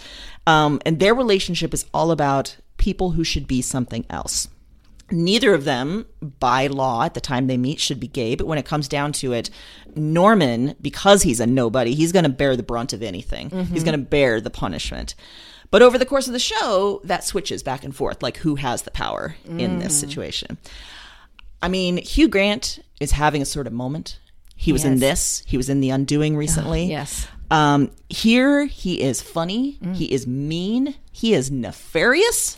Um, 0.47 0.83
and 0.85 1.01
their 1.01 1.15
relationship 1.15 1.73
is 1.73 1.87
all 1.95 2.11
about 2.11 2.59
people 2.77 3.13
who 3.13 3.25
should 3.25 3.47
be 3.49 3.63
something 3.63 4.05
else. 4.11 4.49
Neither 5.11 5.55
of 5.55 5.65
them, 5.65 6.07
by 6.21 6.67
law, 6.67 7.05
at 7.05 7.15
the 7.15 7.21
time 7.21 7.47
they 7.47 7.57
meet, 7.57 7.81
should 7.81 7.99
be 7.99 8.09
gay. 8.09 8.35
But 8.35 8.47
when 8.47 8.59
it 8.59 8.67
comes 8.67 8.89
down 8.89 9.13
to 9.15 9.33
it, 9.33 9.49
Norman, 9.97 10.75
because 10.83 11.23
he's 11.23 11.41
a 11.41 11.47
nobody, 11.47 11.95
he's 11.95 12.13
going 12.13 12.25
to 12.25 12.29
bear 12.29 12.57
the 12.57 12.63
brunt 12.63 12.93
of 12.93 13.03
anything. 13.03 13.51
He's 13.51 13.59
mm-hmm. 13.61 13.75
going 13.85 13.99
to 13.99 14.07
bear 14.07 14.41
the 14.41 14.51
punishment. 14.51 15.15
But 15.71 15.83
over 15.83 15.99
the 15.99 16.07
course 16.07 16.27
of 16.27 16.33
the 16.33 16.39
show, 16.39 17.01
that 17.05 17.25
switches 17.25 17.63
back 17.63 17.85
and 17.85 17.95
forth, 17.95 18.23
like 18.23 18.39
who 18.39 18.57
has 18.57 18.83
the 18.83 18.91
power 18.91 19.37
in 19.47 19.79
this 19.79 19.93
mm-hmm. 19.93 20.09
situation. 20.09 20.59
I 21.63 21.69
mean, 21.69 21.99
Hugh 21.99 22.29
Grant 22.29 22.79
is 23.01 23.13
having 23.13 23.43
a 23.43 23.47
sort 23.47 23.67
of 23.67 23.73
moment. 23.73 24.19
He 24.57 24.73
was 24.73 24.85
in 24.85 24.99
this. 24.99 25.43
He 25.47 25.57
was 25.57 25.69
in 25.69 25.81
The 25.81 25.91
Undoing 25.91 26.37
recently. 26.37 26.87
yes. 26.87 27.27
Um, 27.51 27.91
here 28.09 28.67
he 28.67 29.01
is 29.01 29.23
funny. 29.23 29.79
Mm. 29.83 29.95
He 29.97 30.13
is 30.13 30.27
mean. 30.27 30.97
He 31.13 31.33
is 31.33 31.51
nefarious. 31.51 32.57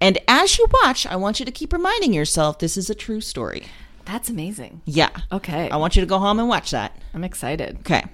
And 0.00 0.18
as 0.28 0.58
you 0.58 0.66
watch, 0.82 1.06
I 1.06 1.16
want 1.16 1.38
you 1.40 1.46
to 1.46 1.52
keep 1.52 1.72
reminding 1.72 2.12
yourself 2.12 2.58
this 2.58 2.76
is 2.76 2.90
a 2.90 2.94
true 2.94 3.20
story. 3.20 3.64
That's 4.04 4.28
amazing. 4.28 4.82
Yeah. 4.84 5.08
Okay. 5.32 5.70
I 5.70 5.76
want 5.76 5.96
you 5.96 6.00
to 6.02 6.06
go 6.06 6.18
home 6.18 6.38
and 6.38 6.48
watch 6.48 6.72
that. 6.72 6.94
I'm 7.14 7.24
excited. 7.24 7.78
Okay. 7.80 8.04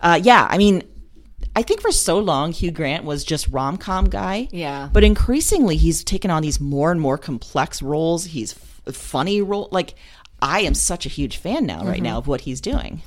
Uh, 0.00 0.20
yeah, 0.22 0.46
I 0.48 0.56
mean, 0.58 0.82
I 1.56 1.62
think 1.62 1.80
for 1.80 1.90
so 1.90 2.18
long 2.18 2.52
Hugh 2.52 2.70
Grant 2.70 3.04
was 3.04 3.24
just 3.24 3.48
rom 3.48 3.76
com 3.76 4.04
guy. 4.08 4.48
Yeah. 4.52 4.88
But 4.92 5.02
increasingly, 5.04 5.76
he's 5.76 6.04
taken 6.04 6.30
on 6.30 6.42
these 6.42 6.60
more 6.60 6.92
and 6.92 7.00
more 7.00 7.18
complex 7.18 7.82
roles. 7.82 8.26
He's 8.26 8.52
f- 8.52 8.94
funny 8.94 9.42
role. 9.42 9.68
Like, 9.72 9.94
I 10.40 10.60
am 10.60 10.74
such 10.74 11.06
a 11.06 11.08
huge 11.08 11.38
fan 11.38 11.66
now, 11.66 11.78
Mm-hmm. 11.78 11.88
right 11.88 12.02
now, 12.02 12.18
of 12.18 12.28
what 12.28 12.42
he's 12.42 12.60
doing. 12.60 13.02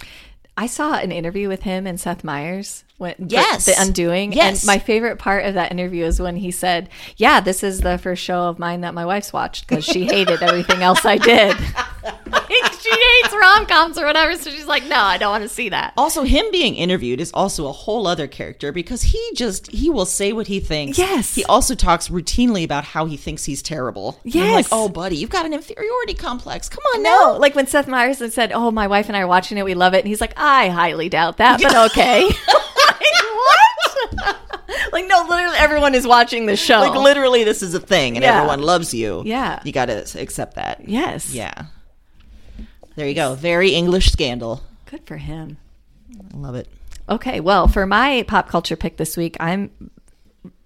I 0.58 0.66
saw 0.68 0.96
an 0.96 1.12
interview 1.14 1.48
with 1.48 1.62
him 1.64 1.88
and 1.88 1.98
Seth 2.00 2.24
Meyers 2.24 2.84
when 3.00 3.16
Yes. 3.28 3.66
The 3.66 3.74
Undoing. 3.82 4.34
Yes. 4.34 4.62
And 4.62 4.68
my 4.68 4.78
favorite 4.78 5.18
part 5.18 5.46
of 5.46 5.56
that 5.56 5.72
interview 5.72 6.06
is 6.06 6.22
when 6.22 6.36
he 6.36 6.52
said, 6.52 6.90
Yeah, 7.18 7.40
this 7.40 7.64
is 7.64 7.82
the 7.82 7.98
first 7.98 8.22
show 8.24 8.44
of 8.44 8.60
mine 8.60 8.82
that 8.82 8.94
my 8.94 9.06
wife's 9.06 9.34
watched 9.34 9.68
because 9.68 9.84
she 9.84 10.06
hated 10.06 10.44
everything 10.44 10.84
else 10.84 11.04
I 11.06 11.18
did. 11.18 11.58
she 12.82 12.90
hates 12.92 13.34
rom 13.34 13.66
coms 13.66 13.98
or 13.98 14.06
whatever. 14.06 14.36
So 14.36 14.50
she's 14.50 14.66
like, 14.66 14.86
no, 14.86 14.96
I 14.98 15.18
don't 15.18 15.32
want 15.32 15.44
to 15.44 15.50
see 15.50 15.70
that. 15.70 15.94
Also, 15.98 16.24
him 16.24 16.46
being 16.52 16.76
interviewed 16.76 17.20
is 17.22 17.32
also 17.34 17.68
a 17.68 17.72
whole 17.72 18.06
other 18.08 18.28
character 18.28 18.72
because 18.72 19.02
he 19.04 19.32
just 19.36 19.72
he 19.72 19.90
will 19.90 20.06
say 20.06 20.34
what 20.34 20.48
he 20.48 20.60
thinks. 20.60 20.98
Yes. 20.98 21.36
He 21.36 21.46
also 21.46 21.76
talks 21.76 22.10
routinely 22.10 22.64
about 22.64 22.84
how 22.84 23.06
he 23.06 23.18
thinks 23.18 23.46
he's 23.46 23.62
terrible. 23.62 24.20
I'm 24.34 24.52
like, 24.52 24.68
oh, 24.72 24.90
buddy, 24.90 25.16
you've 25.18 25.30
got 25.30 25.46
an 25.46 25.54
inferiority 25.54 26.14
complex. 26.14 26.68
Come 26.70 26.84
on 26.96 27.04
No, 27.04 27.34
now. 27.34 27.38
like 27.38 27.56
when 27.56 27.68
Seth 27.68 27.88
Meyers 27.88 28.20
said, 28.34 28.52
"Oh, 28.52 28.72
my 28.72 28.88
wife 28.88 29.08
and 29.08 29.16
I 29.16 29.22
are 29.22 29.28
watching 29.28 29.58
it. 29.58 29.64
We 29.66 29.74
love 29.74 29.94
it," 29.94 30.00
and 30.00 30.08
he's 30.08 30.22
like, 30.22 30.34
"I 30.38 30.70
highly 30.70 31.08
doubt 31.10 31.38
that, 31.38 31.62
but 31.62 31.76
okay." 31.92 32.30
like, 33.02 34.26
what? 34.26 34.38
like, 34.94 35.06
no, 35.08 35.26
literally, 35.30 35.58
everyone 35.58 35.96
is 35.96 36.06
watching 36.08 36.46
the 36.46 36.56
show. 36.56 36.80
Like 36.80 36.96
literally, 36.96 37.44
this 37.44 37.62
is 37.64 37.74
a 37.74 37.80
thing, 37.80 38.16
and 38.16 38.24
Yeah. 38.24 38.38
everyone 38.38 38.62
loves 38.62 38.94
you. 38.94 39.24
Yeah. 39.26 39.60
you 39.64 39.72
got 39.72 39.86
to 39.86 40.06
accept 40.20 40.56
that. 40.56 40.88
yes, 40.88 41.34
Yeah. 41.34 41.66
There 42.96 43.08
you 43.08 43.16
go. 43.16 43.34
Very 43.36 43.72
English 43.72 44.12
scandal. 44.12 44.62
good 44.86 45.06
for 45.06 45.18
him. 45.18 45.58
I 46.34 46.38
love 46.38 46.56
it. 46.56 46.68
Okay, 47.08 47.40
well, 47.40 47.68
for 47.68 47.86
my 47.86 48.24
pop 48.28 48.50
culture 48.50 48.76
pick 48.76 48.98
this 48.98 49.16
week, 49.16 49.38
I'm 49.40 49.72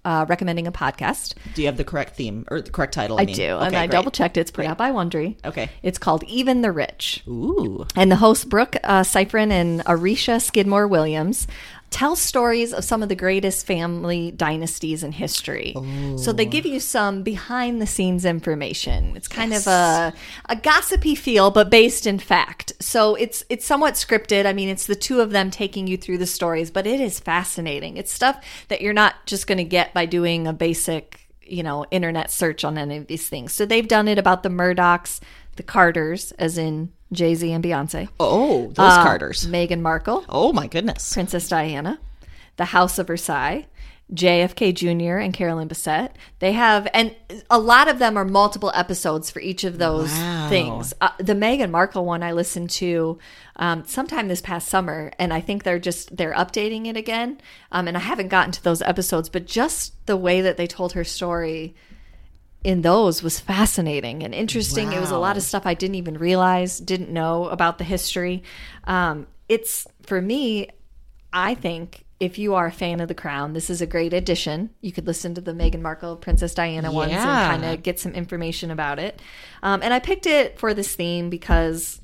uh, 0.04 0.26
recommending 0.28 0.66
a 0.66 0.72
podcast. 0.72 1.34
Do 1.54 1.62
you 1.62 1.68
have 1.68 1.76
the 1.76 1.84
correct 1.84 2.16
theme 2.16 2.44
or 2.50 2.60
the 2.60 2.70
correct 2.70 2.92
title? 2.92 3.18
I 3.18 3.24
mean? 3.24 3.34
do, 3.34 3.42
Okay, 3.52 3.66
and 3.66 3.76
I 3.76 3.86
double 3.86 4.10
checked. 4.10 4.36
It's 4.36 4.50
put 4.50 4.66
out 4.66 4.76
by 4.76 4.90
Wondery. 4.90 5.36
Okay. 5.44 5.70
It's 5.82 5.96
called 5.98 6.24
Even 6.24 6.60
the 6.62 6.72
Rich. 6.72 7.22
Ooh. 7.26 7.86
And 7.96 8.10
the 8.10 8.16
hosts, 8.16 8.44
Brooke 8.44 8.76
uh, 8.84 9.04
and 9.14 9.80
Aricia 9.84 10.42
Skidmore 10.42 10.86
Williams, 10.86 11.46
tell 11.94 12.16
stories 12.16 12.72
of 12.72 12.82
some 12.82 13.04
of 13.04 13.08
the 13.08 13.14
greatest 13.14 13.64
family 13.64 14.32
dynasties 14.32 15.04
in 15.04 15.12
history. 15.12 15.72
So 16.18 16.32
they 16.32 16.44
give 16.44 16.66
you 16.66 16.80
some 16.80 17.22
behind 17.22 17.80
the 17.80 17.86
scenes 17.86 18.24
information. 18.24 19.14
It's 19.14 19.28
kind 19.28 19.54
of 19.54 19.64
a, 19.68 20.12
a 20.48 20.56
gossipy 20.56 21.14
feel, 21.14 21.52
but 21.52 21.70
based 21.70 22.04
in 22.04 22.18
fact. 22.18 22.72
So 22.80 23.14
it's 23.14 23.44
it's 23.48 23.64
somewhat 23.64 23.94
scripted. 23.94 24.44
I 24.44 24.52
mean, 24.52 24.68
it's 24.68 24.86
the 24.86 24.96
two 24.96 25.20
of 25.20 25.30
them 25.30 25.52
taking 25.52 25.86
you 25.86 25.96
through 25.96 26.18
the 26.18 26.26
stories, 26.26 26.72
but 26.72 26.84
it 26.84 27.00
is 27.00 27.20
fascinating. 27.20 27.96
It's 27.96 28.12
stuff 28.12 28.44
that 28.66 28.80
you're 28.82 28.92
not 28.92 29.14
just 29.24 29.46
going 29.46 29.58
to 29.58 29.64
get 29.64 29.94
by 29.94 30.04
doing 30.04 30.48
a 30.48 30.52
basic 30.52 31.20
you 31.46 31.62
know, 31.62 31.84
internet 31.92 32.30
search 32.30 32.64
on 32.64 32.76
any 32.76 32.96
of 32.96 33.06
these 33.06 33.28
things. 33.28 33.52
So 33.52 33.66
they've 33.66 33.86
done 33.86 34.08
it 34.08 34.18
about 34.18 34.42
the 34.42 34.48
Murdochs, 34.48 35.20
the 35.56 35.62
Carters, 35.62 36.32
as 36.32 36.58
in 36.58 36.90
Jay 37.14 37.34
Z 37.34 37.50
and 37.52 37.64
Beyonce. 37.64 38.08
Oh, 38.20 38.66
those 38.72 38.92
Uh, 38.92 39.02
Carters. 39.02 39.46
Meghan 39.46 39.80
Markle, 39.80 40.24
Oh 40.28 40.52
my 40.52 40.66
goodness. 40.66 41.12
Princess 41.12 41.48
Diana, 41.48 41.98
the 42.56 42.66
House 42.66 42.98
of 42.98 43.06
Versailles, 43.06 43.66
JFK 44.12 44.74
Jr. 44.74 45.16
and 45.16 45.32
Carolyn 45.32 45.66
Bessette. 45.66 46.10
They 46.38 46.52
have, 46.52 46.86
and 46.92 47.14
a 47.50 47.58
lot 47.58 47.88
of 47.88 47.98
them 47.98 48.18
are 48.18 48.24
multiple 48.24 48.70
episodes 48.74 49.30
for 49.30 49.40
each 49.40 49.64
of 49.64 49.78
those 49.78 50.10
Wow. 50.12 50.48
things. 50.50 50.92
Uh, 51.00 51.08
the 51.18 51.32
Meghan 51.34 51.70
Markle 51.70 52.04
one 52.04 52.22
I 52.22 52.32
listened 52.32 52.68
to 52.72 53.18
um, 53.56 53.84
sometime 53.86 54.28
this 54.28 54.42
past 54.42 54.68
summer, 54.68 55.10
and 55.18 55.32
I 55.32 55.40
think 55.40 55.62
they're 55.62 55.78
just 55.78 56.14
they're 56.16 56.34
updating 56.34 56.86
it 56.86 56.98
again. 56.98 57.40
Um, 57.72 57.88
and 57.88 57.96
I 57.96 58.00
haven't 58.00 58.28
gotten 58.28 58.52
to 58.52 58.62
those 58.62 58.82
episodes, 58.82 59.30
but 59.30 59.46
just 59.46 59.94
the 60.06 60.18
way 60.18 60.42
that 60.42 60.58
they 60.58 60.66
told 60.66 60.92
her 60.92 61.02
story 61.04 61.74
in 62.64 62.80
those 62.80 63.22
was 63.22 63.38
fascinating 63.38 64.22
and 64.22 64.34
interesting. 64.34 64.92
It 64.92 64.98
was 64.98 65.10
a 65.10 65.18
lot 65.18 65.36
of 65.36 65.42
stuff 65.42 65.66
I 65.66 65.74
didn't 65.74 65.96
even 65.96 66.16
realize, 66.16 66.80
didn't 66.80 67.10
know 67.10 67.48
about 67.48 67.76
the 67.76 67.84
history. 67.84 68.42
Um, 68.84 69.26
it's 69.50 69.86
for 70.02 70.20
me, 70.20 70.70
I 71.30 71.54
think 71.54 72.04
if 72.20 72.38
you 72.38 72.54
are 72.54 72.66
a 72.66 72.72
fan 72.72 73.00
of 73.00 73.08
The 73.08 73.14
Crown, 73.14 73.52
this 73.52 73.68
is 73.68 73.82
a 73.82 73.86
great 73.86 74.14
addition. 74.14 74.70
You 74.80 74.92
could 74.92 75.06
listen 75.06 75.34
to 75.34 75.42
the 75.42 75.52
Meghan 75.52 75.82
Markle, 75.82 76.16
Princess 76.16 76.54
Diana 76.54 76.90
ones 76.90 77.12
and 77.12 77.22
kind 77.22 77.64
of 77.66 77.82
get 77.82 78.00
some 78.00 78.12
information 78.12 78.70
about 78.70 78.98
it. 78.98 79.20
Um, 79.62 79.82
and 79.82 79.92
I 79.92 79.98
picked 79.98 80.26
it 80.26 80.58
for 80.58 80.72
this 80.72 80.94
theme 80.94 81.28
because, 81.28 82.00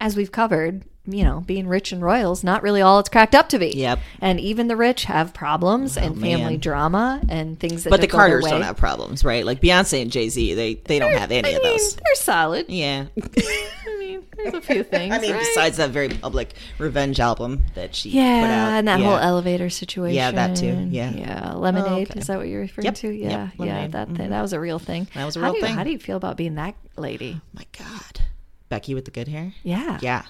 as 0.00 0.16
we've 0.16 0.32
covered, 0.32 0.84
you 1.12 1.24
know, 1.24 1.40
being 1.40 1.66
rich 1.68 1.92
and 1.92 2.02
royal 2.02 2.32
is 2.32 2.42
not 2.44 2.62
really 2.62 2.80
all 2.82 2.98
it's 2.98 3.08
cracked 3.08 3.34
up 3.34 3.48
to 3.50 3.58
be. 3.58 3.70
Yep. 3.76 3.98
And 4.20 4.40
even 4.40 4.68
the 4.68 4.76
rich 4.76 5.04
have 5.04 5.32
problems 5.34 5.96
oh, 5.96 6.02
and 6.02 6.20
family 6.20 6.52
man. 6.54 6.58
drama 6.60 7.22
and 7.28 7.58
things 7.58 7.84
that 7.84 7.90
But 7.90 8.00
the 8.00 8.06
Carters 8.08 8.44
don't 8.46 8.62
have 8.62 8.76
problems, 8.76 9.24
right? 9.24 9.44
Like 9.44 9.60
Beyonce 9.60 10.02
and 10.02 10.10
Jay 10.10 10.28
Z, 10.28 10.54
they 10.54 10.74
they 10.74 10.98
don't 10.98 11.12
have 11.12 11.30
any 11.30 11.48
I 11.48 11.52
of 11.52 11.62
mean, 11.62 11.72
those. 11.72 11.94
they're 11.96 12.14
solid. 12.14 12.66
Yeah. 12.68 13.06
I 13.36 13.96
mean, 13.98 14.24
there's 14.36 14.54
a 14.54 14.60
few 14.60 14.82
things. 14.84 15.14
I 15.14 15.18
mean, 15.18 15.32
right? 15.32 15.40
besides 15.40 15.76
that 15.78 15.90
very 15.90 16.08
public 16.08 16.54
revenge 16.78 17.20
album 17.20 17.64
that 17.74 17.94
she 17.94 18.10
yeah, 18.10 18.40
put 18.42 18.50
out. 18.50 18.78
and 18.78 18.88
that 18.88 19.00
yeah. 19.00 19.06
whole 19.06 19.16
elevator 19.18 19.68
situation. 19.70 20.16
Yeah, 20.16 20.30
that 20.32 20.56
too. 20.56 20.88
Yeah. 20.90 21.10
yeah. 21.12 21.52
Lemonade 21.54 21.90
Oh, 22.08 22.12
okay. 22.12 22.20
is 22.20 22.26
that 22.28 22.38
what 22.38 22.48
you're 22.48 22.60
referring 22.60 22.86
Yep, 22.86 22.94
to? 22.96 23.10
yep, 23.10 23.30
Yeah, 23.30 23.48
yeah. 23.52 23.52
Lemonade. 23.58 23.92
That 23.92 24.08
thing, 24.16 24.30
that 24.30 24.42
was 24.42 24.52
a 24.52 24.60
real 24.60 24.78
thing. 24.78 25.08
That 25.14 25.24
was 25.24 25.36
a 25.36 25.40
How 25.40 25.46
real 25.46 25.56
you- 25.56 25.62
thing. 25.62 25.74
How 25.74 25.84
do 25.84 25.90
you 25.90 25.98
feel 25.98 26.16
about 26.16 26.36
being 26.36 26.54
that 26.56 26.74
lady? 26.96 27.36
Oh, 27.38 27.48
My 27.52 27.64
God, 27.78 28.20
Becky 28.68 28.94
with 28.94 29.04
the 29.04 29.10
good 29.10 29.28
hair. 29.28 29.52
Yeah. 29.62 29.98
Yeah, 30.00 30.22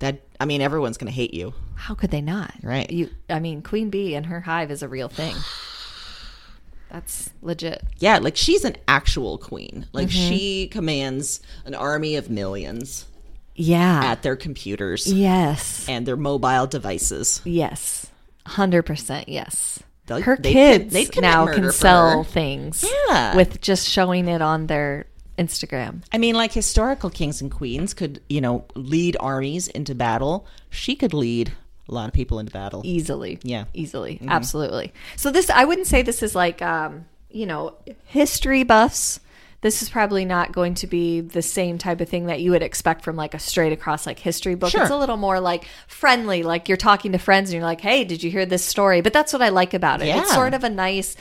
that 0.00 0.20
I 0.38 0.44
mean, 0.44 0.60
everyone's 0.60 0.98
gonna 0.98 1.10
hate 1.12 1.32
you. 1.32 1.54
How 1.76 1.94
could 1.94 2.10
they 2.10 2.20
not? 2.20 2.52
Right. 2.62 2.90
You. 2.90 3.08
I 3.30 3.38
mean, 3.40 3.62
Queen 3.62 3.88
Bee 3.90 4.14
and 4.14 4.26
her 4.26 4.40
hive 4.40 4.70
is 4.70 4.82
a 4.82 4.88
real 4.88 5.08
thing. 5.08 5.34
That's 6.90 7.30
legit. 7.40 7.82
Yeah, 7.98 8.18
like 8.18 8.36
she's 8.36 8.64
an 8.64 8.76
actual 8.88 9.38
queen. 9.38 9.86
Like 9.92 10.08
Mm-hmm. 10.08 10.28
she 10.28 10.66
commands 10.68 11.40
an 11.64 11.74
army 11.74 12.16
of 12.16 12.28
millions 12.30 13.06
Yeah. 13.54 14.00
at 14.04 14.22
their 14.22 14.34
computers 14.36 15.06
yes. 15.12 15.88
and 15.88 16.04
their 16.04 16.16
mobile 16.16 16.66
devices. 16.66 17.40
Yes. 17.44 18.08
Hundred 18.44 18.82
percent. 18.82 19.28
Yes. 19.28 19.80
They'll- 20.06 20.22
her 20.22 20.36
they'd 20.36 20.52
kids 20.52 20.92
they'd 20.92 21.20
now 21.20 21.46
can 21.52 21.70
sell 21.70 22.18
her. 22.18 22.24
things. 22.24 22.84
Yeah. 23.08 23.36
With 23.36 23.60
just 23.60 23.88
showing 23.88 24.26
it 24.26 24.42
on 24.42 24.66
their 24.66 25.06
Instagram. 25.40 26.02
I 26.12 26.18
mean, 26.18 26.34
like 26.34 26.52
historical 26.52 27.10
kings 27.10 27.40
and 27.40 27.50
queens 27.50 27.94
could, 27.94 28.20
you 28.28 28.40
know, 28.40 28.64
lead 28.74 29.16
armies 29.18 29.68
into 29.68 29.94
battle. 29.94 30.46
She 30.68 30.94
could 30.94 31.14
lead 31.14 31.52
a 31.88 31.94
lot 31.94 32.06
of 32.08 32.12
people 32.14 32.38
into 32.38 32.52
battle. 32.52 32.82
easily 32.84 33.38
Yeah. 33.42 33.64
easily 33.74 34.20
absolutely 34.28 34.92
so 35.16 35.32
this 35.32 35.50
i 35.50 35.64
wouldn't 35.64 35.88
say 35.88 36.02
this 36.02 36.22
is 36.22 36.36
like 36.36 36.62
um 36.62 37.06
you 37.30 37.46
know 37.46 37.74
history 38.04 38.62
buffs 38.62 39.18
this 39.62 39.82
is 39.82 39.90
probably 39.90 40.24
not 40.24 40.52
going 40.52 40.74
to 40.74 40.86
be 40.86 41.20
the 41.20 41.42
same 41.42 41.76
type 41.78 42.00
of 42.00 42.08
thing 42.08 42.26
that 42.26 42.40
you 42.40 42.50
would 42.50 42.62
expect 42.62 43.04
from 43.04 43.16
like 43.16 43.34
a 43.34 43.38
straight 43.38 43.72
across 43.72 44.06
like 44.06 44.18
history 44.18 44.54
book 44.54 44.70
Sure. 44.70 44.82
it's 44.82 44.90
a 44.90 44.96
little 44.96 45.16
more 45.18 45.38
like 45.40 45.66
friendly 45.86 46.42
like 46.42 46.68
you're 46.68 46.76
talking 46.78 47.12
to 47.12 47.18
friends 47.18 47.50
and 47.50 47.56
you're 47.56 47.64
like 47.64 47.80
hey 47.80 48.04
did 48.04 48.22
you 48.22 48.30
hear 48.30 48.46
this 48.46 48.64
story 48.64 49.00
but 49.00 49.12
that's 49.12 49.32
what 49.32 49.42
i 49.42 49.48
like 49.50 49.74
about 49.74 50.00
it 50.02 50.06
it's 50.08 50.32
sort 50.34 50.54
of 50.54 50.64
a 50.64 50.70
nice 50.70 51.14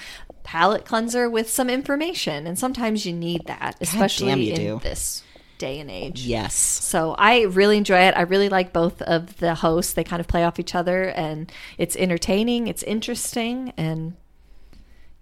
palate 0.43 0.85
cleanser 0.85 1.29
with 1.29 1.49
some 1.49 1.69
information 1.69 2.47
and 2.47 2.57
sometimes 2.57 3.05
you 3.05 3.13
need 3.13 3.45
that 3.47 3.75
especially 3.81 4.49
in 4.51 4.55
do. 4.55 4.79
this 4.83 5.21
day 5.57 5.79
and 5.79 5.91
age 5.91 6.21
Yes. 6.25 6.55
so 6.55 7.15
I 7.19 7.41
really 7.41 7.75
enjoy 7.75 7.99
it. 7.99 8.13
I 8.15 8.21
really 8.21 8.47
like 8.47 8.71
both 8.71 9.01
of 9.01 9.35
the 9.39 9.55
hosts. 9.55 9.91
They 9.91 10.05
kind 10.05 10.21
of 10.21 10.27
play 10.29 10.45
off 10.45 10.57
each 10.57 10.73
other, 10.73 11.09
and 11.09 11.51
it's 11.77 11.97
entertaining. 11.97 12.67
It's 12.67 12.81
interesting, 12.83 13.73
and 13.75 14.15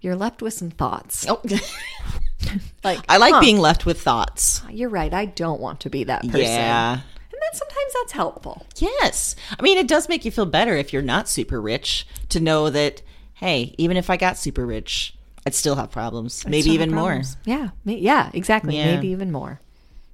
you're 0.00 0.14
left 0.14 0.40
with 0.40 0.54
some 0.54 0.70
thoughts. 0.70 1.26
Oh, 1.28 1.42
Like 2.84 3.00
I 3.08 3.16
like 3.18 3.34
huh, 3.34 3.40
being 3.40 3.58
left 3.58 3.84
with 3.86 4.00
thoughts. 4.00 4.62
You're 4.70 4.88
right. 4.88 5.12
I 5.12 5.26
don't 5.26 5.60
want 5.60 5.80
to 5.80 5.90
be 5.90 6.04
that 6.04 6.22
person. 6.22 6.40
Yeah. 6.40 6.92
and 6.92 7.02
then 7.32 7.52
sometimes 7.52 7.92
that's 7.94 8.12
helpful. 8.12 8.66
Yes. 8.76 9.36
I 9.58 9.62
mean, 9.62 9.78
it 9.78 9.88
does 9.88 10.08
make 10.08 10.24
you 10.24 10.30
feel 10.30 10.46
better 10.46 10.74
if 10.74 10.92
you're 10.92 11.02
not 11.02 11.28
super 11.28 11.60
rich 11.60 12.06
to 12.30 12.40
know 12.40 12.70
that, 12.70 13.02
hey, 13.34 13.74
even 13.78 13.96
if 13.96 14.08
I 14.10 14.16
got 14.16 14.38
super 14.38 14.64
rich, 14.64 15.14
I'd 15.44 15.54
still 15.54 15.74
have 15.76 15.90
problems. 15.90 16.44
Maybe 16.46 16.62
Still 16.62 16.72
have 16.74 16.82
even 16.82 16.94
more. 16.94 17.22
Yeah. 17.44 17.70
Yeah. 17.84 18.30
Exactly. 18.32 18.76
Yeah. 18.76 18.94
Maybe 18.94 19.08
even 19.08 19.32
more. 19.32 19.60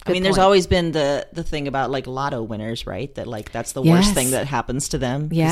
I 0.06 0.12
mean, 0.12 0.20
Good 0.22 0.26
there's 0.26 0.38
always 0.38 0.66
been 0.66 0.92
the 0.92 1.26
the 1.32 1.42
thing 1.42 1.66
about 1.66 1.90
like 1.90 2.06
lotto 2.06 2.42
winners, 2.42 2.86
right? 2.86 3.14
That 3.14 3.26
like 3.26 3.52
that's 3.52 3.72
the 3.72 3.80
worst 3.80 4.12
thing 4.12 4.32
that 4.32 4.46
happens 4.46 4.88
to 4.90 4.98
them. 4.98 5.30
Yeah. 5.32 5.50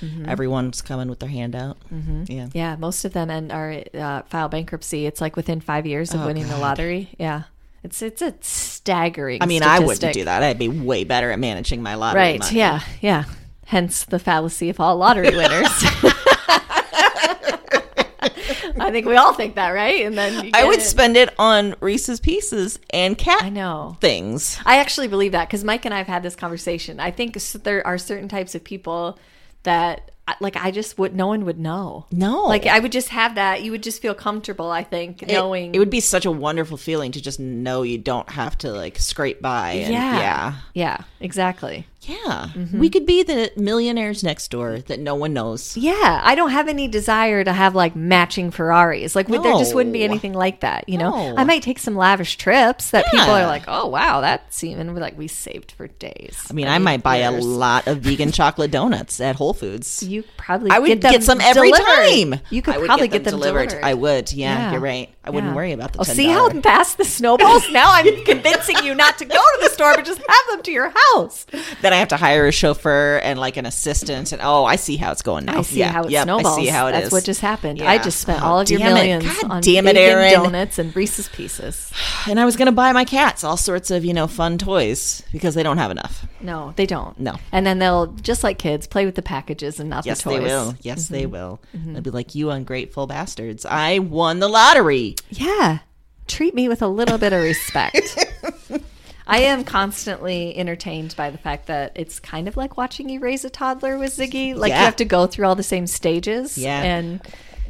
Mm-hmm. 0.00 0.22
Then 0.22 0.28
everyone's 0.28 0.82
coming 0.82 1.08
with 1.08 1.18
their 1.20 1.30
hand 1.30 1.56
out. 1.56 1.78
Mm-hmm. 1.92 2.24
Yeah. 2.28 2.48
Yeah, 2.52 2.76
most 2.76 3.06
of 3.06 3.14
them 3.14 3.30
and 3.30 3.50
are 3.50 3.82
uh, 3.94 4.22
file 4.22 4.50
bankruptcy. 4.50 5.06
It's 5.06 5.20
like 5.22 5.34
within 5.34 5.60
five 5.60 5.86
years 5.86 6.12
of 6.12 6.20
Oh, 6.20 6.26
winning 6.26 6.46
the 6.46 6.58
lottery. 6.58 7.08
Yeah, 7.18 7.44
it's 7.82 8.02
it's 8.02 8.20
a 8.20 8.34
staggering. 8.42 9.42
I 9.42 9.46
mean, 9.46 9.62
I 9.62 9.78
wouldn't 9.78 10.12
do 10.12 10.24
that. 10.24 10.42
I'd 10.42 10.58
be 10.58 10.68
way 10.68 11.04
better 11.04 11.30
at 11.30 11.38
managing 11.38 11.82
my 11.82 11.94
lottery 11.94 12.20
Right. 12.20 12.40
money. 12.40 12.56
Yeah. 12.58 12.80
Yeah. 13.00 13.24
Hence 13.64 14.04
the 14.04 14.18
fallacy 14.18 14.68
of 14.68 14.78
all 14.78 14.96
lottery 14.98 15.30
winners. 15.36 15.68
I 18.78 18.90
think 18.90 19.06
we 19.06 19.16
all 19.16 19.32
think 19.34 19.54
that, 19.56 19.70
right? 19.70 20.04
And 20.06 20.16
then 20.16 20.50
I 20.54 20.64
would 20.64 20.78
it. 20.78 20.82
spend 20.82 21.16
it 21.16 21.34
on 21.38 21.74
Reese's 21.80 22.20
Pieces 22.20 22.78
and 22.90 23.16
cat 23.16 23.42
I 23.44 23.48
know. 23.48 23.96
things. 24.00 24.58
I 24.64 24.78
actually 24.78 25.08
believe 25.08 25.32
that 25.32 25.48
because 25.48 25.64
Mike 25.64 25.84
and 25.84 25.94
I 25.94 25.98
have 25.98 26.06
had 26.06 26.22
this 26.22 26.36
conversation. 26.36 27.00
I 27.00 27.10
think 27.10 27.34
there 27.62 27.86
are 27.86 27.98
certain 27.98 28.28
types 28.28 28.54
of 28.54 28.62
people 28.64 29.18
that, 29.64 30.10
like, 30.40 30.56
I 30.56 30.70
just 30.70 30.98
would, 30.98 31.14
no 31.14 31.26
one 31.28 31.44
would 31.44 31.58
know. 31.58 32.06
No. 32.12 32.44
Like, 32.44 32.66
I 32.66 32.78
would 32.78 32.92
just 32.92 33.08
have 33.08 33.34
that. 33.34 33.62
You 33.62 33.72
would 33.72 33.82
just 33.82 34.00
feel 34.00 34.14
comfortable, 34.14 34.70
I 34.70 34.84
think, 34.84 35.22
It- 35.22 35.28
knowing. 35.32 35.74
it, 35.74 35.78
would 35.78 35.90
be 35.90 36.00
such 36.00 36.24
a 36.24 36.30
wonderful 36.30 36.76
feeling 36.76 37.12
to 37.12 37.20
just 37.22 37.40
know 37.40 37.82
you 37.82 37.98
don't 37.98 38.28
have 38.30 38.56
to 38.58 38.70
like 38.72 38.98
scrape 38.98 39.42
by. 39.42 39.72
And, 39.72 39.92
yeah. 39.92 40.18
yeah. 40.18 40.52
Yeah, 40.74 40.98
exactly. 41.20 41.86
Yeah. 42.08 42.50
Mm-hmm. 42.54 42.78
We 42.78 42.88
could 42.90 43.04
be 43.06 43.22
the 43.22 43.50
millionaires 43.56 44.22
next 44.22 44.50
door 44.50 44.78
that 44.78 45.00
no 45.00 45.14
one 45.14 45.32
knows. 45.32 45.76
Yeah, 45.76 46.20
I 46.22 46.34
don't 46.34 46.50
have 46.50 46.68
any 46.68 46.88
desire 46.88 47.42
to 47.44 47.52
have 47.52 47.74
like 47.74 47.96
matching 47.96 48.50
Ferraris. 48.50 49.14
Like, 49.16 49.28
would 49.28 49.42
there 49.42 49.54
just 49.58 49.74
wouldn't 49.74 49.92
be 49.92 50.04
anything 50.04 50.32
like 50.32 50.60
that, 50.60 50.88
you 50.88 50.98
know? 50.98 51.10
No. 51.10 51.34
I 51.36 51.44
might 51.44 51.62
take 51.62 51.78
some 51.78 51.96
lavish 51.96 52.36
trips 52.36 52.90
that 52.90 53.06
people 53.06 53.30
are 53.30 53.46
like, 53.46 53.64
"Oh, 53.68 53.86
wow, 53.88 54.20
that's 54.20 54.62
even 54.64 54.94
like 54.94 55.18
we 55.18 55.26
saved 55.28 55.72
for 55.72 55.88
days." 55.88 56.46
I 56.48 56.52
mean, 56.52 56.68
I 56.68 56.78
might 56.78 57.02
buy 57.02 57.16
a 57.18 57.32
lot 57.32 57.86
of 57.86 57.98
vegan 57.98 58.32
chocolate 58.40 58.70
donuts 58.70 59.20
at 59.20 59.36
Whole 59.36 59.54
Foods. 59.54 60.02
You 60.02 60.22
probably 60.36 60.70
I 60.70 60.78
would 60.78 60.86
get, 60.88 61.00
them 61.00 61.12
get 61.12 61.22
some 61.24 61.40
every 61.40 61.70
delivered. 61.72 61.86
time. 62.30 62.40
You 62.50 62.62
could 62.62 62.74
I 62.74 62.78
would 62.78 62.86
probably 62.86 63.08
get 63.08 63.24
them, 63.24 63.32
delivered. 63.32 63.68
delivered. 63.70 63.84
I 63.86 63.94
would. 63.94 64.32
Yeah, 64.32 64.56
Yeah. 64.58 64.72
you're 64.72 64.80
right. 64.80 65.10
I 65.24 65.30
wouldn't 65.30 65.52
Yeah. 65.52 65.56
worry 65.56 65.72
about 65.72 65.92
the 65.92 65.98
Oh, 66.00 66.02
$10. 66.04 66.14
see 66.14 66.26
how 66.28 66.48
fast 66.60 66.98
the 66.98 67.04
snowballs? 67.04 67.68
now 67.72 67.90
I'm 67.92 68.24
convincing 68.24 68.76
you 68.84 68.94
not 68.94 69.18
to 69.18 69.24
go 69.24 69.34
to 69.34 69.58
the 69.62 69.70
store, 69.70 69.94
but 69.96 70.04
just 70.04 70.20
have 70.20 70.46
them 70.50 70.62
to 70.62 70.70
your 70.70 70.92
house. 71.14 71.46
I 71.52 71.95
have 71.96 72.08
to 72.08 72.16
hire 72.16 72.46
a 72.46 72.52
chauffeur 72.52 73.18
and 73.22 73.38
like 73.38 73.56
an 73.56 73.66
assistant, 73.66 74.32
and 74.32 74.40
oh, 74.42 74.64
I 74.64 74.76
see 74.76 74.96
how 74.96 75.12
it's 75.12 75.22
going 75.22 75.44
now. 75.46 75.58
I 75.58 75.62
see 75.62 75.78
Yeah, 75.80 75.92
how 75.92 76.04
it 76.04 76.10
yep, 76.10 76.24
snowballs. 76.24 76.58
I 76.58 76.62
see 76.62 76.66
how 76.68 76.86
it 76.88 76.92
That's 76.92 77.06
is. 77.06 77.12
what 77.12 77.24
just 77.24 77.40
happened. 77.40 77.82
I 77.82 77.98
just 77.98 78.20
spent 78.20 78.42
Oh, 78.42 78.46
all 78.46 78.60
of 78.60 78.70
your 78.70 78.80
it. 78.80 78.84
millions 78.84 79.24
God 79.24 79.50
on 79.50 79.60
damn 79.62 79.86
it, 79.86 79.96
Erin. 79.96 80.32
donuts 80.32 80.78
and 80.78 80.94
Reese's 80.94 81.28
Pieces. 81.28 81.92
And 82.28 82.40
I 82.40 82.44
was 82.44 82.56
going 82.56 82.66
to 82.66 82.72
buy 82.72 82.90
my 82.90 83.04
cats 83.04 83.44
all 83.44 83.56
sorts 83.56 83.92
of 83.92 84.04
you 84.04 84.12
know 84.12 84.26
fun 84.26 84.58
toys 84.58 85.22
because 85.32 85.54
they 85.54 85.62
don't 85.62 85.78
have 85.78 85.92
enough. 85.92 86.26
No, 86.40 86.72
they 86.74 86.84
don't. 86.86 87.16
No. 87.20 87.36
And 87.52 87.64
then 87.64 87.78
they'll 87.78 88.08
just 88.08 88.42
like 88.42 88.58
kids 88.58 88.88
play 88.88 89.06
with 89.06 89.14
the 89.14 89.22
packages 89.22 89.78
and 89.78 89.88
not 89.88 90.04
Yes, 90.04 90.22
the 90.22 90.30
toys. 90.30 90.38
they 90.40 90.44
will. 90.44 90.74
Yes, 90.82 91.06
they 91.08 91.22
mm-hmm. 91.22 91.30
will. 91.32 91.60
Mm-hmm. 91.76 91.92
They'll 91.92 92.02
be 92.02 92.10
like, 92.10 92.34
"You 92.34 92.50
ungrateful 92.50 93.06
bastards! 93.06 93.64
I 93.64 94.00
won 94.00 94.40
the 94.40 94.48
lottery." 94.48 95.14
Yeah. 95.30 95.78
Treat 96.26 96.54
me 96.56 96.68
with 96.68 96.82
a 96.82 96.88
little 96.88 97.18
bit 97.18 97.32
of 97.32 97.40
respect. 97.40 98.18
I 99.26 99.38
am 99.40 99.64
constantly 99.64 100.56
entertained 100.56 101.14
by 101.16 101.30
the 101.30 101.38
fact 101.38 101.66
that 101.66 101.92
it's 101.96 102.20
kind 102.20 102.46
of 102.46 102.56
like 102.56 102.76
watching 102.76 103.08
you 103.08 103.18
raise 103.20 103.44
a 103.44 103.50
toddler 103.50 103.98
with 103.98 104.16
Ziggy. 104.16 104.54
Like 104.54 104.70
Yeah. 104.70 104.78
you 104.80 104.84
have 104.84 104.96
to 104.96 105.04
go 105.04 105.26
through 105.26 105.46
all 105.46 105.56
the 105.56 105.62
same 105.64 105.86
stages. 105.88 106.56
Yeah. 106.56 106.80
And 106.82 107.20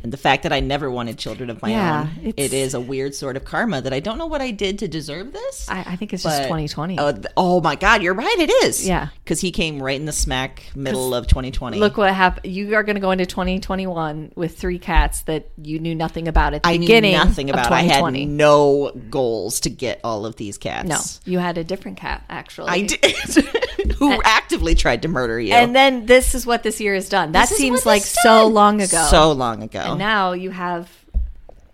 And 0.06 0.12
the 0.12 0.16
fact 0.16 0.44
that 0.44 0.52
I 0.52 0.60
never 0.60 0.88
wanted 0.88 1.18
children 1.18 1.50
of 1.50 1.60
my 1.62 1.70
Yeah, 1.70 2.06
own, 2.24 2.32
it's- 2.36 2.74
a 2.74 2.80
weird 2.80 3.12
sort 3.12 3.36
of 3.36 3.44
karma 3.44 3.80
that 3.80 3.92
I 3.92 3.98
don't 3.98 4.18
know 4.18 4.26
what 4.26 4.40
I 4.40 4.52
did 4.52 4.78
to 4.78 4.86
deserve 4.86 5.32
this. 5.32 5.68
I, 5.68 5.80
I 5.80 5.96
think 5.96 6.12
it's 6.12 6.22
just 6.22 6.42
2020. 6.44 6.96
Oh, 6.96 7.06
uh, 7.06 7.22
oh 7.36 7.60
my 7.60 7.74
God, 7.74 8.02
you're 8.04 8.14
right. 8.14 8.36
It 8.38 8.50
is. 8.64 8.86
Yeah. 8.86 9.08
because 9.24 9.40
he 9.40 9.50
came 9.50 9.82
right 9.82 9.98
in 9.98 10.06
the 10.06 10.12
smack 10.12 10.62
middle 10.76 11.12
of 11.12 11.26
2020. 11.26 11.78
Look 11.80 11.96
what 11.96 12.14
happened. 12.14 12.52
You 12.54 12.72
are 12.76 12.84
going 12.84 12.94
to 12.94 13.00
go 13.00 13.10
into 13.10 13.26
2021 13.26 14.32
with 14.36 14.56
three 14.56 14.78
cats 14.78 15.22
that 15.22 15.48
you 15.60 15.80
knew 15.80 15.94
nothing 15.96 16.28
about 16.28 16.54
at 16.54 16.62
the 16.62 16.68
I 16.68 16.72
knew 16.76 16.86
beginning 16.86 17.12
nothing 17.14 17.50
of 17.50 17.54
about. 17.54 17.72
I 17.72 17.82
had 17.82 18.14
no 18.28 18.92
goals 19.10 19.58
to 19.60 19.70
get 19.70 20.00
all 20.04 20.24
of 20.24 20.36
these 20.36 20.56
cats. 20.56 20.88
no, 20.88 20.98
you 21.32 21.40
had 21.40 21.58
a 21.58 21.64
different 21.64 21.96
cat 21.96 22.22
actually. 22.28 22.68
I 22.68 22.82
did. 22.82 23.16
Who 23.98 24.20
actively 24.22 24.74
tried 24.74 25.02
to 25.02 25.08
murder 25.08 25.40
you? 25.40 25.54
And 25.54 25.74
then 25.74 26.06
this 26.06 26.34
is 26.34 26.44
what 26.46 26.62
this 26.62 26.80
year 26.80 26.94
has 26.94 27.08
done. 27.08 27.32
That 27.32 27.48
This 27.48 27.58
seems 27.58 27.86
like 27.86 28.02
so 28.02 28.44
done. 28.44 28.52
long 28.54 28.80
ago. 28.82 29.06
So 29.10 29.32
long 29.32 29.62
ago. 29.62 29.80
and 29.80 29.95
now 29.96 30.32
you 30.32 30.50
have 30.50 30.90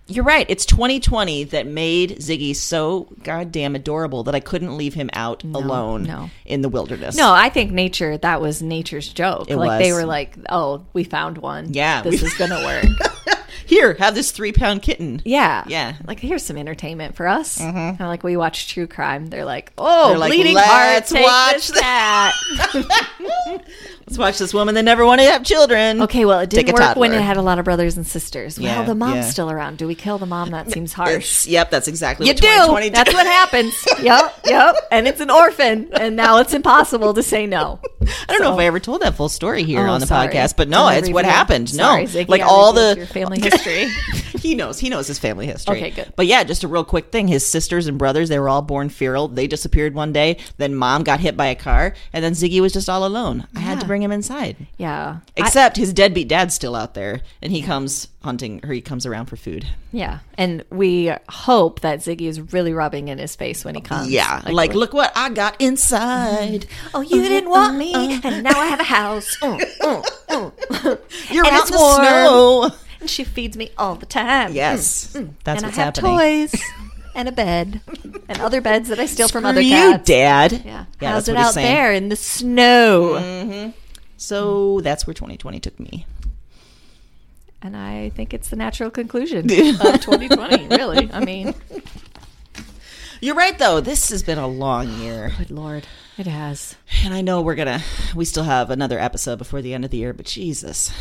You're 0.09 0.25
right. 0.25 0.45
It's 0.49 0.67
2020 0.67 1.45
that 1.45 1.67
made 1.67 2.19
Ziggy 2.19 2.55
so 2.55 3.09
goddamn 3.23 3.75
adorable 3.77 4.25
that 4.25 4.35
I 4.35 4.41
couldn't 4.41 4.77
leave 4.77 4.95
him 4.95 5.09
out 5.13 5.45
alone 5.45 6.05
no. 6.05 6.31
in 6.45 6.61
the 6.61 6.69
wilderness. 6.69 7.17
No, 7.17 7.33
I 7.33 7.49
think 7.49 7.73
nature 7.73 8.19
that 8.19 8.41
was 8.41 8.63
nature's 8.63 9.09
joke. 9.09 9.51
It 9.51 9.57
like 9.57 9.83
they 9.83 9.93
were 9.93 10.05
like, 10.05 10.37
"Oh, 10.51 10.85
we 10.93 11.05
found 11.05 11.39
one. 11.39 11.73
Yeah, 11.73 12.03
this 12.03 12.21
we- 12.21 12.27
is 12.27 12.35
gonna 12.35 12.63
work." 12.65 12.85
Here, 13.67 13.95
have 13.95 14.15
this 14.15 14.31
three 14.31 14.53
pound 14.53 14.83
kitten. 14.83 15.21
yeah, 15.25 15.65
Yeah. 15.67 15.95
Like 16.07 16.21
here's 16.21 16.43
some 16.43 16.57
entertainment 16.57 17.15
for 17.17 17.27
us. 17.29 17.59
Mm-hmm. 17.59 17.73
Kind 17.75 18.01
of 18.01 18.07
like 18.09 18.23
we 18.23 18.37
watch 18.37 18.69
true 18.69 18.87
crime. 18.87 19.27
They're 19.29 19.45
like, 19.45 19.73
"Oh, 19.79 20.11
They're 20.11 20.19
like, 20.19 20.31
bleeding 20.31 20.57
heart, 20.57 20.95
"Let's 21.11 21.11
take 21.13 21.25
watch 21.25 21.69
this 21.69 21.81
cat." 21.81 22.35
Let's 24.07 24.19
watch 24.19 24.39
this 24.39 24.53
woman 24.53 24.75
that 24.75 24.83
never 24.83 25.07
wanted 25.07 25.25
to 25.27 25.31
have 25.31 25.45
children. 25.45 26.03
okay, 26.03 26.25
well, 26.25 26.41
it 26.41 26.51
didn't 26.51 26.75
work 26.75 26.97
when 26.97 27.15
it 27.15 27.23
had 27.23 27.37
a 27.37 27.43
lot 27.43 27.59
of 27.59 27.65
brothers 27.65 27.97
and 27.97 28.07
sisters. 28.07 28.59
Well, 28.59 28.85
the 28.85 28.95
mom's 28.97 29.15
yeah. 29.15 29.31
still 29.31 29.51
around. 29.51 29.79
Do 29.79 29.87
we 29.87 29.95
kill 29.95 30.19
the 30.19 30.27
mom? 30.27 30.51
That 30.51 30.71
seems 30.71 30.93
harsh. 30.93 31.11
It's- 31.13 31.47
yep, 31.47 31.71
that's 31.71 31.89
exactly 31.89 32.27
You 32.27 32.33
what 32.33 32.83
do. 32.83 32.91
That's 32.91 33.13
what 33.15 33.27
happens. 33.27 33.75
yep, 34.03 34.39
yep. 34.45 34.75
And 34.91 35.07
it's 35.09 35.21
an 35.21 35.31
orphan, 35.31 35.89
and 35.95 36.17
now 36.17 36.39
it's 36.39 36.53
impossible 36.53 37.15
to 37.15 37.23
say 37.23 37.47
no. 37.47 37.81
I 38.03 38.33
don't 38.33 38.43
know 38.43 38.53
if 38.55 38.59
I 38.59 38.65
ever 38.67 38.81
told 38.81 39.03
that 39.03 39.15
full 39.15 39.29
story 39.29 39.63
here 39.63 39.87
Oh, 39.87 39.93
on 39.93 40.01
the 40.01 40.07
sorry. 40.07 40.29
podcast, 40.29 40.57
but 40.57 40.69
no, 40.69 40.89
it's 40.89 41.09
what 41.09 41.25
happened. 41.25 41.71
Sorry, 41.71 42.03
no, 42.05 42.09
Ziggy, 42.11 42.29
like 42.29 42.43
all 42.43 42.73
the 42.73 42.95
your 42.99 43.07
family 43.07 43.41
history. 43.41 43.62
he 44.41 44.55
knows. 44.55 44.79
He 44.79 44.89
knows 44.89 45.07
his 45.07 45.19
family 45.19 45.47
history. 45.47 45.77
Okay, 45.77 45.91
good. 45.91 46.13
But 46.17 46.27
yeah, 46.27 46.45
just 46.45 46.65
a 46.65 46.69
real 46.69 46.85
quick 46.85 47.11
thing. 47.13 47.29
His 47.29 47.47
sisters 47.47 47.87
and 47.87 47.99
brothers, 47.99 48.29
they 48.29 48.39
were 48.39 48.49
all 48.49 48.63
born 48.63 48.89
feral. 48.89 49.29
They 49.29 49.47
disappeared 49.47 49.95
one 49.95 50.13
day. 50.13 50.39
Then 50.59 50.75
mom 50.75 51.03
got 51.05 51.21
hit 51.21 51.37
by 51.37 51.47
a 51.47 51.55
car, 51.55 51.95
and 52.13 52.25
then 52.25 52.33
Ziggy 52.33 52.61
was 52.61 52.73
just 52.73 52.89
all 52.89 53.07
alone. 53.07 53.47
I 53.57 53.61
had 53.61 53.81
to 53.81 53.87
bring 53.87 54.03
him 54.03 54.13
inside. 54.13 54.57
Yeah. 54.79 55.19
I- 55.37 55.41
Except 55.41 55.77
his 55.77 55.93
deadbeat 55.93 56.29
dad's 56.29 56.55
still 56.55 56.75
out 56.75 56.95
there, 56.95 57.21
and 57.41 57.53
he 57.53 57.63
comes 57.63 58.09
hunting, 58.23 58.61
or 58.65 58.73
he 58.73 58.81
comes 58.81 59.05
around 59.07 59.27
for 59.27 59.37
food. 59.37 59.67
yeah. 59.91 60.21
And 60.39 60.65
we 60.71 61.13
hope 61.29 61.81
that 61.81 62.01
Ziggy 62.01 62.23
is 62.23 62.41
really 62.53 62.73
rubbing 62.73 63.09
in 63.09 63.19
his 63.19 63.35
face 63.37 63.65
when 63.65 63.75
he 63.75 63.81
comes. 63.81 64.11
Yeah, 64.11 64.41
like, 64.51 64.71
we're- 64.71 64.81
look 64.81 64.93
what 64.95 65.13
I 65.17 65.29
got 65.31 65.61
inside. 65.61 66.67
Oh, 66.95 67.01
you 67.01 67.23
didn't 67.23 67.51
want 67.51 67.77
me, 67.77 68.21
and 68.25 68.43
now 68.43 68.59
I 68.59 68.67
have 68.67 68.81
a 68.81 68.85
house. 68.85 69.37
Mm, 69.43 69.61
mm, 69.81 70.53
mm. 70.69 70.99
You're 71.31 71.45
And 71.45 71.55
out 71.55 71.61
it's 71.63 71.71
in 71.71 71.77
the 71.77 71.83
warm. 71.83 71.97
snow. 72.01 72.71
And 73.03 73.11
she 73.11 73.25
feeds 73.25 73.57
me 73.57 73.71
all 73.77 73.97
the 73.97 74.07
time. 74.07 74.53
Yes, 74.55 75.07
that's 75.13 75.17
Mm, 75.17 75.19
and 75.19 75.37
what's 75.45 75.65
I 75.65 75.67
have 75.67 75.97
happening. 75.97 76.17
toys 76.17 76.55
and 77.15 77.29
a 77.29 77.33
bed 77.33 77.81
and 78.29 78.41
other 78.41 78.61
beds 78.61 78.89
that 78.89 78.99
I 79.01 79.07
steal 79.07 79.29
from 79.29 79.45
other 79.45 79.61
Screw 79.61 79.71
cats. 79.71 80.09
you, 80.09 80.15
Dad. 80.15 80.53
Yeah. 80.65 80.85
yeah 81.01 81.11
How's 81.13 81.27
that's 81.27 81.29
it 81.29 81.33
what 81.35 81.39
he's 81.39 81.47
out 81.49 81.55
saying. 81.55 81.75
there 81.75 81.93
in 81.93 82.09
the 82.09 82.17
snow? 82.17 83.73
So 84.17 84.81
that's 84.83 85.05
where 85.07 85.15
2020 85.15 85.59
took 85.61 85.79
me. 85.81 86.07
And 87.61 87.77
I 87.77 88.11
think 88.11 88.33
it's 88.35 88.49
the 88.51 88.57
natural 88.57 88.91
conclusion 88.91 89.41
of 89.51 90.01
2020, 90.01 90.69
really. 90.69 91.11
I 91.13 91.25
mean, 91.25 91.55
You're 93.21 93.37
right, 93.37 93.57
though. 93.57 93.81
This 93.81 94.11
has 94.11 94.23
been 94.25 94.39
a 94.39 94.49
long 94.49 94.89
year, 95.01 95.33
good 95.39 95.53
lord, 95.53 95.87
it 96.19 96.27
has. 96.27 96.75
and 97.05 97.15
I 97.15 97.21
know 97.21 97.41
we're 97.41 97.55
gonna. 97.55 97.81
We 98.17 98.25
still 98.25 98.43
have 98.43 98.71
another 98.71 98.99
episode 98.99 99.39
before 99.39 99.63
the 99.63 99.75
end 99.75 99.85
of 99.85 99.93
the 99.93 99.99
year, 99.99 100.13
but 100.13 100.27
Jesus, 100.27 100.93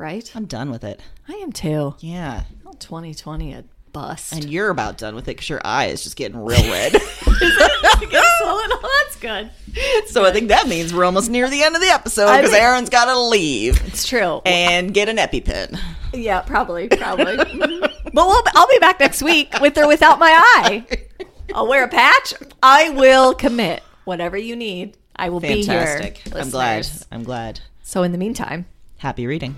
Right? 0.00 0.32
I'm 0.34 0.46
done 0.46 0.70
with 0.70 0.82
it. 0.82 0.98
I 1.28 1.34
am 1.34 1.52
too. 1.52 1.94
Yeah, 1.98 2.44
Oh, 2.64 2.72
2020, 2.72 3.52
a 3.52 3.64
bust. 3.92 4.32
and 4.32 4.44
you're 4.48 4.70
about 4.70 4.96
done 4.96 5.14
with 5.14 5.24
it 5.24 5.32
because 5.36 5.50
your 5.50 5.60
eye 5.62 5.86
is 5.88 6.02
just 6.02 6.16
getting 6.16 6.42
real 6.42 6.58
red. 6.72 6.92
oh, 7.26 9.02
that's 9.04 9.16
good. 9.16 9.50
so 10.08 10.24
I 10.24 10.32
think 10.32 10.48
that 10.48 10.68
means 10.68 10.94
we're 10.94 11.04
almost 11.04 11.28
near 11.30 11.50
the 11.50 11.62
end 11.62 11.74
of 11.74 11.82
the 11.82 11.88
episode 11.88 12.34
because 12.38 12.54
Erin's 12.54 12.88
got 12.88 13.06
to 13.12 13.18
leave 13.20 13.78
It's 13.88 14.06
true. 14.08 14.40
and 14.46 14.94
get 14.94 15.10
an 15.10 15.18
EpiPen. 15.18 15.78
yeah, 16.14 16.40
probably, 16.40 16.88
probably. 16.88 17.36
Mm-hmm. 17.36 17.80
But 18.14 18.26
we'll, 18.26 18.42
I'll 18.54 18.68
be 18.68 18.78
back 18.78 19.00
next 19.00 19.22
week 19.22 19.52
with 19.60 19.76
or 19.76 19.86
without 19.86 20.18
my 20.18 20.30
eye. 20.32 20.86
I'll 21.54 21.68
wear 21.68 21.84
a 21.84 21.88
patch. 21.88 22.32
I 22.62 22.88
will 22.88 23.34
commit. 23.34 23.82
Whatever 24.04 24.38
you 24.38 24.56
need, 24.56 24.96
I 25.14 25.28
will 25.28 25.40
Fantastic. 25.40 26.24
be 26.24 26.30
here. 26.30 26.40
I'm 26.40 26.48
glad. 26.48 26.88
I'm 27.12 27.22
glad. 27.22 27.60
So 27.82 28.02
in 28.02 28.12
the 28.12 28.18
meantime, 28.18 28.64
Happy 28.98 29.26
reading. 29.26 29.56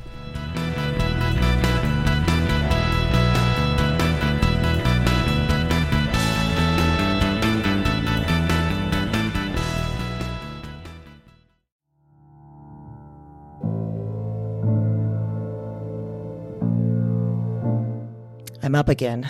I'm 18.73 18.77
up 18.77 18.89
again. 18.89 19.29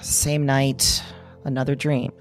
Same 0.00 0.46
night, 0.46 1.02
another 1.44 1.74
dream. 1.74 2.12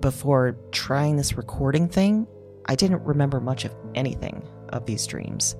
Before 0.00 0.56
trying 0.70 1.16
this 1.16 1.36
recording 1.36 1.86
thing, 1.86 2.26
I 2.66 2.76
didn't 2.76 3.04
remember 3.04 3.40
much 3.40 3.64
of 3.64 3.74
anything 3.94 4.42
of 4.70 4.86
these 4.86 5.06
dreams. 5.06 5.54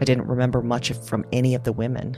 I 0.00 0.04
didn't 0.04 0.26
remember 0.26 0.62
much 0.62 0.92
from 0.92 1.24
any 1.32 1.54
of 1.54 1.64
the 1.64 1.72
women. 1.72 2.16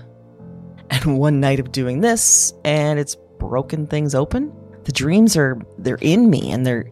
And 0.91 1.19
one 1.19 1.41
night 1.41 1.61
of 1.61 1.73
doing 1.73 2.01
this, 2.01 2.53
and 2.65 2.99
it's 2.99 3.17
broken 3.39 3.87
things 3.87 4.15
open. 4.15 4.53
The 4.85 4.93
dreams 4.93 5.37
are 5.37 5.59
they're 5.79 5.99
in 6.01 6.31
me 6.31 6.51
and 6.51 6.67
they're 6.67 6.91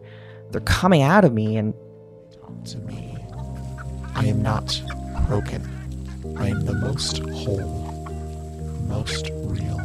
they're 0.51 0.61
coming 0.61 1.01
out 1.01 1.25
of 1.25 1.33
me 1.33 1.57
and 1.57 1.73
to 2.65 2.77
me. 2.79 3.17
I 4.15 4.25
am 4.25 4.41
not 4.41 4.81
broken. 5.27 5.79
I 6.37 6.49
am 6.49 6.65
the 6.65 6.73
most 6.73 7.19
whole, 7.19 7.91
most 8.87 9.29
real. 9.33 9.77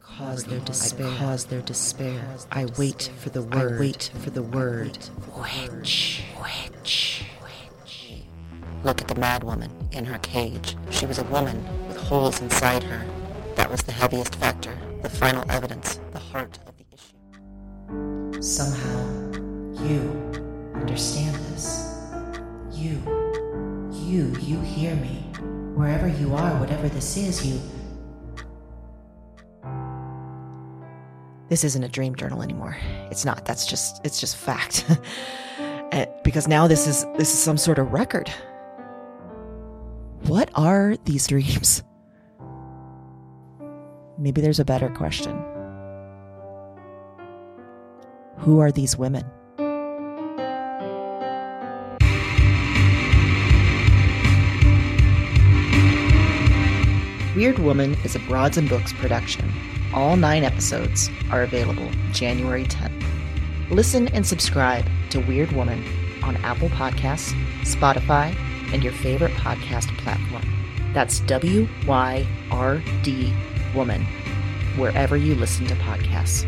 cause 0.00 0.44
their 0.44 0.60
despair. 0.60 1.06
I 1.06 1.16
Cause 1.16 1.44
their 1.46 1.60
despair. 1.62 2.22
I 2.50 2.66
wait 2.78 3.10
for 3.18 3.30
the 3.30 3.42
word. 3.42 3.76
I 3.76 3.80
wait 3.80 4.10
for 4.20 4.30
the 4.30 4.42
word. 4.42 4.98
Witch. 5.36 6.22
Witch. 6.40 7.24
Look 8.82 9.02
at 9.02 9.08
the 9.08 9.14
mad 9.14 9.44
woman 9.44 9.70
in 9.92 10.06
her 10.06 10.18
cage. 10.18 10.74
She 10.90 11.04
was 11.04 11.18
a 11.18 11.24
woman 11.24 11.62
with 11.86 11.98
holes 11.98 12.40
inside 12.40 12.82
her. 12.84 13.04
That 13.56 13.70
was 13.70 13.82
the 13.82 13.92
heaviest 13.92 14.36
factor, 14.36 14.76
the 15.02 15.10
final 15.10 15.44
evidence, 15.50 16.00
the 16.12 16.18
heart 16.18 16.58
of 16.66 16.74
the 16.78 16.84
issue. 16.94 18.42
Somehow, 18.42 19.32
you 19.84 20.00
understand 20.74 21.36
this. 21.52 21.94
You. 22.72 23.02
You, 23.92 24.34
you 24.40 24.60
hear 24.60 24.96
me. 24.96 25.26
Wherever 25.74 26.08
you 26.08 26.34
are, 26.34 26.58
whatever 26.58 26.88
this 26.88 27.18
is, 27.18 27.46
you. 27.46 27.60
This 31.50 31.64
isn't 31.64 31.84
a 31.84 31.88
dream 31.88 32.14
journal 32.14 32.42
anymore. 32.42 32.78
It's 33.10 33.26
not. 33.26 33.44
That's 33.44 33.66
just 33.66 34.00
it's 34.04 34.20
just 34.20 34.36
fact. 34.36 34.86
Because 36.22 36.46
now 36.46 36.68
this 36.68 36.86
is 36.86 37.04
this 37.16 37.32
is 37.32 37.42
some 37.42 37.56
sort 37.56 37.80
of 37.80 37.92
record. 37.92 38.32
What 40.26 40.50
are 40.54 40.96
these 41.04 41.26
dreams? 41.26 41.82
Maybe 44.18 44.40
there's 44.40 44.60
a 44.60 44.64
better 44.64 44.90
question. 44.90 45.32
Who 48.38 48.60
are 48.60 48.70
these 48.70 48.96
women? 48.96 49.24
Wyrd 57.34 57.58
Woman 57.60 57.96
is 58.04 58.14
a 58.14 58.18
Broads 58.20 58.58
and 58.58 58.68
Books 58.68 58.92
production. 58.92 59.50
All 59.94 60.16
nine 60.16 60.44
episodes 60.44 61.08
are 61.30 61.42
available 61.42 61.90
January 62.12 62.64
10th. 62.64 63.02
Listen 63.70 64.08
and 64.08 64.26
subscribe 64.26 64.84
to 65.10 65.20
Wyrd 65.20 65.52
Woman 65.52 65.82
on 66.22 66.36
Apple 66.38 66.68
Podcasts, 66.68 67.32
Spotify, 67.62 68.36
and 68.72 68.82
your 68.82 68.92
favorite 68.92 69.32
podcast 69.32 69.96
platform. 69.98 70.44
That's 70.92 71.20
W 71.20 71.68
Y 71.86 72.26
R 72.50 72.82
D 73.02 73.32
Woman, 73.74 74.04
wherever 74.76 75.16
you 75.16 75.34
listen 75.34 75.66
to 75.66 75.74
podcasts. 75.76 76.46